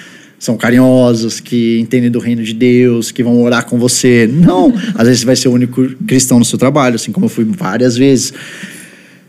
[0.45, 4.29] são carinhosos, que entendem do reino de Deus, que vão orar com você.
[4.31, 7.29] Não, às vezes você vai ser o único cristão no seu trabalho, assim como eu
[7.29, 8.31] fui várias vezes.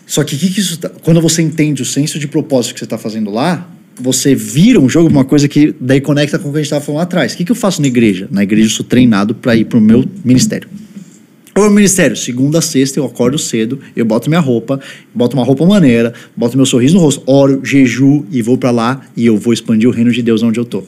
[0.07, 2.85] Só que, que, que isso tá- quando você entende o senso de propósito que você
[2.85, 3.67] está fazendo lá,
[3.99, 6.85] você vira um jogo, uma coisa que daí conecta com o que a gente estava
[6.85, 7.33] falando lá atrás.
[7.33, 8.29] O que, que eu faço na igreja?
[8.31, 10.69] Na igreja eu sou treinado para ir para o meu ministério.
[11.57, 14.79] O meu ministério, segunda a sexta, eu acordo cedo, eu boto minha roupa,
[15.15, 19.01] boto uma roupa maneira, boto meu sorriso no rosto, oro, jeju e vou para lá
[19.17, 20.83] e eu vou expandir o reino de Deus onde eu tô.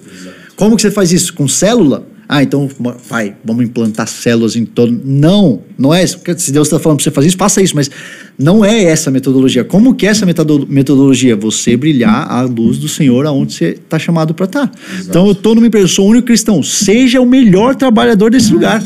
[0.57, 1.33] Como que você faz isso?
[1.33, 2.07] Com célula?
[2.29, 2.69] Ah, então
[3.09, 4.93] vai, vamos implantar células em todo.
[5.03, 6.21] Não, não é isso.
[6.37, 7.91] Se Deus está falando para você fazer isso, faça isso, mas
[8.39, 9.65] não é essa a metodologia.
[9.65, 11.35] Como que é essa metodo- metodologia?
[11.37, 14.71] Você brilhar a luz do Senhor aonde você está chamado para estar.
[15.01, 16.63] Então eu estou numa empresa, eu sou o único cristão.
[16.63, 18.85] Seja o melhor trabalhador desse lugar.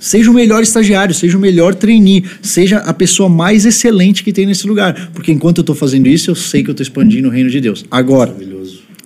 [0.00, 4.46] Seja o melhor estagiário, seja o melhor trainee, seja a pessoa mais excelente que tem
[4.46, 5.10] nesse lugar.
[5.12, 7.60] Porque enquanto eu estou fazendo isso, eu sei que eu estou expandindo o reino de
[7.60, 7.84] Deus.
[7.90, 8.34] Agora,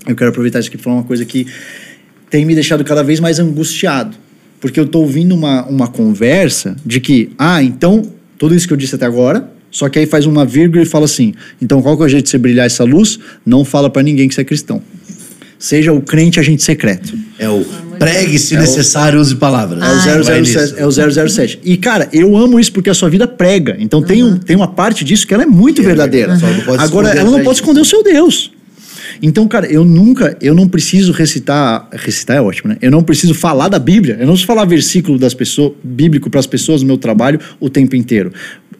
[0.06, 1.48] eu quero aproveitar isso aqui para falar uma coisa que
[2.30, 4.16] tem me deixado cada vez mais angustiado.
[4.60, 8.02] Porque eu estou ouvindo uma, uma conversa de que, ah, então,
[8.38, 11.06] tudo isso que eu disse até agora, só que aí faz uma vírgula e fala
[11.06, 13.18] assim: então qual que é o jeito de você brilhar essa luz?
[13.44, 14.80] Não fala para ninguém que você é cristão.
[15.58, 17.18] Seja o crente agente secreto.
[17.38, 17.64] É o
[17.98, 19.82] pregue se necessário, use palavras.
[20.06, 20.74] É o, Vai 007, nisso.
[20.78, 21.60] é o 007.
[21.64, 23.76] E, cara, eu amo isso porque a sua vida prega.
[23.78, 26.38] Então tem, um, tem uma parte disso que ela é muito Que é verdadeira.
[26.78, 27.52] Agora, ela não pode disso.
[27.62, 28.50] esconder o seu Deus.
[29.22, 32.78] Então, cara, eu nunca, eu não preciso recitar, recitar é ótimo, né?
[32.82, 36.40] Eu não preciso falar da Bíblia, eu não preciso falar versículo das pessoas, bíblico para
[36.40, 38.32] as pessoas no meu trabalho o tempo inteiro.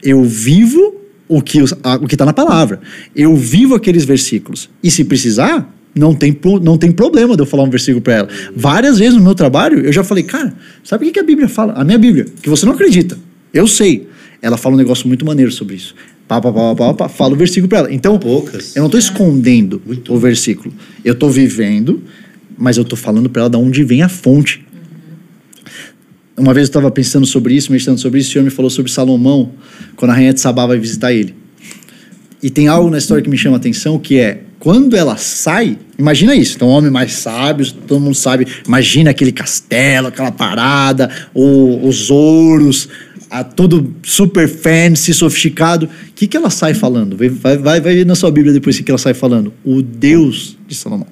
[0.03, 0.97] Eu vivo
[1.29, 2.81] o que o que está na palavra.
[3.15, 4.69] Eu vivo aqueles versículos.
[4.83, 8.29] E se precisar, não tem, não tem problema de eu falar um versículo para ela.
[8.55, 10.53] Várias vezes no meu trabalho, eu já falei, cara,
[10.83, 11.73] sabe o que que a Bíblia fala?
[11.75, 13.17] A minha Bíblia, que você não acredita.
[13.53, 14.09] Eu sei.
[14.43, 15.95] Ela fala um negócio muito maneiro sobre isso.
[16.27, 17.93] Pá, pá, pá, pá, pá, fala o versículo para ela.
[17.93, 18.75] Então, Poucas.
[18.75, 20.13] eu não estou escondendo Muito.
[20.13, 20.75] o versículo.
[21.05, 22.03] Eu estou vivendo,
[22.59, 24.65] mas eu estou falando para ela de onde vem a fonte.
[26.37, 28.71] Uma vez eu estava pensando sobre isso, meditando sobre isso, e o Senhor me falou
[28.71, 29.53] sobre Salomão,
[29.95, 31.35] quando a rainha de Sabá vai visitar ele.
[32.43, 35.79] E tem algo na história que me chama a atenção, que é, quando ela sai,
[35.99, 41.11] imagina isso, então, um homem mais sábio, todo mundo sabe, imagina aquele castelo, aquela parada,
[41.35, 42.89] o- os ouros,
[43.31, 45.85] a, tudo super fancy, sofisticado.
[45.85, 47.15] O que, que ela sai falando?
[47.15, 49.53] Vai, vai, vai ver na sua Bíblia depois o que que ela sai falando.
[49.63, 51.09] O Deus de Salomão.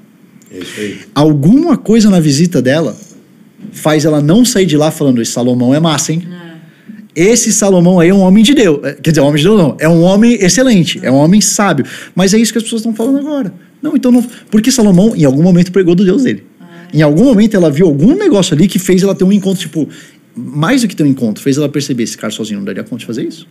[0.51, 1.01] É isso aí.
[1.15, 2.97] Alguma coisa na visita dela
[3.73, 6.23] faz ela não sair de lá falando: esse Salomão é massa, hein?
[7.15, 8.81] Esse Salomão aí é um homem de Deus.
[8.85, 9.77] É, Quer dizer, homem de Deus não.
[9.79, 11.01] É um homem excelente.
[11.03, 11.85] É um homem sábio.
[12.15, 13.53] Mas é isso que as pessoas estão falando agora.
[13.83, 14.27] Não, então não.
[14.51, 16.45] Porque Salomão, em algum momento, pregou do Deus dele.
[16.93, 19.89] Em algum momento, ela viu algum negócio ali que fez ela ter um encontro, tipo,
[20.35, 23.01] mais do que ter um encontro, fez ela perceber: esse cara sozinho não daria conta
[23.01, 23.47] de fazer isso.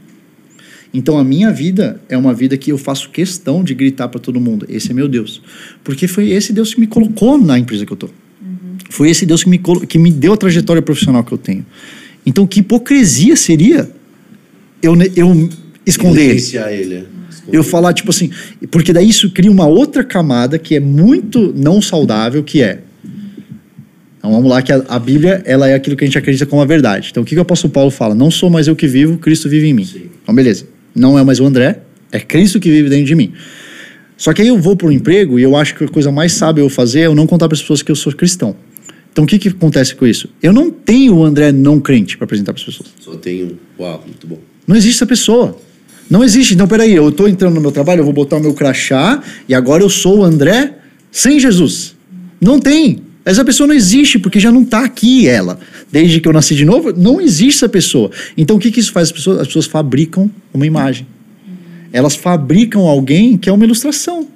[0.94, 4.40] Então a minha vida é uma vida que eu faço questão de gritar para todo
[4.40, 5.42] mundo: esse é meu Deus.
[5.84, 8.10] Porque foi esse Deus que me colocou na empresa que eu tô.
[8.90, 11.66] Foi esse Deus que me, que me deu a trajetória profissional que eu tenho.
[12.26, 13.90] Então, que hipocrisia seria
[14.82, 15.50] eu, eu
[15.86, 16.32] esconder ele.
[16.32, 16.96] Ele.
[16.96, 17.22] é.
[17.30, 17.54] Esconder.
[17.54, 18.30] Eu falar, tipo assim,
[18.70, 22.80] porque daí isso cria uma outra camada que é muito não saudável, que é.
[24.18, 26.62] Então vamos lá, que a, a Bíblia ela é aquilo que a gente acredita como
[26.62, 27.08] a verdade.
[27.10, 28.14] Então o que, que o apóstolo Paulo fala?
[28.14, 29.86] Não sou mais eu que vivo, Cristo vive em mim.
[29.86, 30.04] Sim.
[30.22, 30.66] Então beleza.
[30.94, 31.80] Não é mais o André,
[32.12, 33.34] é Cristo que vive dentro de mim.
[34.16, 36.34] Só que aí eu vou para o emprego e eu acho que a coisa mais
[36.34, 38.56] sábia eu fazer é eu não contar para as pessoas que eu sou cristão.
[39.12, 40.30] Então o que, que acontece com isso?
[40.42, 42.90] Eu não tenho o André não crente para apresentar para as pessoas.
[43.00, 43.60] Só tenho.
[43.80, 44.40] Uau, muito bom.
[44.66, 45.58] Não existe essa pessoa.
[46.10, 46.54] Não existe.
[46.54, 49.54] Então, peraí, eu estou entrando no meu trabalho, eu vou botar o meu crachá e
[49.54, 50.76] agora eu sou o André
[51.12, 51.96] sem Jesus.
[52.40, 53.00] Não tem.
[53.24, 55.60] Essa pessoa não existe, porque já não está aqui ela.
[55.92, 58.10] Desde que eu nasci de novo, não existe essa pessoa.
[58.36, 59.10] Então, o que, que isso faz?
[59.10, 61.06] As pessoas, as pessoas fabricam uma imagem.
[61.94, 64.28] Elas fabricam alguém que é uma ilustração,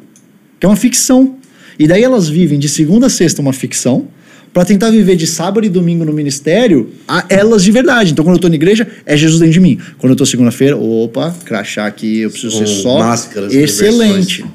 [0.59, 1.35] que é uma ficção.
[1.79, 4.07] E daí elas vivem de segunda a sexta uma ficção,
[4.55, 8.13] para tentar viver de sábado e domingo no ministério, a elas de verdade.
[8.13, 9.77] Então, quando eu estou na igreja, é Jesus dentro de mim.
[9.97, 14.45] Quando eu estou segunda-feira, opa, crachá aqui, eu preciso ser São só máscaras, excelente.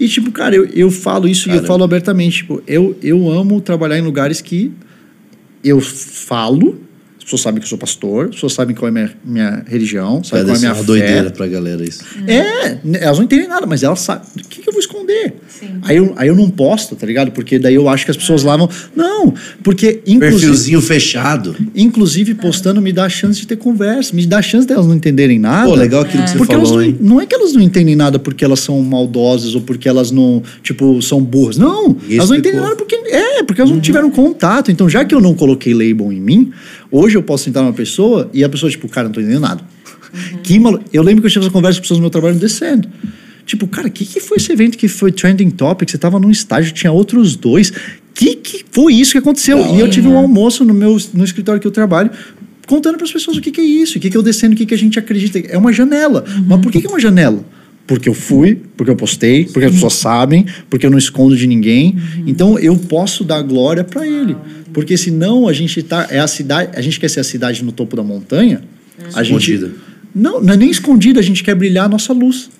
[0.00, 1.66] E, tipo, cara, eu, eu falo isso e eu Caramba.
[1.68, 2.38] falo abertamente.
[2.38, 4.72] Tipo, eu, eu amo trabalhar em lugares que
[5.62, 6.80] eu falo,
[7.18, 9.64] as pessoas sabem que eu sou pastor, as pessoas sabem qual é a minha, minha
[9.66, 10.86] religião, sabem Vai qual é a ser minha uma fé.
[10.86, 12.02] doideira pra galera isso.
[12.26, 14.26] É, né, elas não entendem nada, mas elas sabem.
[14.34, 15.34] O que, que eu vou esconder?
[15.48, 15.78] Sim.
[15.82, 17.30] Aí eu, aí eu não posto, tá ligado?
[17.30, 18.68] Porque daí eu acho que as pessoas lá vão.
[18.94, 19.32] Não,
[19.62, 21.56] porque inclusive, Perfilzinho fechado.
[21.74, 24.94] inclusive postando me dá a chance de ter conversa, me dá a chance delas não
[24.94, 25.68] entenderem nada.
[25.68, 26.96] Pô, legal aquilo que você Porque falou, elas hein?
[27.00, 30.10] não, não é que elas não entendem nada porque elas são maldosas ou porque elas
[30.10, 31.56] não, tipo, são burras.
[31.56, 34.70] Não, Ninguém elas não entendem nada porque é, porque elas não tiveram contato.
[34.70, 36.52] Então, já que eu não coloquei label em mim,
[36.90, 39.62] hoje eu posso sentar numa pessoa e a pessoa tipo, cara, não tô entendendo nada.
[40.42, 40.80] Que malu...
[40.92, 42.88] Eu lembro que eu tive essa conversa com pessoas no meu trabalho descendo.
[43.46, 45.88] Tipo, cara, o que, que foi esse evento que foi trending topic?
[45.88, 47.72] Você tava num estágio, tinha outros dois.
[48.12, 49.74] que, que foi isso que aconteceu?
[49.76, 52.10] E eu tive um almoço no meu no escritório que eu trabalho,
[52.66, 54.56] contando para as pessoas o que, que é isso, o que, que eu descendo, o
[54.56, 55.38] que, que a gente acredita.
[55.38, 56.24] É uma janela.
[56.44, 57.44] Mas por que, que é uma janela?
[57.86, 61.46] Porque eu fui, porque eu postei, porque as pessoas sabem, porque eu não escondo de
[61.46, 61.96] ninguém.
[62.26, 64.36] Então eu posso dar glória para ele.
[64.72, 67.70] Porque senão a gente tá é a cidade, a gente quer ser a cidade no
[67.70, 68.62] topo da montanha,
[69.14, 69.72] a gente Escondida.
[70.12, 72.50] não, não é nem escondida, a gente quer brilhar a nossa luz.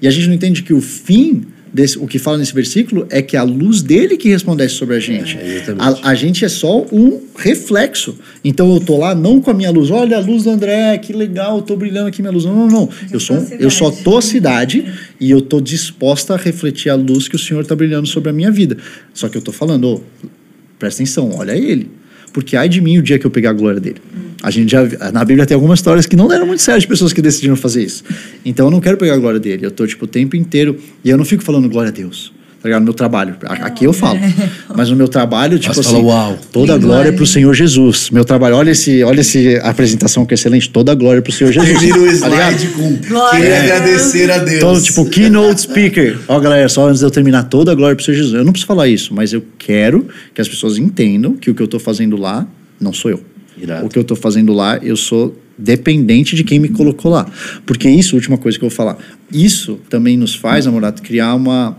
[0.00, 3.22] E a gente não entende que o fim desse, o que fala nesse versículo é
[3.22, 5.36] que a luz dele que resplandece sobre a gente.
[5.38, 6.00] exatamente.
[6.02, 8.16] a, a gente é só um reflexo.
[8.44, 11.12] Então eu tô lá não com a minha luz, olha a luz do André, que
[11.12, 12.44] legal, eu tô brilhando aqui minha luz.
[12.44, 12.88] Não, não, não.
[13.12, 14.84] Eu, sou, eu só tô a cidade
[15.20, 18.32] e eu tô disposta a refletir a luz que o Senhor tá brilhando sobre a
[18.32, 18.76] minha vida.
[19.14, 20.00] Só que eu tô falando, ô,
[20.78, 21.99] presta atenção, olha ele.
[22.32, 24.00] Porque ai de mim o dia que eu pegar a glória dele.
[24.42, 24.82] A gente já
[25.12, 27.82] na Bíblia tem algumas histórias que não deram muito certo de pessoas que decidiram fazer
[27.82, 28.04] isso.
[28.44, 29.66] Então eu não quero pegar a glória dele.
[29.66, 32.32] Eu tô tipo o tempo inteiro e eu não fico falando glória a Deus.
[32.62, 32.80] Tá ligado?
[32.80, 33.36] No meu trabalho.
[33.46, 34.18] A- Aqui eu falo.
[34.76, 36.38] Mas no meu trabalho, tipo Mas assim, fala, uau.
[36.52, 38.10] toda a glória pro Senhor Jesus.
[38.10, 41.52] Meu trabalho, olha esse, olha esse apresentação que é excelente, toda a glória pro Senhor
[41.52, 41.72] Jesus.
[41.80, 44.60] Termina o Tá slide com Glória queria agradecer a Deus.
[44.60, 46.18] Todo, tipo, keynote speaker.
[46.28, 48.34] Ó, galera, só antes de eu terminar, toda a glória pro Senhor Jesus.
[48.34, 51.62] Eu não preciso falar isso, mas eu quero que as pessoas entendam que o que
[51.62, 52.46] eu tô fazendo lá
[52.78, 53.20] não sou eu.
[53.58, 53.86] Irado.
[53.86, 57.26] O que eu tô fazendo lá, eu sou dependente de quem me colocou lá.
[57.64, 58.96] Porque isso, última coisa que eu vou falar,
[59.32, 61.76] isso também nos faz, namorato, criar uma.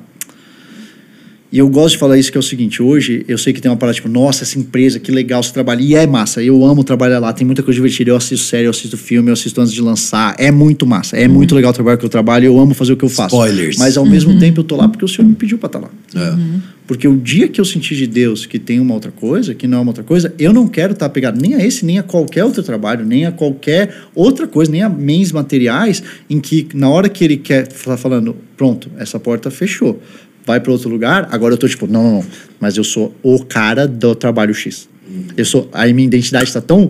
[1.51, 3.69] E eu gosto de falar isso que é o seguinte, hoje eu sei que tem
[3.69, 5.81] uma parada tipo, nossa, essa empresa, que legal esse trabalho.
[5.81, 8.11] E é massa, eu amo trabalhar lá, tem muita coisa divertida.
[8.11, 10.33] Eu assisto série, eu assisto filme, eu assisto antes de lançar.
[10.37, 12.97] É muito massa, é muito legal o trabalho que eu trabalho, eu amo fazer o
[12.97, 13.35] que eu faço.
[13.35, 13.77] Spoilers.
[13.77, 15.89] Mas ao mesmo tempo eu tô lá porque o Senhor me pediu pra estar lá.
[16.15, 16.71] É.
[16.87, 19.79] Porque o dia que eu sentir de Deus que tem uma outra coisa, que não
[19.79, 22.45] é uma outra coisa, eu não quero estar pegado nem a esse, nem a qualquer
[22.45, 27.09] outro trabalho, nem a qualquer outra coisa, nem a bens materiais, em que na hora
[27.09, 30.01] que ele quer estar falando, pronto, essa porta fechou,
[30.45, 32.25] vai para outro lugar, agora eu tô tipo, não, não, não,
[32.59, 34.89] mas eu sou o cara do trabalho X.
[35.35, 36.89] Eu sou, aí minha identidade está tão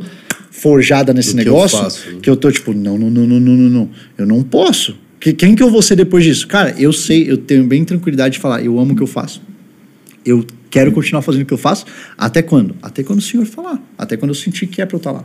[0.52, 2.08] forjada nesse Do que eu negócio faço.
[2.22, 3.90] que eu tô tipo, não, não, não, não, não, não, não.
[4.18, 4.96] Eu não posso.
[5.20, 6.48] Que- Quem que eu vou ser depois disso?
[6.48, 9.42] Cara, eu sei, eu tenho bem tranquilidade de falar, eu amo o que eu faço.
[10.26, 11.86] Eu quero continuar fazendo o que eu faço.
[12.18, 12.76] Até quando?
[12.82, 13.80] Até quando o Senhor falar.
[13.98, 15.24] Até quando eu sentir que é para eu estar lá.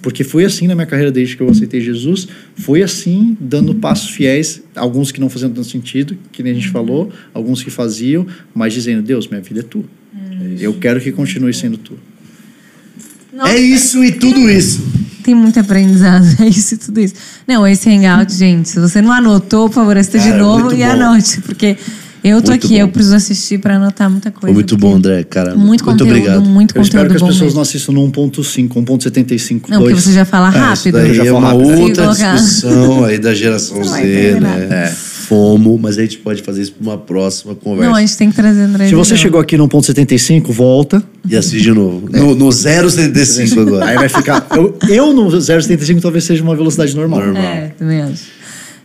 [0.00, 2.28] Porque foi assim na minha carreira desde que eu aceitei Jesus.
[2.54, 4.62] Foi assim, dando passos fiéis.
[4.74, 7.12] Alguns que não faziam tanto sentido, que nem a gente falou.
[7.34, 9.84] Alguns que faziam, mas dizendo: Deus, minha vida é tua.
[10.60, 11.98] Eu quero que continue sendo tua.
[13.46, 14.82] É isso e tudo isso.
[15.24, 17.14] Tem muito aprendizado, é isso e tudo isso.
[17.48, 20.84] Não, esse hangout, gente, se você não anotou, por favor, assista de novo e bom.
[20.84, 21.76] anote, porque
[22.24, 22.80] eu tô Muito aqui, bom.
[22.80, 24.46] eu preciso assistir pra anotar muita coisa.
[24.46, 25.54] Foi muito bom, André, cara.
[25.54, 26.40] Muito, conteúdo, obrigado.
[26.44, 27.54] muito Eu espero que as pessoas mesmo.
[27.56, 30.04] não assistam no 1.5, 1.75, Não, porque 2.
[30.04, 30.92] você já fala É, isso rápido.
[30.94, 31.80] daí já é falo uma rápido.
[31.82, 34.40] outra discussão aí da geração Não Z, né?
[34.40, 34.74] nada.
[34.74, 34.94] É.
[35.24, 37.88] Fomo, mas a gente pode fazer isso pra uma próxima conversa.
[37.88, 38.88] Não, a gente tem que trazer André.
[38.88, 41.02] Se você chegou aqui no 1.75, volta.
[41.26, 42.06] E assiste de novo.
[42.12, 43.86] No, no 0,75 agora.
[43.86, 44.46] Aí vai ficar.
[44.54, 47.20] Eu, eu no 0,75 talvez seja uma velocidade normal.
[47.20, 47.42] Normal.
[47.42, 48.33] É, também acho.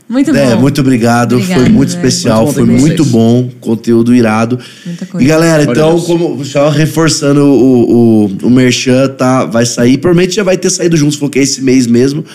[0.10, 0.62] Muito É, bom.
[0.62, 1.34] muito obrigado.
[1.36, 3.08] Obrigada, foi muito especial, Muito foi muito vocês.
[3.12, 3.50] bom.
[3.62, 4.60] Conteúdo irado.
[4.84, 5.24] Muita coisa.
[5.24, 6.06] E galera, Glória a então, Deus.
[6.08, 10.00] como só reforçando o, o, o Merchan, tá, vai sair.
[10.00, 12.26] Provavelmente já vai ter saído juntos, porque é esse mês mesmo.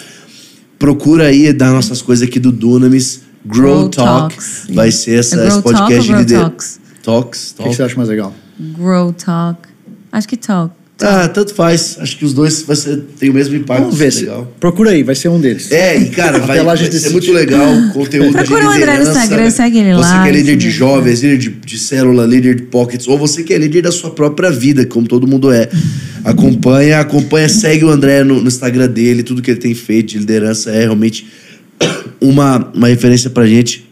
[0.79, 3.23] Procura aí das nossas coisas aqui do Dunamis.
[3.45, 4.35] Grow, Grow Talk.
[4.35, 4.67] Talks.
[4.73, 6.81] Vai ser essa, É esse podcast Talk de Talks?
[7.03, 7.55] Talks.
[7.59, 8.33] O que, que você acha mais legal?
[8.79, 9.61] Grow Talk.
[10.13, 10.73] Acho que Talk.
[11.07, 11.97] Ah, tanto faz.
[12.01, 13.83] Acho que os dois vai ser, tem o mesmo impacto.
[13.83, 14.21] Vamos ver se.
[14.21, 14.51] legal.
[14.59, 15.71] Procura aí, vai ser um deles.
[15.71, 19.11] É, e cara, vai, vai ser muito legal conteúdo de Procura o André no liderança.
[19.23, 22.55] Instagram, segue ele você lá, que é líder de jovens, líder de, de célula, líder
[22.55, 25.69] de pockets, ou você que é líder da sua própria vida, como todo mundo é.
[26.25, 30.19] Acompanha, acompanha, segue o André no, no Instagram dele, tudo que ele tem feito de
[30.19, 31.27] liderança é realmente
[32.21, 33.87] uma, uma referência pra gente.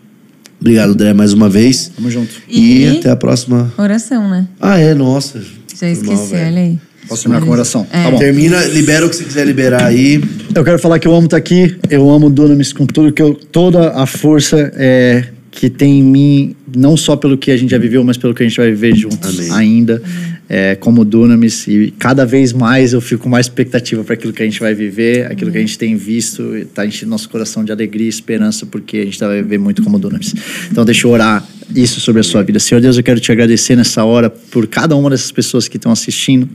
[0.61, 1.91] Obrigado, André, mais uma vez.
[1.95, 2.31] Tamo junto.
[2.49, 3.73] E, E- até a próxima.
[3.77, 4.47] Oração, né?
[4.61, 5.41] Ah, é, nossa.
[5.41, 6.47] Já mal, esqueci, velho.
[6.47, 6.79] olha aí.
[7.09, 7.87] Posso terminar com uma oração?
[7.91, 8.05] É.
[8.05, 8.19] Tá bom.
[8.19, 10.23] Termina, libera o que você quiser liberar aí.
[10.55, 13.23] Eu quero falar que eu amo estar aqui, eu amo o Dunamis com tudo que
[13.23, 17.71] eu, toda a força é, que tem em mim, não só pelo que a gente
[17.71, 19.53] já viveu, mas pelo que a gente vai viver juntos Amém.
[19.53, 20.03] ainda,
[20.49, 21.67] é, como Dunamis.
[21.67, 24.73] E cada vez mais eu fico com mais expectativa para aquilo que a gente vai
[24.73, 28.65] viver, aquilo que a gente tem visto, está enchendo nosso coração de alegria e esperança,
[28.65, 30.35] porque a gente vai viver muito como Dunamis.
[30.71, 32.59] Então, deixa eu orar isso sobre a sua vida.
[32.59, 35.91] Senhor Deus, eu quero te agradecer nessa hora por cada uma dessas pessoas que estão
[35.91, 36.49] assistindo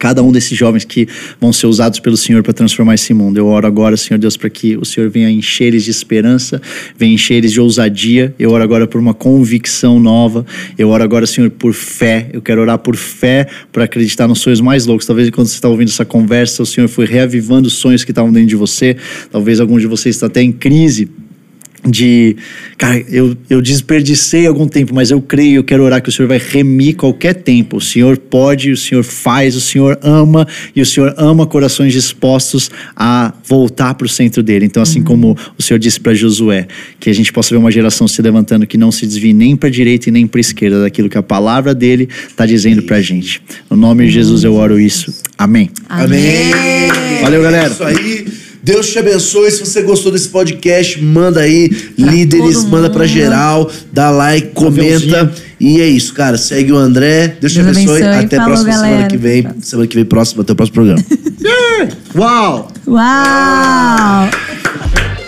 [0.00, 1.06] cada um desses jovens que
[1.38, 3.36] vão ser usados pelo Senhor para transformar esse mundo.
[3.36, 6.60] Eu oro agora, Senhor Deus, para que o Senhor venha encher eles de esperança,
[6.96, 8.34] venha encher eles de ousadia.
[8.38, 10.44] Eu oro agora por uma convicção nova.
[10.78, 12.30] Eu oro agora, Senhor, por fé.
[12.32, 15.06] Eu quero orar por fé para acreditar nos sonhos mais loucos.
[15.06, 18.32] Talvez quando você está ouvindo essa conversa, o Senhor foi reavivando os sonhos que estavam
[18.32, 18.96] dentro de você.
[19.30, 21.10] Talvez alguns de vocês está até em crise
[21.86, 22.36] de
[22.76, 26.28] cara, eu, eu desperdicei algum tempo, mas eu creio, eu quero orar que o Senhor
[26.28, 27.78] vai remir qualquer tempo.
[27.78, 32.70] O Senhor pode, o Senhor faz, o Senhor ama e o Senhor ama corações dispostos
[32.94, 34.66] a voltar para o centro dele.
[34.66, 35.04] Então, assim uhum.
[35.04, 36.66] como o Senhor disse para Josué,
[36.98, 39.68] que a gente possa ver uma geração se levantando que não se desvie nem para
[39.68, 42.96] a direita e nem para a esquerda daquilo que a palavra dele está dizendo para
[42.96, 43.42] a gente.
[43.70, 45.12] No nome de Jesus eu oro isso.
[45.38, 45.70] Amém.
[45.88, 46.50] Amém.
[47.22, 47.68] Valeu, galera.
[47.68, 48.49] Isso aí.
[48.62, 49.50] Deus te abençoe.
[49.50, 55.32] Se você gostou desse podcast, manda aí, pra líderes, manda pra geral, dá like, comenta.
[55.58, 56.38] E é isso, cara.
[56.38, 57.36] Segue o André.
[57.40, 58.02] Deus, Deus te abençoe.
[58.02, 58.24] abençoe.
[58.24, 58.88] Até a próxima galera.
[58.88, 59.46] semana que vem.
[59.60, 61.04] Semana que vem, próximo, até o próximo programa.
[61.40, 61.96] yeah!
[62.14, 62.72] Uau!
[62.86, 65.19] Uau!